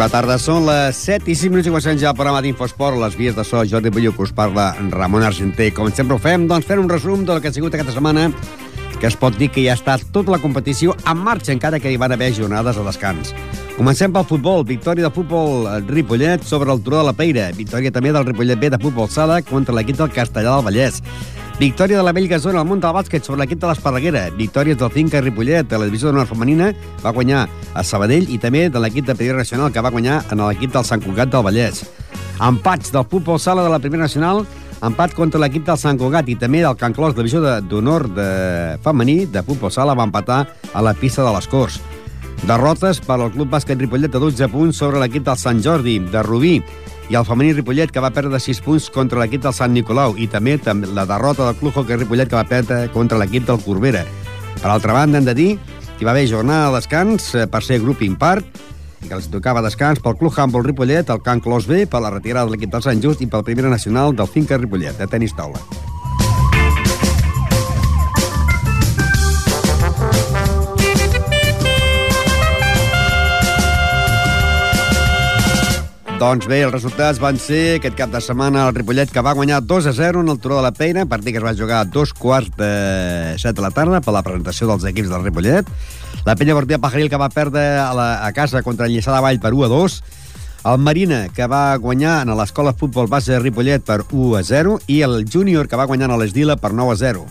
Bona 0.00 0.08
tarda, 0.08 0.38
són 0.40 0.64
les 0.64 0.96
7 0.96 1.28
i 1.28 1.34
5 1.36 1.52
minuts 1.52 1.66
i 1.68 1.72
comencem 1.74 1.98
ja 2.00 2.08
el 2.08 2.16
programa 2.16 2.40
d'Infosport, 2.40 2.96
les 3.02 3.18
vies 3.18 3.34
de 3.36 3.42
so, 3.44 3.60
Jordi 3.68 3.90
Bullo, 3.92 4.14
que 4.16 4.22
us 4.24 4.30
parla 4.32 4.70
Ramon 4.94 5.26
Argenter. 5.28 5.66
Com 5.76 5.90
sempre 5.92 6.16
ho 6.16 6.22
fem, 6.24 6.46
doncs 6.48 6.64
fent 6.64 6.80
un 6.80 6.88
resum 6.88 7.26
del 7.28 7.42
que 7.44 7.50
ha 7.50 7.52
sigut 7.52 7.76
aquesta 7.76 7.92
setmana, 7.92 8.30
que 8.96 9.10
es 9.10 9.18
pot 9.20 9.36
dir 9.36 9.50
que 9.52 9.60
ja 9.66 9.74
està 9.76 9.98
tota 10.00 10.32
la 10.32 10.38
competició 10.40 10.94
en 11.04 11.20
marxa, 11.20 11.52
encara 11.52 11.82
que 11.84 11.92
hi 11.92 12.00
van 12.00 12.16
haver 12.16 12.30
jornades 12.32 12.80
de 12.80 12.86
descans. 12.86 13.34
Comencem 13.76 14.16
pel 14.16 14.24
futbol, 14.30 14.64
victòria 14.64 15.10
de 15.10 15.12
futbol 15.12 15.68
Ripollet 15.90 16.48
sobre 16.48 16.72
el 16.72 16.80
Turó 16.80 17.02
de 17.02 17.10
la 17.10 17.16
Peira, 17.20 17.50
victòria 17.52 17.92
també 17.92 18.16
del 18.16 18.24
Ripollet 18.24 18.56
B 18.56 18.72
de 18.72 18.80
futbol 18.80 19.12
sala 19.12 19.42
contra 19.44 19.76
l'equip 19.76 20.00
del 20.00 20.16
Castellà 20.16 20.56
del 20.56 20.64
Vallès, 20.70 21.02
Victòria 21.60 21.98
de 21.98 22.02
la 22.02 22.14
Bellgasona 22.16 22.62
al 22.62 22.64
munt 22.64 22.80
del 22.80 22.94
bàsquet 22.96 23.26
sobre 23.26 23.42
l'equip 23.42 23.58
de 23.60 23.68
l'Esparreguera. 23.68 24.22
Victòries 24.32 24.78
del 24.80 24.88
Finca 24.94 25.20
Ripollet 25.20 25.66
de 25.68 25.76
la 25.76 25.84
divisió 25.90 26.08
d'honor 26.08 26.24
femenina 26.24 26.70
va 27.02 27.12
guanyar 27.12 27.42
a 27.76 27.82
Sabadell 27.84 28.30
i 28.32 28.38
també 28.40 28.62
de 28.72 28.80
l'equip 28.80 29.04
de 29.04 29.12
Primera 29.18 29.42
Nacional 29.42 29.68
que 29.68 29.82
va 29.84 29.90
guanyar 29.92 30.22
en 30.32 30.40
l'equip 30.40 30.72
del 30.72 30.86
Sant 30.88 31.04
Cugat 31.04 31.28
del 31.28 31.44
Vallès. 31.44 31.82
Empats 32.40 32.94
del 32.94 33.04
futbol 33.04 33.36
sala 33.36 33.66
de 33.66 33.68
la 33.68 33.78
Primera 33.78 34.06
Nacional 34.08 34.46
empat 34.88 35.12
contra 35.12 35.42
l'equip 35.44 35.68
del 35.68 35.76
Sant 35.76 36.00
Cugat 36.00 36.32
i 36.32 36.38
també 36.40 36.62
del 36.64 36.80
Can 36.80 36.96
Clos, 36.96 37.12
divisió 37.12 37.44
d'honor 37.44 38.08
de, 38.08 38.24
de 38.24 38.80
femení 38.80 39.26
de 39.28 39.44
futbol 39.44 39.68
sala, 39.68 39.92
va 39.92 40.08
empatar 40.08 40.46
a 40.72 40.80
la 40.80 40.96
pista 40.96 41.28
de 41.28 41.34
les 41.36 41.44
Corts. 41.44 41.76
Derrotes 42.48 43.04
per 43.04 43.18
al 43.18 43.34
Club 43.36 43.52
Bàsquet 43.52 43.76
Ripollet 43.76 44.08
de 44.08 44.24
12 44.24 44.48
punts 44.48 44.80
sobre 44.80 45.04
l'equip 45.04 45.28
del 45.28 45.36
Sant 45.36 45.60
Jordi, 45.60 45.98
de 46.08 46.24
Rubí, 46.24 46.62
i 47.10 47.16
el 47.18 47.26
femení 47.26 47.50
Ripollet, 47.56 47.90
que 47.90 48.02
va 48.02 48.12
perdre 48.14 48.38
6 48.38 48.60
punts 48.62 48.86
contra 48.94 49.18
l'equip 49.18 49.42
del 49.42 49.54
Sant 49.56 49.74
Nicolau, 49.74 50.14
i 50.14 50.28
també 50.30 50.54
la 50.94 51.06
derrota 51.10 51.48
del 51.48 51.58
Club 51.58 51.76
Hockey 51.80 51.98
Ripollet, 51.98 52.30
que 52.30 52.38
va 52.38 52.46
perdre 52.46 52.86
contra 52.94 53.18
l'equip 53.18 53.48
del 53.48 53.58
Corbera. 53.64 54.04
Per 54.60 54.70
altra 54.70 54.94
banda, 54.94 55.18
hem 55.18 55.26
de 55.26 55.34
dir 55.34 55.50
que 55.58 56.04
hi 56.04 56.06
va 56.06 56.14
haver 56.14 56.28
jornada 56.30 56.70
de 56.70 56.78
descans 56.78 57.34
eh, 57.34 57.48
per 57.50 57.64
ser 57.66 57.80
grup 57.82 58.06
impart, 58.06 58.46
i 59.02 59.08
que 59.08 59.16
els 59.16 59.26
tocava 59.32 59.64
descans 59.64 59.98
pel 59.98 60.18
Club 60.20 60.38
Humboldt 60.38 60.70
Ripollet, 60.70 61.10
el 61.10 61.22
Can 61.26 61.42
Clos 61.42 61.66
B, 61.66 61.82
per 61.90 62.04
la 62.04 62.14
retirada 62.14 62.46
de 62.46 62.54
l'equip 62.54 62.70
del 62.70 62.86
Sant 62.86 63.02
Just 63.02 63.26
i 63.26 63.30
pel 63.32 63.46
Primera 63.46 63.72
Nacional 63.72 64.14
del 64.14 64.30
Finca 64.30 64.60
Ripollet, 64.60 64.94
de 65.00 65.10
tenis 65.10 65.34
taula. 65.34 65.89
Doncs 76.20 76.44
bé, 76.44 76.58
els 76.66 76.74
resultats 76.74 77.16
van 77.16 77.38
ser 77.40 77.78
aquest 77.78 77.94
cap 77.96 78.10
de 78.12 78.20
setmana 78.20 78.66
el 78.68 78.74
Ripollet 78.76 79.08
que 79.08 79.22
va 79.24 79.32
guanyar 79.32 79.62
2 79.64 79.86
a 79.88 79.92
0 79.96 80.20
en 80.20 80.28
el 80.28 80.36
Turó 80.36 80.58
de 80.58 80.64
la 80.66 80.72
Peira, 80.76 81.06
partit 81.08 81.32
que 81.32 81.40
es 81.40 81.46
va 81.46 81.54
jugar 81.56 81.78
a 81.80 81.86
dos 81.88 82.12
quarts 82.12 82.52
de 82.58 83.38
set 83.40 83.56
de 83.56 83.64
la 83.64 83.70
tarda 83.72 84.02
per 84.04 84.12
la 84.12 84.20
presentació 84.26 84.68
dels 84.68 84.84
equips 84.90 85.08
del 85.08 85.24
Ripollet. 85.24 85.70
La 86.26 86.36
Penya 86.36 86.58
Bortilla 86.58 86.76
Pajaril 86.82 87.08
que 87.08 87.16
va 87.16 87.30
perdre 87.32 87.64
a, 87.80 87.88
la, 87.96 88.08
a 88.26 88.28
casa 88.36 88.60
contra 88.60 88.84
el 88.84 88.92
Lliçà 88.92 89.16
de 89.16 89.24
Vall 89.24 89.40
per 89.40 89.54
1 89.56 89.64
a 89.64 89.72
2. 89.72 89.98
El 90.68 90.84
Marina, 90.84 91.24
que 91.32 91.48
va 91.48 91.64
guanyar 91.80 92.20
en 92.26 92.36
l'Escola 92.36 92.76
Futbol 92.76 93.08
Base 93.08 93.32
de 93.32 93.40
Ripollet 93.40 93.80
per 93.80 94.02
1 94.04 94.36
a 94.36 94.44
0. 94.44 94.76
I 94.92 95.00
el 95.08 95.22
Júnior, 95.24 95.72
que 95.72 95.80
va 95.80 95.88
guanyar 95.88 96.12
a 96.12 96.20
l'Esdila 96.20 96.60
per 96.60 96.74
9 96.76 96.98
a 96.98 97.00
0. 97.00 97.24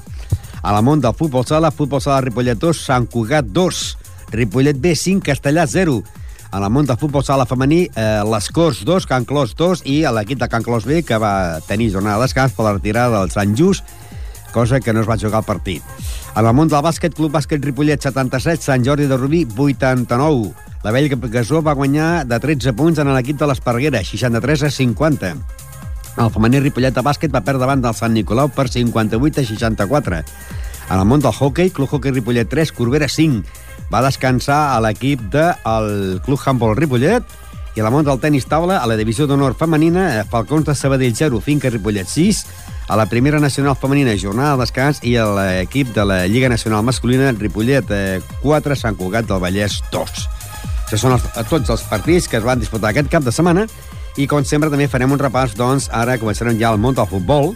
A 0.63 0.73
la 0.73 0.81
món 0.81 0.97
del 0.97 1.13
Futbol 1.13 1.45
Sala, 1.45 1.69
Futbol 1.69 2.01
Sala 2.01 2.23
Ripollet 2.25 2.57
2, 2.57 2.85
Sant 2.89 3.05
Cugat 3.05 3.53
2. 3.53 3.89
Ripollet 4.33 4.81
B 4.81 4.97
5, 4.97 5.21
Castellà 5.29 5.69
0 5.69 6.01
a 6.51 6.59
la 6.59 6.69
Monta 6.69 6.97
Futbol 6.97 7.23
Sala 7.23 7.45
Femení, 7.45 7.89
eh, 7.95 8.21
les 8.25 8.49
Corts 8.49 8.83
2, 8.85 9.05
Can 9.05 9.25
Clos 9.25 9.55
2 9.55 9.83
i 9.85 10.01
l'equip 10.09 10.39
de 10.39 10.47
Can 10.49 10.63
Clos 10.63 10.85
B, 10.85 11.03
que 11.03 11.17
va 11.17 11.59
tenir 11.67 11.91
jornada 11.93 12.17
de 12.17 12.25
descans 12.25 12.53
per 12.53 12.65
la 12.65 12.73
retirada 12.73 13.19
del 13.19 13.31
Sant 13.31 13.55
Just, 13.57 13.85
cosa 14.51 14.79
que 14.79 14.93
no 14.93 15.01
es 15.01 15.09
va 15.09 15.17
jugar 15.17 15.43
al 15.43 15.45
partit. 15.45 15.83
En 16.35 16.45
el 16.45 16.53
món 16.53 16.67
del 16.67 16.81
bàsquet, 16.81 17.13
Club 17.13 17.31
Bàsquet 17.31 17.63
Ripollet 17.63 18.01
77, 18.01 18.63
Sant 18.63 18.85
Jordi 18.85 19.05
de 19.05 19.17
Rubí 19.17 19.45
89. 19.45 20.53
La 20.83 20.91
Vell 20.91 21.09
Gasó 21.29 21.61
va 21.61 21.75
guanyar 21.75 22.25
de 22.25 22.39
13 22.39 22.73
punts 22.73 22.99
en 22.99 23.13
l'equip 23.13 23.37
de 23.37 23.45
l'Esparreguera, 23.45 24.01
63 24.03 24.63
a 24.63 24.71
50. 24.71 25.33
El 26.19 26.31
femení 26.33 26.59
Ripollet 26.59 26.95
de 26.95 27.05
bàsquet 27.05 27.31
va 27.31 27.45
perdre 27.45 27.61
davant 27.61 27.81
del 27.81 27.93
Sant 27.93 28.13
Nicolau 28.13 28.49
per 28.49 28.69
58 28.69 29.41
a 29.41 29.45
64. 29.45 30.23
En 30.89 30.97
el 30.97 31.05
món 31.05 31.21
del 31.21 31.33
hockey, 31.33 31.69
Club 31.69 31.89
Hockey 31.91 32.11
Ripollet 32.11 32.49
3, 32.49 32.71
Corbera 32.73 33.07
5 33.07 33.68
va 33.89 34.03
descansar 34.05 34.59
a 34.75 34.79
l'equip 34.83 35.21
del 35.33 36.19
Club 36.25 36.41
Humboldt 36.45 36.79
Ripollet 36.79 37.37
i 37.75 37.81
a 37.81 37.85
la 37.85 37.91
món 37.93 38.05
del 38.05 38.19
tenis 38.21 38.47
taula, 38.49 38.79
a 38.81 38.87
la 38.89 38.97
divisió 38.97 39.27
d'honor 39.29 39.55
femenina, 39.57 40.07
eh, 40.19 40.25
Falcons 40.29 40.65
de 40.67 40.75
Sabadell 40.75 41.15
0, 41.15 41.39
Finca 41.41 41.69
Ripollet 41.69 42.09
6, 42.09 42.43
a 42.89 42.97
la 42.97 43.05
primera 43.05 43.39
nacional 43.39 43.77
femenina, 43.77 44.17
jornada 44.17 44.55
de 44.55 44.65
descans, 44.65 44.99
i 45.05 45.15
a 45.15 45.27
l'equip 45.29 45.93
de 45.93 46.05
la 46.05 46.23
Lliga 46.27 46.49
Nacional 46.49 46.83
Masculina, 46.83 47.31
Ripollet 47.31 47.93
4, 48.41 48.75
Sant 48.75 48.97
Cugat 48.97 49.29
del 49.29 49.41
Vallès 49.41 49.79
2. 49.93 50.25
Això 50.89 50.97
són 50.97 51.13
els, 51.13 51.25
tots 51.49 51.69
els 51.69 51.85
partits 51.85 52.27
que 52.27 52.39
es 52.41 52.45
van 52.45 52.59
disputar 52.59 52.89
aquest 52.89 53.11
cap 53.13 53.23
de 53.23 53.31
setmana 53.31 53.67
i, 54.17 54.25
com 54.27 54.43
sempre, 54.43 54.71
també 54.73 54.89
farem 54.89 55.13
un 55.13 55.21
repàs, 55.21 55.53
doncs, 55.55 55.85
ara 55.93 56.17
començarem 56.17 56.57
ja 56.57 56.73
el 56.73 56.81
món 56.81 56.97
del 56.97 57.07
futbol, 57.07 57.53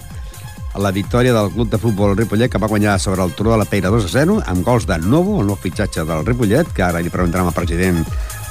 la 0.76 0.92
victòria 0.92 1.34
del 1.34 1.52
club 1.54 1.70
de 1.70 1.78
futbol 1.78 2.16
Ripollet 2.18 2.52
que 2.52 2.58
va 2.58 2.68
guanyar 2.68 3.00
sobre 3.00 3.24
el 3.24 3.34
Turó 3.38 3.52
de 3.52 3.60
la 3.62 3.66
Peira 3.70 3.92
2 3.94 4.06
a 4.06 4.10
0 4.10 4.40
amb 4.46 4.66
gols 4.66 4.88
de 4.90 4.98
Novo, 4.98 5.40
el 5.42 5.48
nou 5.48 5.58
fitxatge 5.60 6.06
del 6.08 6.26
Ripollet, 6.26 6.72
que 6.74 6.84
ara 6.86 7.02
li 7.02 7.14
preguntarem 7.14 7.50
al 7.50 7.56
president 7.56 8.02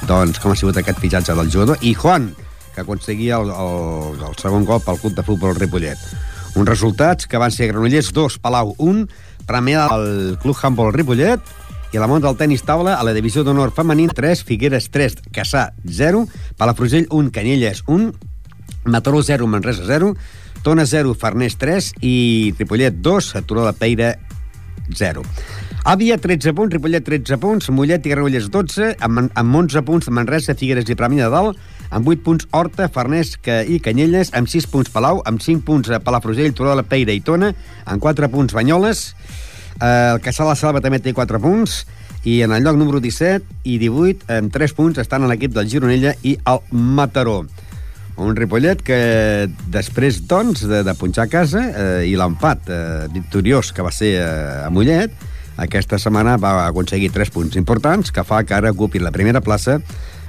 doncs, 0.07 0.39
com 0.39 0.53
ha 0.53 0.59
sigut 0.59 0.77
aquest 0.79 1.01
fitxatge 1.03 1.35
del 1.35 1.51
jugador, 1.51 1.81
i 1.81 1.93
Juan, 1.93 2.31
que 2.73 2.81
aconseguia 2.81 3.41
el, 3.41 3.51
el, 3.51 4.23
el 4.29 4.37
segon 4.39 4.63
gol 4.65 4.81
pel 4.83 5.01
club 5.01 5.17
de 5.17 5.25
futbol 5.27 5.55
Ripollet. 5.57 5.99
Uns 6.55 6.69
resultats 6.69 7.27
que 7.27 7.41
van 7.41 7.51
ser 7.51 7.71
Granollers 7.71 8.13
2, 8.15 8.39
Palau 8.39 8.75
1, 8.77 9.07
Premià 9.47 9.89
del 9.91 10.37
club 10.39 10.59
handball 10.61 10.93
Ripollet, 10.95 11.41
i 11.93 11.99
a 11.99 12.01
la 12.01 12.07
món 12.09 12.23
del 12.23 12.37
tenis 12.39 12.63
taula, 12.65 12.95
a 12.97 13.03
la 13.05 13.13
divisió 13.13 13.43
d'honor 13.45 13.73
femení, 13.75 14.07
3, 14.09 14.41
Figueres 14.47 14.87
3, 14.89 15.19
Caçà 15.35 15.67
0, 15.85 16.23
Palafrugell 16.57 17.05
1, 17.09 17.29
Canyelles 17.35 17.83
1, 17.85 18.13
Mataró 18.85 19.21
0, 19.21 19.45
Manresa 19.47 19.85
0, 19.85 20.15
Tona 20.63 20.85
0, 20.87 21.13
Farners 21.19 21.57
3 21.59 21.91
i 22.01 22.53
Ripollet 22.57 22.95
2, 23.03 23.33
Turó 23.45 23.67
de 23.67 23.73
Peira 23.77 24.15
0. 24.95 25.21
Àvia, 25.83 26.15
13 26.17 26.53
punts, 26.55 26.71
Ripollet, 26.71 27.03
13 27.03 27.37
punts, 27.43 27.67
Mollet 27.69 28.05
i 28.07 28.13
Granollers, 28.13 28.47
12, 28.47 28.93
amb, 29.03 29.25
amb 29.35 29.55
11 29.59 29.81
punts 29.83 30.07
Manresa, 30.07 30.55
Figueres 30.55 30.87
i 30.87 30.95
Premià 30.95 31.27
de 31.27 31.33
Dalt, 31.33 31.59
amb 31.91 32.07
8 32.07 32.23
punts 32.23 32.47
Horta, 32.55 32.87
Farners 32.87 33.35
i 33.43 33.81
Canyelles, 33.83 34.31
amb 34.31 34.47
6 34.47 34.69
punts 34.71 34.93
Palau, 34.93 35.19
amb 35.27 35.43
5 35.43 35.65
punts 35.67 35.91
Palafrugell, 36.05 36.55
Turó 36.55 36.71
de 36.71 36.77
la 36.79 36.87
Peira 36.87 37.11
i 37.11 37.19
Tona, 37.19 37.51
amb 37.83 37.99
4 38.01 38.31
punts 38.31 38.55
Banyoles, 38.55 39.03
eh, 39.81 40.13
el 40.15 40.23
Caçà 40.23 40.47
la 40.47 40.55
Salva 40.55 40.79
també 40.79 41.03
té 41.03 41.11
4 41.11 41.43
punts, 41.43 41.83
i 42.23 42.39
en 42.47 42.55
el 42.55 42.63
lloc 42.63 42.79
número 42.79 43.03
17 43.03 43.43
i 43.67 43.75
18, 43.83 44.31
amb 44.31 44.55
3 44.55 44.77
punts, 44.79 45.03
estan 45.03 45.27
l'equip 45.27 45.51
del 45.51 45.67
Gironella 45.67 46.15
i 46.23 46.37
el 46.47 46.63
Mataró. 46.71 47.41
Un 48.21 48.35
Ripollet 48.37 48.81
que 48.85 48.97
després, 49.73 50.19
doncs, 50.29 50.67
de, 50.69 50.83
de 50.85 50.93
punxar 50.97 51.25
a 51.25 51.31
casa 51.31 51.63
eh, 51.71 52.09
i 52.11 52.17
l'empat 52.19 52.69
eh, 52.69 52.79
victoriós 53.13 53.71
que 53.73 53.85
va 53.85 53.93
ser 53.93 54.11
eh, 54.19 54.65
a 54.67 54.69
Mollet, 54.69 55.15
aquesta 55.63 55.97
setmana 56.01 56.35
va 56.41 56.67
aconseguir 56.67 57.11
tres 57.13 57.29
punts 57.33 57.57
importants 57.57 58.13
que 58.13 58.25
fa 58.25 58.43
que 58.45 58.53
ara 58.57 58.73
ocupi 58.73 59.01
la 59.01 59.13
primera 59.13 59.41
plaça 59.41 59.79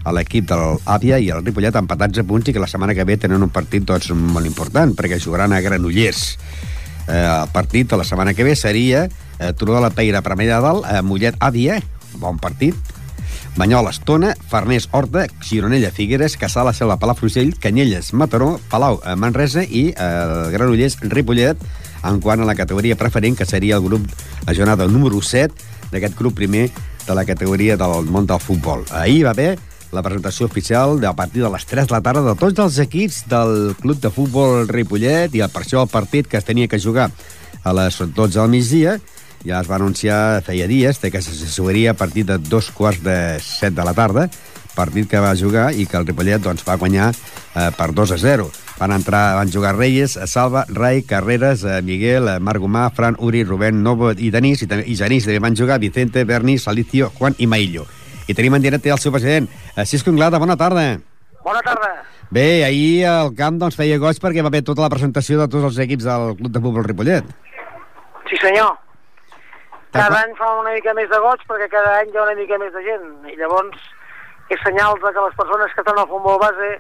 a 0.04 0.12
l'equip 0.12 0.48
de 0.48 0.56
l'Àvia 0.60 1.18
i 1.20 1.30
el 1.32 1.44
Ripollet 1.44 1.76
empatats 1.80 2.20
a 2.20 2.24
punts 2.28 2.48
i 2.48 2.54
que 2.56 2.60
la 2.60 2.68
setmana 2.68 2.96
que 2.96 3.06
ve 3.08 3.16
tenen 3.20 3.44
un 3.44 3.52
partit 3.52 3.84
doncs, 3.88 4.10
molt 4.12 4.48
important 4.48 4.92
perquè 4.96 5.20
jugaran 5.20 5.52
a 5.52 5.60
Granollers. 5.64 6.24
Eh, 7.08 7.20
el 7.20 7.48
partit 7.52 7.88
de 7.90 8.00
la 8.00 8.04
setmana 8.04 8.34
que 8.36 8.44
ve 8.44 8.56
seria 8.56 9.06
eh, 9.38 9.52
Turó 9.52 9.76
de 9.76 9.84
la 9.84 9.92
Peira, 9.92 10.24
Premià 10.24 10.56
de 10.56 10.64
Dalt, 10.64 10.88
eh, 10.88 11.00
Mollet-Àvia, 11.04 11.80
bon 12.20 12.40
partit, 12.40 12.76
Banyoles, 13.56 14.00
Tona, 14.00 14.34
Farners, 14.48 14.88
Horta, 14.90 15.26
Gironella, 15.40 15.92
Figueres, 15.94 16.34
Caçà, 16.36 16.64
la 16.66 16.72
Selva, 16.74 16.98
Palafrugell, 16.98 17.54
Canyelles, 17.62 18.12
Mataró, 18.12 18.58
Palau, 18.70 18.98
eh, 19.06 19.14
Manresa 19.14 19.62
i 19.62 19.92
eh, 19.92 20.48
Granollers, 20.50 20.98
Ripollet, 21.02 21.60
en 22.04 22.18
quant 22.20 22.42
a 22.42 22.48
la 22.48 22.56
categoria 22.58 22.98
preferent, 22.98 23.36
que 23.38 23.46
seria 23.46 23.78
el 23.78 23.86
grup, 23.86 24.08
la 24.46 24.54
jornada 24.54 24.88
número 24.90 25.22
7 25.22 25.54
d'aquest 25.92 26.18
grup 26.18 26.34
primer 26.34 26.66
de 27.06 27.14
la 27.14 27.24
categoria 27.24 27.78
del 27.78 28.10
món 28.10 28.26
del 28.26 28.42
futbol. 28.42 28.82
Ahir 28.90 29.22
va 29.28 29.36
haver 29.36 29.54
la 29.94 30.02
presentació 30.02 30.46
oficial 30.46 30.98
de 31.00 31.06
a 31.06 31.14
partir 31.14 31.44
de 31.44 31.50
les 31.50 31.64
3 31.66 31.86
de 31.86 31.94
la 31.94 32.02
tarda 32.02 32.24
de 32.26 32.34
tots 32.34 32.58
els 32.58 32.78
equips 32.82 33.22
del 33.30 33.76
club 33.80 34.00
de 34.02 34.10
futbol 34.10 34.66
Ripollet 34.68 35.34
i 35.38 35.44
per 35.46 35.62
això 35.62 35.84
el 35.84 35.92
partit 35.92 36.26
que 36.26 36.40
es 36.40 36.44
tenia 36.48 36.66
que 36.66 36.82
jugar 36.82 37.12
a 37.62 37.72
les 37.72 38.00
12 38.02 38.34
del 38.34 38.50
migdia 38.50 38.98
ja 39.44 39.60
es 39.60 39.70
va 39.70 39.76
anunciar 39.76 40.42
feia 40.42 40.66
dies 40.66 40.98
que 40.98 41.22
se 41.22 41.46
jugaria 41.54 41.92
a 41.92 41.94
partir 41.94 42.24
de 42.26 42.38
dos 42.38 42.70
quarts 42.70 43.02
de 43.04 43.38
set 43.40 43.74
de 43.74 43.84
la 43.84 43.94
tarda, 43.94 44.28
partit 44.74 45.08
que 45.08 45.20
va 45.22 45.34
jugar 45.38 45.72
i 45.72 45.86
que 45.86 45.96
el 45.96 46.06
Ripollet 46.06 46.42
doncs, 46.42 46.64
va 46.66 46.76
guanyar 46.76 47.12
eh, 47.12 47.70
per 47.76 47.92
2 47.94 48.12
a 48.12 48.18
0. 48.18 48.50
Van 48.78 48.90
entrar, 48.90 49.36
van 49.38 49.52
jugar 49.52 49.76
Reyes, 49.76 50.18
Salva, 50.26 50.64
Rai, 50.68 51.04
Carreras, 51.06 51.62
eh, 51.62 51.80
Miguel, 51.82 52.28
eh, 52.28 52.40
Marc 52.40 52.60
Gomà, 52.60 52.88
Fran, 52.90 53.16
Uri, 53.18 53.44
Rubén, 53.44 53.82
Novo 53.82 54.10
i 54.10 54.32
Denis, 54.34 54.64
i, 54.66 54.68
i 54.90 54.96
Genís 54.98 55.28
també 55.28 55.38
van 55.38 55.56
jugar 55.56 55.78
Vicente, 55.78 56.24
Berni, 56.24 56.58
Salicio, 56.58 57.12
Juan 57.18 57.38
i 57.38 57.46
Maillo. 57.46 57.86
I 58.26 58.34
tenim 58.34 58.56
en 58.56 58.64
directe 58.64 58.90
el 58.90 58.98
seu 58.98 59.14
president, 59.14 59.48
eh, 59.76 59.86
Cisco 59.86 60.10
Inglada, 60.10 60.42
bona 60.42 60.56
tarda. 60.58 60.98
Bona 61.44 61.62
tarda. 61.62 61.94
Bé, 62.34 62.64
ahir 62.64 63.04
el 63.06 63.34
camp 63.38 63.60
doncs, 63.60 63.76
feia 63.78 64.00
goig 64.02 64.18
perquè 64.18 64.42
va 64.42 64.50
haver 64.50 64.64
tota 64.66 64.82
la 64.82 64.90
presentació 64.90 65.38
de 65.38 65.46
tots 65.46 65.70
els 65.70 65.78
equips 65.84 66.08
del 66.08 66.34
Club 66.40 66.50
de 66.50 66.62
Futbol 66.64 66.88
Ripollet. 66.88 67.28
Sí, 68.26 68.40
senyor. 68.40 68.74
Cada 69.94 70.24
any 70.24 70.32
fa 70.34 70.48
una 70.58 70.72
mica 70.74 70.92
més 70.98 71.06
de 71.10 71.18
goig 71.22 71.42
perquè 71.46 71.68
cada 71.70 72.00
any 72.00 72.10
hi 72.10 72.18
ha 72.18 72.24
una 72.24 72.34
mica 72.34 72.58
més 72.58 72.72
de 72.74 72.82
gent 72.82 73.28
i 73.30 73.36
llavors 73.38 73.78
és 74.50 74.60
senyal 74.66 74.98
de 74.98 75.12
que 75.14 75.22
les 75.22 75.36
persones 75.38 75.72
que 75.72 75.82
estan 75.84 76.00
al 76.00 76.08
futbol 76.10 76.40
base 76.42 76.70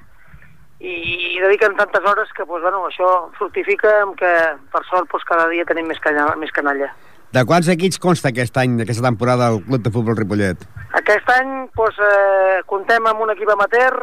i, 0.80 0.94
i 1.36 1.38
dediquen 1.38 1.76
tantes 1.78 2.04
hores 2.10 2.32
que 2.34 2.44
pues, 2.44 2.62
bueno, 2.64 2.82
això 2.88 3.10
fructifica 3.38 3.92
amb 4.02 4.18
que 4.18 4.32
per 4.72 4.82
sort 4.88 5.06
pues, 5.12 5.22
cada 5.28 5.46
dia 5.52 5.66
tenim 5.68 5.86
més, 5.88 6.00
canya, 6.02 6.26
més 6.40 6.50
canalla. 6.56 6.90
De 7.34 7.44
quants 7.46 7.70
equips 7.70 8.00
consta 8.02 8.30
aquest 8.30 8.58
any, 8.62 8.80
aquesta 8.82 9.06
temporada, 9.06 9.52
el 9.54 9.62
Club 9.64 9.86
de 9.86 9.92
Futbol 9.94 10.18
Ripollet? 10.18 10.66
Aquest 10.98 11.30
any 11.36 11.54
pues, 11.78 11.96
eh, 11.98 12.60
comptem 12.70 13.06
amb 13.10 13.22
un 13.22 13.30
equip 13.34 13.50
amateur, 13.54 13.94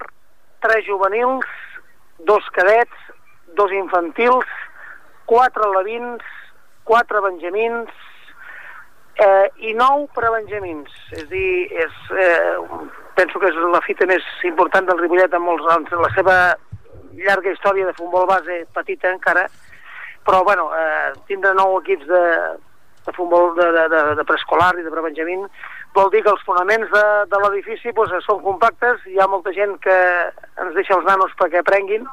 tres 0.63 0.87
juvenils, 0.87 1.51
dos 2.27 2.47
cadets, 2.55 3.11
dos 3.59 3.75
infantils, 3.75 4.47
quatre 5.27 5.67
alevins, 5.67 6.23
quatre 6.87 7.21
benjamins 7.27 7.91
eh, 9.21 9.47
i 9.69 9.73
nou 9.77 10.07
prebenjamins. 10.15 10.91
És 11.13 11.25
a 11.25 11.29
dir, 11.31 11.67
és, 11.85 11.99
eh, 12.17 12.57
penso 13.15 13.39
que 13.39 13.51
és 13.51 13.59
la 13.73 13.83
fita 13.85 14.07
més 14.09 14.25
important 14.47 14.87
del 14.87 14.99
Ripollet 14.99 15.33
en 15.33 15.45
molts 15.45 15.67
anys, 15.75 15.91
la 15.91 16.11
seva 16.15 16.37
llarga 17.13 17.51
història 17.51 17.85
de 17.85 17.97
futbol 17.97 18.27
base 18.27 18.65
petita 18.73 19.11
encara, 19.11 19.47
però 20.25 20.43
bueno, 20.43 20.69
eh, 20.77 21.11
tindre 21.27 21.53
nou 21.53 21.79
equips 21.79 22.07
de, 22.07 22.23
de 23.05 23.13
futbol 23.13 23.53
de, 23.55 23.67
de, 23.77 23.87
de, 23.89 24.01
de 24.15 24.25
preescolar 24.25 24.73
i 24.77 24.85
de 24.85 24.93
prebenjamín 24.93 25.47
vol 25.93 26.11
dir 26.11 26.21
que 26.23 26.31
els 26.31 26.43
fonaments 26.47 26.87
de, 26.91 27.05
de 27.31 27.39
l'edifici 27.43 27.91
doncs, 27.95 28.13
són 28.25 28.39
compactes, 28.45 29.01
hi 29.11 29.19
ha 29.19 29.27
molta 29.27 29.51
gent 29.55 29.75
que 29.83 29.97
ens 30.63 30.77
deixa 30.77 30.95
els 30.95 31.07
nanos 31.07 31.33
perquè 31.39 31.59
aprenguin 31.59 32.07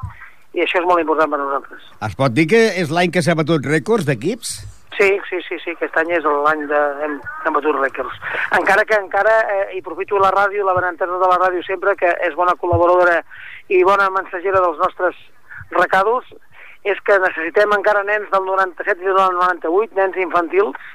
i 0.57 0.65
això 0.65 0.81
és 0.81 0.87
molt 0.89 0.99
important 0.99 1.29
per 1.31 1.39
nosaltres. 1.39 1.85
Es 2.09 2.17
pot 2.19 2.33
dir 2.35 2.47
que 2.49 2.61
és 2.81 2.91
l'any 2.91 3.13
que 3.13 3.23
s'ha 3.23 3.37
batut 3.39 3.65
rècords 3.69 4.09
d'equips? 4.09 4.57
Sí, 4.99 5.17
sí, 5.29 5.37
sí, 5.47 5.55
sí, 5.63 5.71
aquest 5.71 5.95
any 5.95 6.09
és 6.11 6.25
l'any 6.27 6.65
de... 6.67 6.79
hem, 7.05 7.13
hem 7.47 7.53
batut 7.55 7.77
rècords. 7.77 8.17
Encara 8.57 8.83
que 8.83 8.97
encara, 8.99 9.31
eh, 9.53 9.77
i 9.77 9.81
profito 9.85 10.19
la 10.19 10.33
ràdio, 10.35 10.65
la 10.67 10.73
benentesa 10.75 11.19
de 11.21 11.29
la 11.31 11.37
ràdio 11.39 11.63
sempre, 11.63 11.93
que 11.95 12.09
és 12.27 12.35
bona 12.35 12.57
col·laboradora 12.59 13.21
i 13.71 13.79
bona 13.87 14.09
mensatgera 14.11 14.59
dels 14.59 14.81
nostres 14.83 15.21
recados, 15.71 16.27
és 16.83 16.99
que 17.07 17.15
necessitem 17.23 17.71
encara 17.77 18.03
nens 18.03 18.27
del 18.33 18.43
97 18.49 18.99
i 18.99 19.07
del 19.07 19.37
98, 19.37 19.95
nens 20.01 20.19
infantils, 20.19 20.89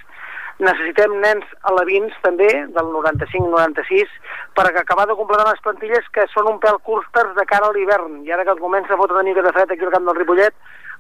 necessitem 0.61 1.17
nens 1.23 1.57
alevins 1.71 2.13
també, 2.27 2.51
del 2.77 2.91
95-96, 2.93 4.13
per 4.53 4.67
acabar 4.69 5.09
de 5.09 5.17
completar 5.17 5.49
les 5.49 5.65
plantilles 5.65 6.13
que 6.13 6.29
són 6.35 6.53
un 6.53 6.61
pèl 6.61 6.77
curtes 6.85 7.33
de 7.41 7.47
cara 7.49 7.73
a 7.73 7.73
l'hivern. 7.73 8.21
I 8.29 8.37
ara 8.37 8.45
que 8.45 8.61
comença 8.61 8.93
a 8.93 9.01
fotre 9.01 9.17
una 9.17 9.31
mica 9.31 9.49
de 9.49 9.55
fred 9.57 9.73
aquí 9.73 9.89
al 9.89 9.97
camp 9.97 10.13
del 10.13 10.21
Ripollet, 10.21 10.53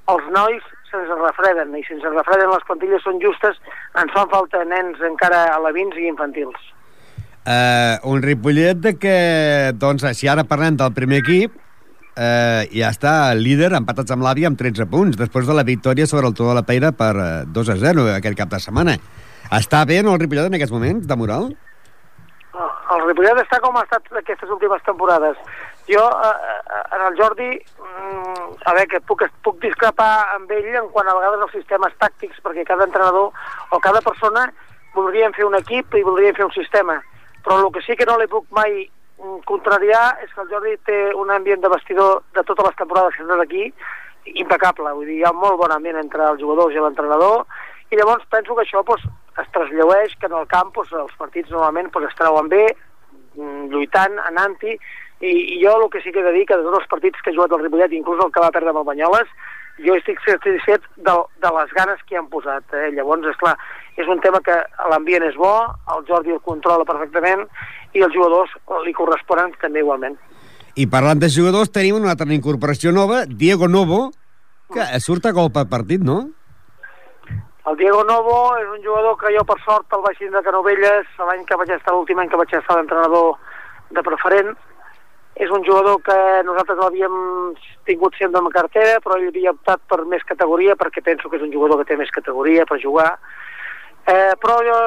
els 0.08 0.32
nois 0.32 0.64
se'ns 0.94 1.10
refreden, 1.18 1.74
i 1.74 1.82
si 1.86 1.96
ens 1.96 2.06
refreden 2.06 2.52
les 2.52 2.64
plantilles 2.68 3.02
són 3.04 3.18
justes, 3.22 3.58
ens 4.00 4.14
fan 4.14 4.30
falta 4.30 4.62
nens 4.70 5.02
encara 5.04 5.44
alevins 5.56 5.98
i 5.98 6.06
infantils. 6.10 6.70
Uh, 7.44 8.00
un 8.08 8.22
Ripollet 8.24 8.78
de 8.80 8.94
que, 8.96 9.18
doncs, 9.76 10.06
si 10.16 10.30
ara 10.30 10.46
parlem 10.48 10.78
del 10.80 10.94
primer 10.96 11.20
equip, 11.20 11.58
uh, 11.58 12.62
ja 12.72 12.88
està 12.94 13.34
líder, 13.36 13.74
empatats 13.76 14.14
amb 14.14 14.24
l'Àvia 14.24 14.48
amb 14.48 14.60
13 14.60 14.86
punts, 14.88 15.18
després 15.20 15.50
de 15.50 15.58
la 15.58 15.66
victòria 15.66 16.08
sobre 16.08 16.30
el 16.30 16.38
Tudor 16.38 16.54
de 16.54 16.62
la 16.62 16.66
Peira 16.70 16.94
per 16.96 17.12
uh, 17.18 17.28
2 17.44 17.74
a 17.74 17.78
0 17.82 18.08
aquest 18.14 18.40
cap 18.40 18.54
de 18.54 18.62
setmana. 18.64 18.96
Està 19.52 19.84
bé 19.84 20.00
en 20.00 20.08
el 20.08 20.18
Ripollet 20.22 20.48
en 20.48 20.56
aquests 20.56 20.72
moments, 20.72 21.04
de 21.10 21.20
moral? 21.20 21.52
El 22.94 23.06
Ripollet 23.08 23.42
està 23.42 23.58
com 23.60 23.76
ha 23.76 23.84
estat 23.84 24.08
aquestes 24.22 24.50
últimes 24.54 24.82
temporades. 24.86 25.36
Jo, 25.88 26.04
eh, 26.08 26.94
en 26.96 27.02
el 27.06 27.16
Jordi, 27.18 27.50
mm, 27.78 28.54
a 28.64 28.72
veure, 28.72 28.88
que 28.88 29.00
puc, 29.00 29.24
puc 29.42 29.58
discrepar 29.60 30.34
amb 30.34 30.50
ell 30.50 30.70
en 30.80 30.88
quant 30.94 31.08
a 31.08 31.16
vegades 31.16 31.42
els 31.46 31.56
sistemes 31.58 31.96
tàctics, 32.00 32.40
perquè 32.42 32.64
cada 32.64 32.86
entrenador 32.88 33.32
o 33.70 33.80
cada 33.80 34.00
persona 34.00 34.46
voldrien 34.94 35.34
fer 35.34 35.44
un 35.44 35.58
equip 35.58 35.94
i 35.94 36.02
voldrien 36.02 36.34
fer 36.34 36.46
un 36.46 36.56
sistema. 36.56 37.00
Però 37.44 37.58
el 37.60 37.72
que 37.72 37.82
sí 37.82 37.96
que 37.96 38.06
no 38.08 38.16
li 38.18 38.30
puc 38.32 38.46
mai 38.50 38.86
mm, 38.86 39.44
contrariar 39.44 40.16
és 40.24 40.32
que 40.32 40.40
el 40.40 40.48
Jordi 40.48 40.76
té 40.88 40.98
un 41.14 41.30
ambient 41.30 41.60
de 41.60 41.68
vestidor 41.68 42.22
de 42.32 42.42
totes 42.42 42.70
les 42.70 42.80
temporades 42.80 43.16
que 43.16 43.26
està 43.26 43.40
aquí 43.42 43.68
impecable, 44.24 44.88
vull 44.96 45.06
dir, 45.06 45.18
hi 45.20 45.24
ha 45.26 45.34
un 45.34 45.42
molt 45.42 45.58
bon 45.60 45.72
ambient 45.72 46.00
entre 46.00 46.24
els 46.30 46.40
jugadors 46.40 46.72
i 46.72 46.80
l'entrenador 46.80 47.44
i 47.92 47.98
llavors 47.98 48.24
penso 48.32 48.54
que 48.56 48.64
això 48.64 48.82
pues, 48.82 49.02
es 49.38 49.48
trasllueix 49.52 50.14
que 50.18 50.26
en 50.30 50.36
el 50.40 50.46
camp 50.48 50.72
pues, 50.74 50.92
els 50.96 51.12
partits 51.20 51.52
normalment 51.52 51.90
pues, 51.92 52.08
es 52.08 52.16
treuen 52.18 52.48
bé, 52.48 52.64
mm, 53.36 53.68
lluitant, 53.74 54.16
anant-hi, 54.30 54.78
i, 55.20 55.32
i 55.54 55.58
jo 55.62 55.74
el 55.78 55.88
que 55.90 56.02
sí 56.02 56.12
que 56.12 56.20
he 56.20 56.26
de 56.26 56.32
dir 56.34 56.46
que 56.48 56.56
de 56.58 56.66
tots 56.66 56.80
els 56.82 56.90
partits 56.90 57.20
que 57.22 57.30
he 57.30 57.36
jugat 57.36 57.52
al 57.52 57.62
Ripollet, 57.62 57.92
inclús 57.92 58.22
el 58.24 58.32
que 58.34 58.42
va 58.42 58.52
perdre 58.54 58.72
amb 58.72 58.82
el 58.82 58.88
Banyoles, 58.88 59.30
jo 59.84 59.94
estic 59.98 60.20
satisfet 60.22 60.84
de, 60.96 61.14
de 61.42 61.50
les 61.56 61.72
ganes 61.74 62.02
que 62.04 62.14
hi 62.14 62.20
han 62.20 62.28
posat. 62.30 62.66
Eh? 62.74 62.90
Llavors, 62.94 63.26
és 63.30 63.38
clar, 63.40 63.54
és 63.98 64.10
un 64.10 64.20
tema 64.22 64.42
que 64.44 64.58
l'ambient 64.90 65.26
és 65.26 65.38
bo, 65.38 65.54
el 65.94 66.06
Jordi 66.10 66.34
el 66.34 66.42
controla 66.44 66.86
perfectament 66.86 67.46
i 67.94 68.02
els 68.02 68.14
jugadors 68.14 68.52
li 68.86 68.94
corresponen 68.94 69.54
també 69.62 69.82
igualment. 69.82 70.18
I 70.74 70.88
parlant 70.90 71.20
de 71.22 71.30
jugadors, 71.30 71.70
tenim 71.70 72.00
una 72.00 72.14
altra 72.14 72.26
incorporació 72.34 72.90
nova, 72.94 73.24
Diego 73.26 73.68
Novo, 73.70 74.08
que 74.74 74.86
surt 75.00 75.26
a 75.30 75.34
gol 75.34 75.52
per 75.54 75.68
partit, 75.70 76.02
no? 76.02 76.24
El 77.64 77.76
Diego 77.80 78.02
Novo 78.04 78.56
és 78.60 78.66
un 78.68 78.82
jugador 78.84 79.14
que 79.20 79.30
jo 79.32 79.44
per 79.48 79.56
sort 79.64 79.94
el 79.96 80.02
vaig 80.04 80.18
tindre 80.20 80.42
a 80.42 80.44
Canovelles 80.44 81.20
l'any 81.22 81.46
que 81.48 81.56
vaig 81.56 81.70
estar, 81.72 81.94
l'últim 81.94 82.18
any 82.20 82.28
que 82.28 82.40
vaig 82.40 82.50
estar 82.58 82.76
d'entrenador 82.76 83.38
de 83.96 84.02
preferent. 84.04 84.50
És 85.34 85.50
un 85.50 85.64
jugador 85.66 85.98
que 86.06 86.16
nosaltres 86.46 86.78
l'havíem 86.78 87.14
tingut 87.88 88.14
sempre 88.18 88.40
en 88.40 88.52
cartera, 88.54 89.00
però 89.02 89.16
ell 89.18 89.32
havia 89.32 89.54
optat 89.54 89.82
per 89.90 90.04
més 90.06 90.22
categoria 90.28 90.76
perquè 90.78 91.02
penso 91.02 91.28
que 91.28 91.40
és 91.40 91.46
un 91.46 91.52
jugador 91.52 91.80
que 91.80 91.88
té 91.90 91.96
més 91.98 92.12
categoria 92.14 92.66
per 92.70 92.78
jugar. 92.82 93.10
Eh, 94.06 94.34
però 94.38 94.60
jo, 94.62 94.78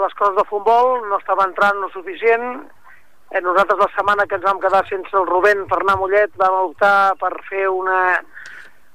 les 0.00 0.16
coses 0.18 0.34
de 0.38 0.46
futbol 0.48 1.04
no 1.10 1.20
estava 1.20 1.46
entrant 1.46 1.78
lo 1.78 1.90
suficient. 1.94 2.64
Eh, 3.30 3.40
nosaltres 3.44 3.78
la 3.78 3.90
setmana 3.94 4.26
que 4.26 4.38
ens 4.38 4.46
vam 4.46 4.58
quedar 4.62 4.82
sense 4.88 5.14
el 5.14 5.28
Rubén 5.30 5.66
per 5.70 5.82
anar 5.82 5.94
a 5.94 6.00
Mollet 6.02 6.34
vam 6.40 6.58
optar 6.70 7.14
per 7.20 7.32
fer 7.46 7.68
una, 7.68 8.00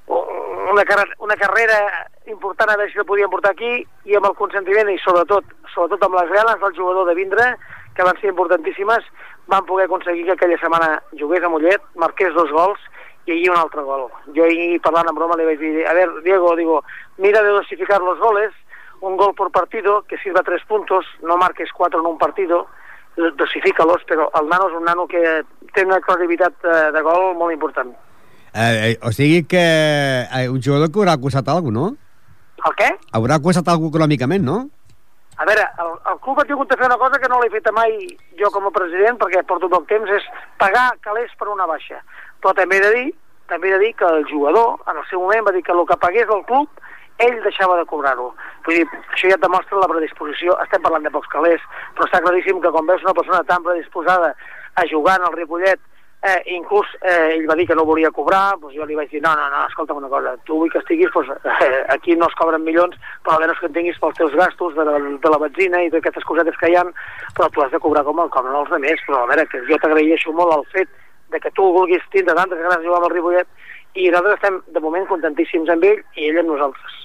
una, 0.09 0.83
una 1.19 1.39
carrera 1.39 1.79
important 2.27 2.69
a 2.69 2.77
veure 2.77 2.91
si 2.91 2.99
la 2.99 3.07
podíem 3.07 3.31
portar 3.31 3.51
aquí 3.55 3.71
i 4.09 4.17
amb 4.17 4.29
el 4.29 4.37
consentiment 4.37 4.89
i 4.91 4.99
sobretot 5.03 5.47
sobretot 5.73 6.05
amb 6.05 6.17
les 6.19 6.31
ganes 6.33 6.61
del 6.61 6.75
jugador 6.77 7.07
de 7.09 7.17
vindre 7.17 7.49
que 7.97 8.05
van 8.05 8.17
ser 8.21 8.31
importantíssimes 8.31 9.05
van 9.49 9.65
poder 9.65 9.85
aconseguir 9.85 10.25
que 10.25 10.37
aquella 10.37 10.57
setmana 10.61 11.01
jugués 11.19 11.43
a 11.43 11.49
Mollet, 11.49 11.81
marqués 11.97 12.33
dos 12.37 12.51
gols 12.53 12.79
i 13.25 13.33
ahir 13.33 13.51
un 13.51 13.57
altre 13.57 13.81
gol. 13.83 14.07
Jo 14.35 14.45
ahir 14.45 14.79
parlant 14.85 15.09
amb 15.09 15.17
broma 15.17 15.37
li 15.37 15.47
vaig 15.49 15.59
dir, 15.61 15.85
a 15.89 15.93
ver, 15.97 16.09
Diego, 16.23 16.55
digo, 16.55 16.83
mira 17.17 17.43
de 17.43 17.55
dosificar 17.57 18.01
los 18.01 18.19
goles, 18.19 18.53
un 19.01 19.17
gol 19.17 19.33
por 19.33 19.51
partido 19.51 20.03
que 20.07 20.17
sirva 20.17 20.43
tres 20.43 20.61
puntos, 20.67 21.05
no 21.23 21.37
marques 21.37 21.71
cuatro 21.73 21.99
en 21.99 22.05
un 22.05 22.17
partido, 22.17 22.67
dosifícalos, 23.35 24.03
però 24.07 24.29
el 24.39 24.47
nano 24.47 24.69
és 24.69 24.75
un 24.77 24.85
nano 24.87 25.07
que 25.09 25.21
té 25.75 25.83
una 25.85 25.99
clarivitat 26.03 26.55
de, 26.63 26.75
de 26.95 27.01
gol 27.03 27.33
molt 27.37 27.53
important. 27.55 27.91
Eh, 28.53 28.95
o 29.05 29.11
sigui 29.13 29.43
que 29.45 29.63
eh, 30.23 30.47
un 30.49 30.61
jugador 30.63 30.89
que 30.89 31.01
haurà 31.01 31.17
costat 31.21 31.49
alguna 31.51 31.79
no? 31.79 31.89
El 32.65 32.75
què? 32.79 32.89
Haurà 33.15 33.37
costat 33.43 33.67
alguna 33.69 33.91
econòmicament, 33.93 34.45
no? 34.45 34.57
A 35.39 35.45
veure, 35.47 35.63
el, 35.79 35.93
el 36.11 36.17
club 36.19 36.41
ha 36.41 36.43
tingut 36.47 36.67
de 36.67 36.75
fer 36.75 36.87
una 36.89 36.97
cosa 36.99 37.19
que 37.19 37.29
no 37.31 37.39
l'he 37.39 37.51
fet 37.53 37.69
mai 37.71 37.93
jo 38.41 38.49
com 38.51 38.65
a 38.67 38.73
president, 38.75 39.15
perquè 39.21 39.45
porto 39.47 39.69
poc 39.71 39.85
temps, 39.87 40.11
és 40.11 40.25
pagar 40.59 40.89
calés 41.05 41.31
per 41.39 41.47
una 41.47 41.67
baixa. 41.69 42.01
Però 42.43 42.51
també 42.57 42.75
he 42.75 42.83
de 42.83 42.89
dir, 42.97 43.05
també 43.47 43.69
he 43.69 43.77
de 43.77 43.79
dir 43.85 43.93
que 44.01 44.09
el 44.17 44.27
jugador, 44.27 44.81
en 44.91 44.99
el 44.99 45.05
seu 45.07 45.23
moment, 45.23 45.45
va 45.47 45.55
dir 45.55 45.63
que 45.63 45.71
el 45.71 45.85
que 45.87 45.97
pagués 46.03 46.33
el 46.35 46.43
club, 46.49 46.83
ell 47.23 47.39
deixava 47.45 47.77
de 47.79 47.85
cobrar-ho. 47.87 48.33
Vull 48.67 48.81
dir, 48.81 48.99
això 49.13 49.31
ja 49.31 49.37
et 49.39 49.45
demostra 49.45 49.79
la 49.79 49.89
predisposició. 49.91 50.57
Estem 50.65 50.83
parlant 50.83 51.07
de 51.07 51.13
pocs 51.15 51.31
calés, 51.31 51.63
però 51.95 52.07
està 52.07 52.19
claríssim 52.25 52.59
que 52.59 52.71
quan 52.75 52.91
veus 52.91 53.07
una 53.07 53.15
persona 53.15 53.39
tan 53.47 53.63
predisposada 53.63 54.33
a 54.75 54.85
jugar 54.91 55.19
en 55.19 55.27
el 55.29 55.39
Ripollet 55.39 55.79
eh, 56.21 56.41
inclús 56.55 56.87
eh, 57.01 57.35
ell 57.35 57.47
va 57.47 57.55
dir 57.55 57.65
que 57.67 57.75
no 57.77 57.85
volia 57.87 58.11
cobrar, 58.11 58.57
doncs 58.59 58.75
jo 58.75 58.85
li 58.85 58.97
vaig 58.97 59.11
dir, 59.11 59.21
no, 59.23 59.31
no, 59.39 59.47
no, 59.53 59.65
escolta'm 59.69 60.01
una 60.01 60.11
cosa, 60.11 60.35
tu 60.47 60.57
vull 60.59 60.71
que 60.71 60.81
estiguis, 60.83 61.11
doncs, 61.13 61.31
eh, 61.47 61.83
aquí 61.95 62.15
no 62.19 62.27
es 62.27 62.37
cobren 62.39 62.65
milions, 62.65 62.97
però 63.23 63.37
almenys 63.37 63.61
que 63.61 63.69
en 63.71 63.77
tinguis 63.77 63.99
pels 64.01 64.17
teus 64.19 64.35
gastos 64.35 64.75
de 64.75 64.87
la, 64.87 64.97
de 64.99 65.33
la 65.33 65.41
benzina 65.45 65.83
i 65.83 65.91
d'aquestes 65.93 66.27
cosetes 66.27 66.59
que 66.59 66.71
hi 66.71 66.79
han, 66.79 66.91
però 67.37 67.49
tu 67.53 67.63
has 67.63 67.71
de 67.71 67.79
cobrar 67.79 68.03
com 68.07 68.19
el 68.19 68.33
cobren 68.33 68.59
els 68.59 68.75
altres, 68.75 69.05
però 69.07 69.23
a 69.23 69.31
veure, 69.31 69.47
que 69.51 69.63
jo 69.69 69.79
t'agraeixo 69.79 70.35
molt 70.35 70.57
el 70.57 70.65
fet 70.75 70.91
de 71.31 71.39
que 71.39 71.51
tu 71.55 71.71
vulguis 71.73 72.03
tindre 72.11 72.35
tantes 72.35 72.57
ganes 72.59 72.79
de 72.79 72.87
jugar 72.87 73.03
amb 73.03 73.09
el 73.09 73.15
Ripollet 73.15 73.47
i 73.95 74.09
nosaltres 74.09 74.39
estem 74.39 74.57
de 74.73 74.81
moment 74.83 75.05
contentíssims 75.09 75.69
amb 75.69 75.85
ell 75.85 76.01
i 76.17 76.29
ell 76.29 76.41
amb 76.41 76.51
nosaltres. 76.53 76.97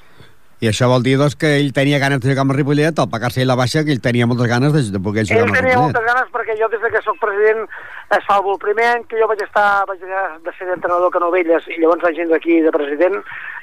I 0.62 0.70
això 0.70 0.86
vol 0.88 1.02
dir 1.04 1.16
doncs, 1.20 1.34
que 1.36 1.50
ell 1.58 1.72
tenia 1.76 1.98
ganes 2.00 2.22
de 2.22 2.30
jugar 2.30 2.44
amb 2.46 2.54
el 2.54 2.58
Ripollet, 2.60 2.98
al 2.98 3.10
pagar-se 3.12 3.42
ell 3.42 3.50
la 3.50 3.58
baixa, 3.58 3.82
que 3.84 3.92
ell 3.92 4.00
tenia 4.04 4.28
moltes 4.30 4.48
ganes 4.48 4.72
de, 4.72 4.84
de 4.94 5.00
poder 5.02 5.26
jugar 5.28 5.42
ell 5.42 5.48
amb 5.48 5.52
el 5.52 5.60
tenia 5.60 5.74
Ripollet. 5.74 5.92
moltes 5.92 6.06
ganes 6.08 6.30
perquè 6.36 6.56
jo 6.60 6.70
des 6.72 6.84
de 6.84 6.92
que 6.94 7.02
sóc 7.04 7.18
president 7.20 7.66
fa 8.10 8.36
el 8.38 8.58
primer 8.58 8.84
any 8.86 9.04
que 9.08 9.18
jo 9.18 9.26
vaig 9.26 9.40
estar 9.42 9.84
vaig 9.88 10.00
de 10.00 10.52
ser 10.58 10.68
entrenador 10.68 11.08
a 11.08 11.14
Canovelles 11.14 11.66
i 11.68 11.80
llavors 11.80 12.02
vaig 12.02 12.16
vindre 12.16 12.36
aquí 12.36 12.60
de 12.60 12.70
president 12.70 13.16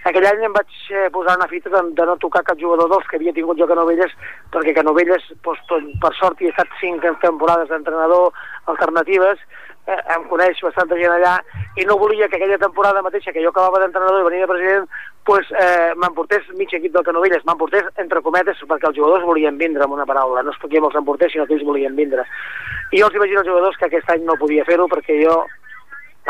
aquell 0.09 0.25
any 0.25 0.45
em 0.45 0.53
vaig 0.53 0.71
eh, 0.91 1.09
posar 1.13 1.37
una 1.37 1.47
fita 1.47 1.69
de, 1.69 1.81
de 1.93 2.05
no 2.05 2.17
tocar 2.17 2.43
cap 2.43 2.59
jugador 2.59 2.89
dels 2.89 3.07
que 3.07 3.17
havia 3.17 3.33
tingut 3.33 3.57
jo 3.57 3.65
a 3.65 3.71
Canovelles 3.71 4.11
perquè 4.51 4.73
Canovelles 4.73 5.23
doncs, 5.43 5.61
tot, 5.69 5.83
per 6.01 6.13
sort 6.19 6.41
hi 6.41 6.49
he 6.49 6.53
estat 6.53 6.71
cinc 6.81 7.05
temporades 7.21 7.69
d'entrenador 7.69 8.31
alternatives 8.65 9.39
eh, 9.87 9.99
em 10.15 10.25
coneix 10.29 10.59
bastanta 10.63 10.97
gent 10.99 11.13
allà, 11.15 11.37
i 11.77 11.85
no 11.85 11.97
volia 12.01 12.27
que 12.27 12.37
aquella 12.37 12.59
temporada 12.61 13.01
mateixa 13.01 13.33
que 13.33 13.43
jo 13.43 13.49
acabava 13.49 13.79
d'entrenador 13.81 14.21
i 14.21 14.27
venia 14.29 14.45
de 14.45 14.51
president, 14.51 14.89
pues, 15.25 15.47
eh, 15.51 15.93
m'emportés 15.95 16.49
mig 16.57 16.73
equip 16.73 16.93
del 16.93 17.05
Canovelles, 17.05 17.45
m'emportés 17.45 17.87
entre 17.97 18.21
cometes 18.21 18.61
perquè 18.67 18.89
els 18.89 18.97
jugadors 18.97 19.25
volien 19.25 19.57
vindre, 19.57 19.83
amb 19.83 19.93
una 19.93 20.05
paraula, 20.05 20.43
no 20.43 20.51
és 20.51 20.59
perquè 20.61 20.81
me'ls 20.81 20.99
emportés, 20.99 21.31
sinó 21.31 21.47
que 21.47 21.55
ells 21.57 21.65
volien 21.67 21.95
vindre. 21.95 22.25
I 22.91 22.99
jo 22.99 23.07
els 23.07 23.13
dir 23.15 23.37
als 23.37 23.47
jugadors 23.47 23.77
que 23.77 23.85
aquest 23.87 24.09
any 24.09 24.25
no 24.25 24.39
podia 24.39 24.65
fer-ho 24.65 24.87
perquè 24.91 25.21
jo 25.23 25.45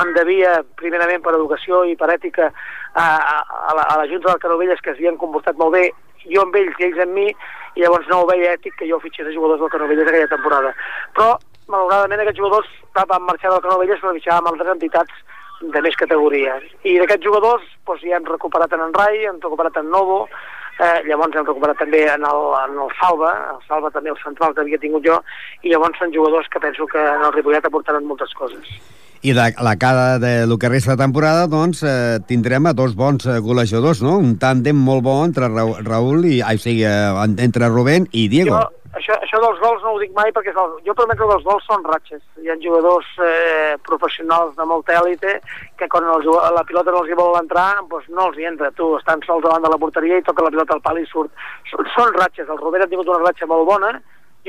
em 0.01 0.13
devia, 0.13 0.61
primerament 0.79 1.23
per 1.23 1.33
educació 1.35 1.83
i 1.85 1.97
per 1.99 2.11
ètica, 2.13 2.51
a, 2.93 3.05
a, 3.05 3.73
la, 3.75 3.83
a 3.83 3.97
la 3.99 4.07
Junta 4.07 4.31
del 4.31 4.39
Canovelles 4.39 4.81
que 4.81 4.93
s'havien 4.93 5.19
comportat 5.19 5.57
molt 5.59 5.75
bé, 5.75 5.89
jo 6.29 6.43
amb 6.45 6.55
ells 6.55 6.77
i 6.79 6.87
ells 6.87 7.01
amb 7.03 7.17
mi, 7.17 7.27
i 7.75 7.83
llavors 7.83 8.07
no 8.11 8.21
ho 8.21 8.27
veia 8.29 8.55
ètic 8.57 8.75
que 8.79 8.87
jo 8.89 8.99
fitxés 9.03 9.27
a 9.27 9.33
jugadors 9.35 9.61
del 9.63 9.71
Canovelles 9.73 10.07
aquella 10.07 10.31
temporada. 10.31 10.73
Però, 11.17 11.33
malauradament, 11.71 12.21
aquests 12.23 12.39
jugadors 12.39 12.71
van 12.95 13.27
marxar 13.27 13.51
del 13.53 13.63
Canovelles 13.65 14.01
per 14.03 14.15
fitxar 14.17 14.37
amb 14.37 14.51
altres 14.51 14.73
entitats 14.75 15.21
de 15.61 15.81
més 15.85 15.97
categoria. 15.97 16.57
I 16.83 16.97
d'aquests 16.99 17.25
jugadors 17.25 17.67
doncs, 17.87 18.03
ja 18.05 18.17
han 18.17 18.27
recuperat 18.29 18.73
en 18.73 18.87
en 18.87 18.95
Rai, 18.97 19.25
han 19.29 19.41
recuperat 19.41 19.77
en 19.77 19.91
Novo, 19.93 20.23
eh, 20.79 21.01
llavors 21.07 21.35
hem 21.35 21.45
recuperat 21.45 21.77
també 21.81 22.03
en 22.09 22.25
el, 22.25 22.41
en 22.63 22.79
el 22.85 22.95
Salva, 22.99 23.33
el 23.53 23.61
Salva 23.67 23.91
també 23.93 24.13
el 24.13 24.23
central 24.23 24.55
que 24.55 24.65
havia 24.65 24.81
tingut 24.81 25.05
jo, 25.05 25.21
i 25.61 25.73
llavors 25.73 25.99
són 26.01 26.13
jugadors 26.15 26.49
que 26.49 26.63
penso 26.63 26.87
que 26.87 26.99
en 26.99 27.27
el 27.27 27.33
Ripollet 27.37 27.69
aportaran 27.69 28.09
moltes 28.09 28.33
coses. 28.33 28.75
I 29.21 29.33
de 29.37 29.53
la 29.61 29.75
cara 29.77 30.17
de 30.17 30.47
lo 30.47 30.57
que 30.57 30.67
resta 30.67 30.95
de 30.95 31.03
temporada, 31.03 31.45
doncs, 31.45 31.83
eh, 31.83 32.17
tindrem 32.25 32.65
a 32.65 32.73
dos 32.73 32.95
bons 32.95 33.27
eh, 33.29 33.37
golejadors, 33.37 33.99
no? 34.01 34.15
Un 34.17 34.39
tàndem 34.41 34.73
molt 34.73 35.03
bo 35.05 35.19
entre 35.21 35.45
Ra 35.45 35.65
Raül 35.85 36.25
i... 36.25 36.39
Ai, 36.41 36.57
o 36.57 36.61
sigui, 36.63 36.81
eh, 36.89 37.27
entre 37.45 37.69
Rubén 37.69 38.07
i 38.17 38.23
Diego. 38.33 38.55
Jo, 38.57 38.87
això, 38.97 39.19
això 39.21 39.41
dels 39.43 39.59
gols 39.61 39.83
no 39.85 39.91
ho 39.93 39.99
dic 40.01 40.15
mai 40.17 40.33
perquè 40.33 40.55
el, 40.55 40.73
jo 40.87 40.95
prometo 40.97 41.27
que 41.29 41.35
els 41.37 41.45
gols 41.45 41.67
són 41.69 41.85
ratxes. 41.85 42.23
Hi 42.41 42.49
ha 42.49 42.55
jugadors 42.63 43.11
eh, 43.21 43.75
professionals 43.85 44.55
de 44.57 44.65
molta 44.65 44.97
èlite 45.03 45.35
que 45.77 45.89
quan 45.93 46.09
els, 46.15 46.25
la 46.57 46.65
pilota 46.65 46.89
no 46.89 47.03
els 47.03 47.13
hi 47.13 47.19
vol 47.21 47.37
entrar 47.43 47.67
doncs 47.91 48.09
no 48.09 48.25
els 48.31 48.41
hi 48.41 48.49
entra. 48.49 48.71
Tu 48.73 48.87
estan 48.97 49.21
sols 49.27 49.45
davant 49.45 49.61
de 49.61 49.69
la 49.69 49.79
porteria 49.85 50.17
i 50.17 50.25
toca 50.25 50.47
la 50.47 50.53
pilota 50.55 50.79
al 50.79 50.81
pal 50.81 50.97
i 50.97 51.05
surt. 51.13 51.29
Són, 51.69 51.85
són 51.93 52.17
ratxes. 52.17 52.49
El 52.49 52.57
Robert 52.57 52.87
ha 52.87 52.89
tingut 52.89 53.13
una 53.13 53.21
ratxa 53.21 53.45
molt 53.53 53.69
bona, 53.69 53.93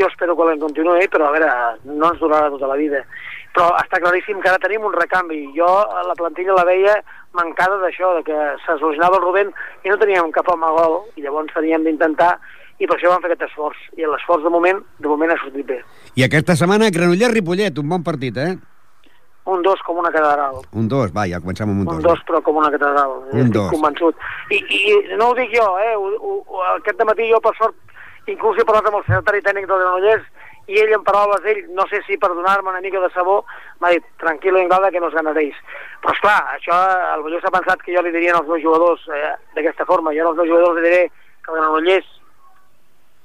jo 0.01 0.09
espero 0.09 0.33
que 0.33 0.49
la 0.49 0.57
continuï, 0.57 1.05
però 1.13 1.29
a 1.29 1.37
veure, 1.37 1.53
no 1.93 2.09
ens 2.09 2.21
durarà 2.25 2.49
tota 2.55 2.73
la 2.73 2.81
vida. 2.81 3.05
Però 3.53 3.69
està 3.77 4.01
claríssim 4.01 4.41
que 4.41 4.49
ara 4.49 4.61
tenim 4.63 4.85
un 4.89 4.95
recanvi. 4.97 5.43
Jo 5.57 5.69
la 6.09 6.17
plantilla 6.17 6.57
la 6.57 6.65
veia 6.65 6.97
mancada 7.37 7.79
d'això, 7.83 8.15
de 8.19 8.25
que 8.25 8.39
se 8.65 8.79
solucionava 8.81 9.19
el 9.19 9.25
Rubén 9.27 9.53
i 9.85 9.93
no 9.93 9.99
teníem 10.01 10.33
cap 10.33 10.49
home 10.49 10.65
a 10.69 10.73
gol, 10.77 10.99
i 11.17 11.25
llavors 11.25 11.53
teníem 11.53 11.85
d'intentar 11.85 12.35
i 12.81 12.89
per 12.89 12.97
això 12.97 13.13
vam 13.13 13.23
fer 13.23 13.31
aquest 13.31 13.47
esforç. 13.51 13.79
I 14.01 14.09
l'esforç 14.09 14.43
de 14.43 14.51
moment, 14.51 14.81
de 14.99 15.09
moment 15.09 15.31
ha 15.31 15.39
sortit 15.43 15.69
bé. 15.69 15.79
I 16.19 16.25
aquesta 16.27 16.57
setmana 16.59 16.91
Granollers-Ripollet, 16.91 17.79
un 17.79 17.93
bon 17.93 18.03
partit, 18.03 18.41
eh? 18.41 18.57
Un 19.53 19.63
dos 19.63 19.81
com 19.83 19.99
una 19.99 20.11
catedral. 20.15 20.61
Un 20.79 20.89
dos, 20.89 21.11
va, 21.15 21.25
ja 21.27 21.41
comencem 21.43 21.69
amb 21.69 21.83
un 21.83 21.87
dos. 21.89 21.97
Un 21.99 22.05
dos, 22.07 22.21
però 22.29 22.41
com 22.47 22.59
una 22.61 22.71
catedral. 22.71 23.17
Un 23.33 23.41
Estic 23.41 23.57
dos. 23.57 23.71
convençut. 23.75 24.27
I, 24.55 24.61
I 24.63 25.17
no 25.19 25.31
ho 25.31 25.39
dic 25.39 25.51
jo, 25.55 25.67
eh? 25.83 25.97
Ho, 25.99 26.37
ho, 26.47 26.63
aquest 26.77 27.03
matí 27.09 27.27
jo, 27.31 27.41
per 27.43 27.55
sort, 27.59 27.75
inclús 28.31 28.59
he 28.59 28.67
parlat 28.69 28.87
amb 28.91 29.01
el 29.01 29.07
secretari 29.09 29.43
tècnic 29.43 29.67
del 29.67 29.83
Granollers 29.83 30.29
i 30.69 30.79
ell, 30.79 30.93
en 30.95 31.03
paraules 31.05 31.43
d'ell, 31.43 31.65
no 31.75 31.87
sé 31.91 32.01
si 32.07 32.17
per 32.17 32.31
donar-me 32.35 32.71
una 32.71 32.81
mica 32.81 33.01
de 33.03 33.11
sabó, 33.11 33.45
m'ha 33.81 33.91
dit, 33.91 34.05
tranquil·lo, 34.23 34.61
Inglada, 34.63 34.91
que 34.95 35.01
no 35.01 35.09
us 35.11 35.15
ganaréis. 35.15 35.57
Però, 36.01 36.13
esclar, 36.15 36.39
això, 36.57 36.77
el 37.17 37.23
Balló 37.27 37.41
s'ha 37.43 37.51
pensat 37.51 37.83
que 37.83 37.95
jo 37.97 38.03
li 38.03 38.13
dirien 38.15 38.37
als 38.39 38.47
meus 38.49 38.63
jugadors 38.63 39.03
eh, 39.11 39.35
d'aquesta 39.57 39.85
forma. 39.89 40.15
Jo 40.15 40.29
als 40.31 40.37
meus 40.39 40.49
jugadors 40.49 40.79
li 40.79 40.87
diré 40.89 41.03
que 41.43 41.51
el 41.53 41.59
Granollers 41.59 42.07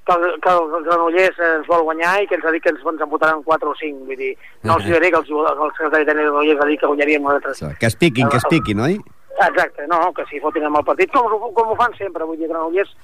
que 0.08 0.14
el, 0.16 0.40
que 0.40 0.50
el 0.50 0.84
Granollers 0.86 1.40
ens 1.44 1.68
vol 1.68 1.84
guanyar 1.84 2.14
i 2.24 2.28
que 2.28 2.36
ens 2.40 2.46
ha 2.48 2.52
dit 2.56 2.64
que 2.64 2.70
ens, 2.72 2.80
ens 2.80 3.02
en 3.04 3.10
votaran 3.12 3.42
4 3.44 3.70
o 3.70 3.76
5. 3.76 4.06
Vull 4.08 4.16
dir, 4.22 4.32
no 4.64 4.78
els 4.78 4.86
diré 4.88 5.12
que 5.12 5.20
el, 5.20 5.26
jugador- 5.28 5.58
que 5.58 5.66
el 5.68 5.74
secretari 5.76 6.06
tècnic 6.08 6.24
del 6.24 6.32
Granollers 6.32 6.64
ha 6.64 6.68
dit 6.72 6.80
que 6.80 6.88
guanyaríem 6.94 7.24
nosaltres. 7.28 7.64
Que 7.80 7.90
es 7.92 7.96
piquin, 8.00 8.30
que 8.32 8.38
es 8.40 8.46
piquin, 8.50 8.80
oi? 8.80 8.98
Exacte, 9.38 9.86
no, 9.92 10.00
que 10.18 10.24
s'hi 10.26 10.40
fotin 10.42 10.64
amb 10.66 10.80
el 10.80 10.86
partit, 10.88 11.12
com, 11.14 11.28
com 11.54 11.70
ho 11.70 11.76
fan 11.78 11.94
sempre, 12.00 12.26
vull 12.26 12.40
dir, 12.40 12.48
Granollers, 12.50 12.96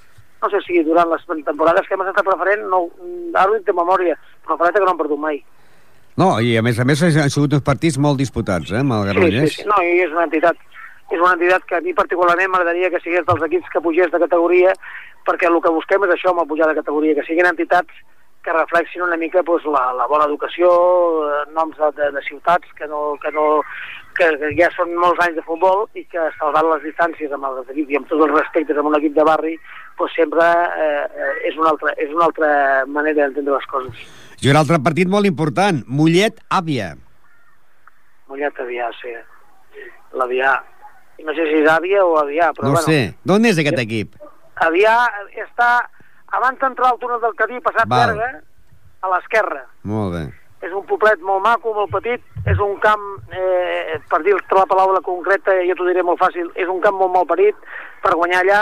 no 0.43 0.51
sé 0.51 0.59
si 0.65 0.83
durant 0.83 1.09
les 1.09 1.23
temporades 1.47 1.88
que 1.88 1.95
hem 1.95 2.03
estat 2.03 2.27
preferent, 2.27 2.67
no, 2.71 2.85
ara 3.33 3.50
ho 3.50 3.57
dic 3.57 3.65
de 3.69 3.75
memòria, 3.77 4.17
però 4.43 4.59
farà 4.59 4.73
que 4.75 4.83
no 4.83 4.91
han 4.91 5.00
perdut 5.00 5.21
mai. 5.23 5.39
No, 6.19 6.35
i 6.43 6.57
a 6.59 6.62
més 6.65 6.77
a 6.77 6.85
més 6.85 7.01
han 7.01 7.31
sigut 7.33 7.55
uns 7.57 7.65
partits 7.65 7.97
molt 7.97 8.19
disputats, 8.21 8.69
eh, 8.71 8.83
amb 8.83 8.93
el 9.00 9.07
Granollers. 9.09 9.50
Sí, 9.50 9.62
sí, 9.62 9.63
sí, 9.63 9.69
no, 9.71 9.79
i 9.81 10.03
és 10.03 10.13
una 10.13 10.27
entitat, 10.27 10.59
és 11.09 11.19
una 11.19 11.33
entitat 11.38 11.65
que 11.69 11.79
a 11.79 11.83
mi 11.85 11.95
particularment 11.97 12.51
m'agradaria 12.53 12.91
que 12.93 13.01
sigués 13.01 13.25
dels 13.25 13.47
equips 13.50 13.71
que 13.73 13.81
pugés 13.81 14.12
de 14.12 14.21
categoria, 14.25 14.75
perquè 15.25 15.50
el 15.50 15.62
que 15.63 15.73
busquem 15.73 16.05
és 16.05 16.17
això, 16.17 16.33
amb 16.33 16.43
el 16.43 16.50
pujar 16.51 16.69
de 16.69 16.77
categoria, 16.81 17.15
que 17.17 17.25
siguin 17.25 17.50
entitats 17.50 18.03
que 18.43 18.51
reflexin 18.51 19.05
una 19.05 19.17
mica 19.17 19.41
doncs, 19.47 19.65
la, 19.71 19.85
la 19.95 20.05
bona 20.12 20.27
educació, 20.27 20.69
eh, 21.23 21.43
noms 21.55 21.77
de, 21.79 21.89
de, 21.97 22.09
de 22.12 22.23
ciutats 22.27 22.67
que, 22.77 22.89
no, 22.91 23.15
que, 23.23 23.31
no, 23.31 23.45
que, 24.17 24.27
que 24.41 24.51
ja 24.59 24.69
són 24.75 24.91
molts 25.00 25.21
anys 25.23 25.39
de 25.39 25.45
futbol 25.47 25.85
i 25.95 26.03
que 26.12 26.27
salvant 26.38 26.67
les 26.73 26.83
distàncies 26.89 27.31
amb 27.31 27.47
els 27.50 27.71
equips 27.71 27.93
i 27.95 28.00
amb 28.01 28.12
tots 28.12 28.27
els 28.27 28.35
respectes 28.35 28.77
amb 28.77 28.91
un 28.91 29.00
equip 29.00 29.15
de 29.15 29.25
barri 29.31 29.55
doncs 30.03 30.17
sempre 30.19 30.43
eh, 30.43 31.48
és, 31.48 31.55
una 31.57 31.72
altra, 31.74 31.95
és 31.98 32.12
una 32.12 32.27
altra 32.27 32.51
manera 32.91 33.24
d'entendre 33.24 33.55
les 33.55 33.65
coses. 33.72 34.03
I 34.43 34.51
un 34.51 34.60
altre 34.60 34.79
partit 34.83 35.07
molt 35.07 35.25
important, 35.29 35.81
Mollet-Àvia. 35.88 36.93
Mollet 38.27 38.60
Avià, 38.60 38.89
sí. 39.00 39.13
L'Avià. 40.17 40.53
No 41.24 41.33
sé 41.38 41.45
si 41.48 41.60
és 41.62 41.69
Àvia 41.69 42.03
o 42.03 42.17
Avià, 42.19 42.51
però 42.55 42.67
No 42.67 42.75
bueno. 42.75 42.86
sé. 42.88 43.13
D'on 43.24 43.45
és 43.45 43.60
aquest 43.62 43.79
equip? 43.79 44.15
Avià 44.65 44.95
està 45.45 45.69
abans 46.33 46.60
d'entrar 46.60 46.91
al 46.91 47.00
túnel 47.00 47.22
del 47.22 47.36
Cadí, 47.39 47.60
passat 47.62 47.88
Val. 47.88 48.15
Berga, 48.17 48.41
a 49.03 49.12
l'esquerra. 49.13 49.65
Molt 49.83 50.13
bé. 50.15 50.24
És 50.63 50.72
un 50.72 50.86
poblet 50.88 51.19
molt 51.22 51.43
maco, 51.43 51.74
molt 51.75 51.91
petit, 51.91 52.22
és 52.48 52.60
un 52.63 52.77
camp, 52.83 53.03
eh, 53.36 54.00
per 54.10 54.22
dir-te 54.24 54.55
la 54.55 54.65
paraula 54.65 55.01
concreta, 55.03 55.55
jo 55.67 55.75
t'ho 55.75 55.88
diré 55.89 56.03
molt 56.03 56.19
fàcil, 56.22 56.50
és 56.55 56.67
un 56.72 56.79
camp 56.81 56.95
molt 56.95 57.12
mal 57.13 57.27
parit 57.27 57.55
per 58.01 58.15
guanyar 58.15 58.41
allà. 58.43 58.62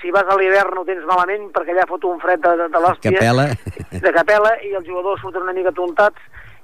Si 0.00 0.10
vas 0.14 0.28
a 0.28 0.36
l'hivern 0.40 0.80
ho 0.80 0.84
tens 0.88 1.04
malament 1.08 1.50
perquè 1.54 1.74
allà 1.74 1.86
fot 1.88 2.04
un 2.08 2.20
fred 2.22 2.40
de, 2.44 2.56
de, 2.56 2.68
de 2.72 2.82
l'hòstia. 2.82 3.12
Capela. 3.16 3.48
De 3.90 4.12
capela 4.16 4.54
i 4.64 4.74
els 4.78 4.86
jugadors 4.88 5.20
surten 5.20 5.44
una 5.44 5.56
mica 5.56 5.74
tontats 5.76 6.20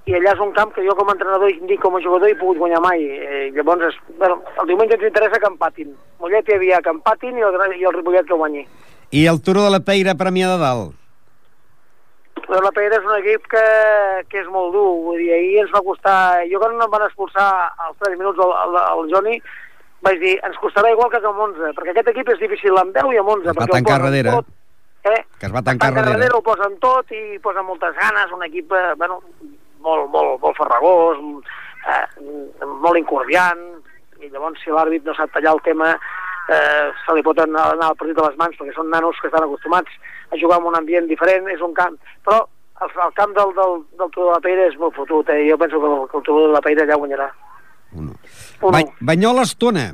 i 0.06 0.14
allà 0.14 0.32
és 0.36 0.42
un 0.42 0.52
camp 0.54 0.70
que 0.74 0.84
jo 0.86 0.94
com 0.94 1.08
a 1.10 1.16
entrenador 1.16 1.50
i 1.50 1.56
ni 1.66 1.76
com 1.82 1.96
a 1.98 2.02
jugador 2.02 2.30
he 2.30 2.36
pogut 2.38 2.60
guanyar 2.62 2.80
mai. 2.84 3.02
Eh, 3.02 3.48
llavors, 3.56 3.88
és, 3.90 3.96
bueno, 4.20 4.38
el 4.62 4.68
diumenge 4.70 4.94
ens 4.94 5.08
interessa 5.08 5.40
que 5.42 5.50
empatin. 5.50 5.96
Mollet 6.22 6.48
hi 6.48 6.54
havia 6.56 6.78
que 6.84 6.94
empatin 6.94 7.40
i 7.40 7.46
el, 7.46 7.58
i 7.74 7.88
el 7.88 7.96
Ripollet 7.96 8.28
que 8.28 8.38
guanyi. 8.38 8.62
I 9.10 9.26
el 9.26 9.42
Turó 9.42 9.66
de 9.66 9.74
la 9.74 9.82
Peira, 9.82 10.14
Premià 10.18 10.52
de 10.52 10.62
Dalt. 10.62 10.94
Però 12.46 12.60
la 12.62 12.70
Pedra 12.70 13.00
és 13.00 13.06
un 13.06 13.16
equip 13.16 13.48
que, 13.50 13.64
que 14.30 14.38
és 14.44 14.48
molt 14.52 14.70
dur, 14.76 14.86
vull 15.08 15.18
dir, 15.18 15.32
ahir 15.34 15.64
ens 15.64 15.72
va 15.74 15.82
costar... 15.82 16.18
Jo 16.46 16.60
quan 16.62 16.76
em 16.78 16.92
van 16.92 17.06
expulsar 17.08 17.46
als 17.74 17.96
3 18.04 18.14
minuts 18.20 18.38
el, 18.38 18.52
el, 18.62 18.76
el 18.84 19.10
Joni, 19.10 19.40
vaig 20.06 20.22
dir, 20.22 20.36
ens 20.46 20.58
costarà 20.62 20.92
igual 20.94 21.10
que 21.12 21.20
amb 21.22 21.42
11, 21.48 21.72
perquè 21.76 21.94
aquest 21.94 22.12
equip 22.14 22.30
és 22.34 22.40
difícil 22.42 22.78
amb 22.80 22.94
10 22.96 23.12
i 23.14 23.20
amb 23.22 23.34
11. 23.36 23.52
Es 23.52 23.58
va 23.58 23.68
tancar 23.72 24.00
darrere. 24.04 24.36
Tot, 24.38 24.50
eh? 25.10 25.20
Que 25.40 25.50
es 25.50 25.54
va 25.54 25.64
tancar 25.66 25.92
darrere. 25.92 26.16
darrere. 26.16 26.38
Ho 26.38 26.44
posen 26.46 26.78
tot 26.82 27.14
i 27.16 27.40
posen 27.44 27.66
moltes 27.68 27.96
ganes, 27.98 28.34
un 28.36 28.44
equip, 28.46 28.72
eh, 28.72 28.94
bueno, 29.00 29.20
molt, 29.86 30.10
molt, 30.14 30.38
molt 30.42 30.58
farragós, 30.58 31.20
eh, 31.86 32.04
molt 32.82 32.98
incordiant, 32.98 33.66
i 34.22 34.30
llavors 34.32 34.62
si 34.62 34.72
l'àrbit 34.72 35.04
no 35.06 35.14
sap 35.14 35.32
tallar 35.34 35.54
el 35.56 35.62
tema 35.64 35.92
eh, 36.48 36.90
se 37.04 37.14
li 37.14 37.24
pot 37.26 37.38
anar, 37.42 37.70
anar 37.74 37.90
al 37.90 37.98
partit 38.00 38.16
de 38.16 38.26
les 38.26 38.36
mans 38.40 38.58
perquè 38.58 38.74
són 38.74 38.90
nanos 38.92 39.18
que 39.20 39.30
estan 39.30 39.46
acostumats 39.46 39.92
a 40.32 40.38
jugar 40.40 40.60
en 40.60 40.68
un 40.70 40.78
ambient 40.78 41.08
diferent, 41.10 41.48
és 41.52 41.62
un 41.64 41.74
camp 41.76 41.98
però 42.26 42.44
el, 42.84 42.92
el 43.06 43.12
camp 43.18 43.34
del, 43.36 43.52
del, 43.56 43.82
del 43.98 44.12
Turó 44.14 44.30
de 44.30 44.36
la 44.36 44.44
Peira 44.44 44.68
és 44.70 44.78
molt 44.80 44.96
fotut, 44.96 45.30
eh? 45.32 45.42
jo 45.50 45.58
penso 45.60 45.80
que 45.80 45.92
el, 45.92 46.08
que 46.10 46.18
el 46.20 46.26
Turó 46.28 46.46
de 46.46 46.54
la 46.54 46.62
Peira 46.64 46.88
ja 46.88 46.98
guanyarà. 47.00 47.30
Uno. 48.62 48.72
Ba 48.72 48.82
Banyoles-Tona. 49.12 49.86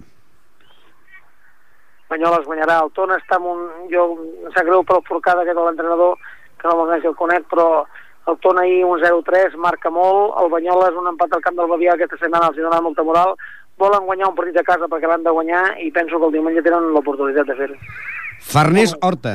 Banyoles 2.12 2.44
guanyarà, 2.44 2.82
el 2.84 2.92
Tona 2.92 3.16
està 3.20 3.38
amb 3.38 3.48
un... 3.54 3.60
jo 3.92 4.04
em 4.12 4.52
sap 4.52 4.66
greu 4.68 4.84
per 4.84 4.98
el 4.98 5.06
forcada 5.08 5.44
aquest 5.44 5.56
de 5.56 5.64
l'entrenador 5.64 6.18
que 6.60 6.68
no 6.68 6.84
me'l 6.84 7.06
el 7.08 7.16
conec, 7.18 7.46
però 7.50 7.86
el 8.30 8.36
Tona 8.44 8.66
ahir 8.66 8.84
un 8.86 9.00
0-3, 9.00 9.56
marca 9.58 9.90
molt, 9.90 10.36
el 10.42 10.50
Banyoles 10.52 10.98
un 10.98 11.08
empat 11.10 11.32
al 11.34 11.44
camp 11.46 11.56
del 11.58 11.70
Bavià 11.72 11.96
aquesta 11.96 12.20
setmana 12.20 12.50
els 12.50 12.58
hi 12.58 12.66
dona 12.66 12.82
molta 12.84 13.06
moral, 13.06 13.34
volen 13.80 14.04
guanyar 14.06 14.28
un 14.28 14.36
partit 14.36 14.60
a 14.60 14.66
casa 14.66 14.90
perquè 14.92 15.08
l'han 15.08 15.24
de 15.24 15.32
guanyar 15.34 15.62
i 15.82 15.90
penso 15.90 16.20
que 16.20 16.28
el 16.28 16.36
diumenge 16.36 16.62
tenen 16.62 16.92
l'oportunitat 16.94 17.48
de 17.48 17.56
fer-ho. 17.58 17.80
Farners-Horta. 18.52 19.34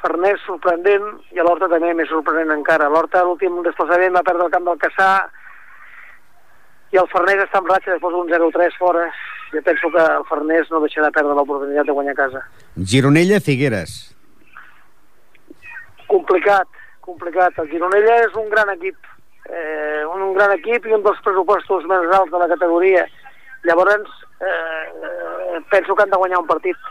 Farners 0.00 0.42
sorprendent 0.48 1.06
i 1.32 1.40
a 1.40 1.44
l'Horta 1.46 1.68
també 1.70 1.92
més 1.96 2.10
sorprenent 2.10 2.52
encara. 2.56 2.90
L'Horta 2.92 3.22
l'últim 3.24 3.62
desplaçament 3.64 4.16
va 4.16 4.24
perdre 4.26 4.48
el 4.48 4.52
camp 4.52 4.66
del 4.68 4.80
Caçà 4.82 5.10
i 6.94 6.98
el 7.00 7.08
Farners 7.10 7.42
està 7.42 7.58
en 7.58 7.66
ratxa 7.66 7.94
després 7.96 8.12
d'un 8.14 8.28
0-3 8.30 8.76
fora. 8.78 9.08
Jo 9.52 9.62
penso 9.66 9.90
que 9.90 10.02
el 10.02 10.26
Farners 10.28 10.70
no 10.70 10.80
deixarà 10.84 11.10
perdre 11.14 11.34
l'oportunitat 11.34 11.88
de 11.88 11.96
guanyar 11.96 12.14
a 12.14 12.20
casa. 12.20 12.42
Gironella-Figueres. 12.92 13.96
Complicat, 16.10 16.70
complicat. 17.06 17.58
El 17.58 17.70
Gironella 17.72 18.20
és 18.28 18.38
un 18.38 18.48
gran 18.52 18.70
equip, 18.76 19.10
eh, 19.50 20.02
un, 20.06 20.22
un 20.30 20.32
gran 20.38 20.54
equip 20.54 20.86
i 20.86 20.94
un 20.94 21.02
dels 21.06 21.22
pressupostos 21.26 21.86
més 21.90 22.14
alts 22.18 22.30
de 22.30 22.42
la 22.42 22.50
categoria. 22.54 23.06
Llavors, 23.66 24.10
eh, 24.38 24.84
eh, 25.10 25.60
penso 25.70 25.94
que 25.94 26.06
han 26.06 26.14
de 26.14 26.22
guanyar 26.22 26.42
un 26.44 26.50
partit. 26.50 26.90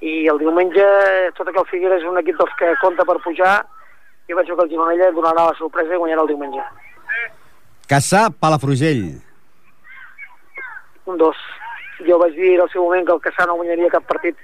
I 0.00 0.28
el 0.30 0.38
diumenge, 0.40 0.84
tot 1.36 1.48
i 1.50 1.52
que 1.52 1.64
el 1.64 1.72
Figueres 1.72 2.04
és 2.04 2.08
un 2.08 2.20
equip 2.20 2.38
dels 2.38 2.54
que 2.60 2.76
compta 2.80 3.04
per 3.04 3.20
pujar, 3.24 3.56
jo 4.30 4.36
penso 4.36 4.56
que 4.56 4.64
el 4.64 4.70
Gironella 4.72 5.12
donarà 5.12 5.50
la 5.50 5.58
sorpresa 5.58 5.96
i 5.96 6.00
guanyarà 6.00 6.24
el 6.24 6.32
diumenge. 6.32 6.64
Caçà, 7.88 8.26
Palafrugell. 8.28 9.06
Un 11.08 11.16
dos. 11.16 11.38
Jo 12.04 12.18
vaig 12.20 12.34
dir 12.36 12.58
al 12.60 12.68
seu 12.68 12.84
moment 12.84 13.06
que 13.06 13.14
el 13.16 13.22
Caçà 13.24 13.46
no 13.48 13.56
guanyaria 13.56 13.88
cap 13.94 14.04
partit. 14.10 14.36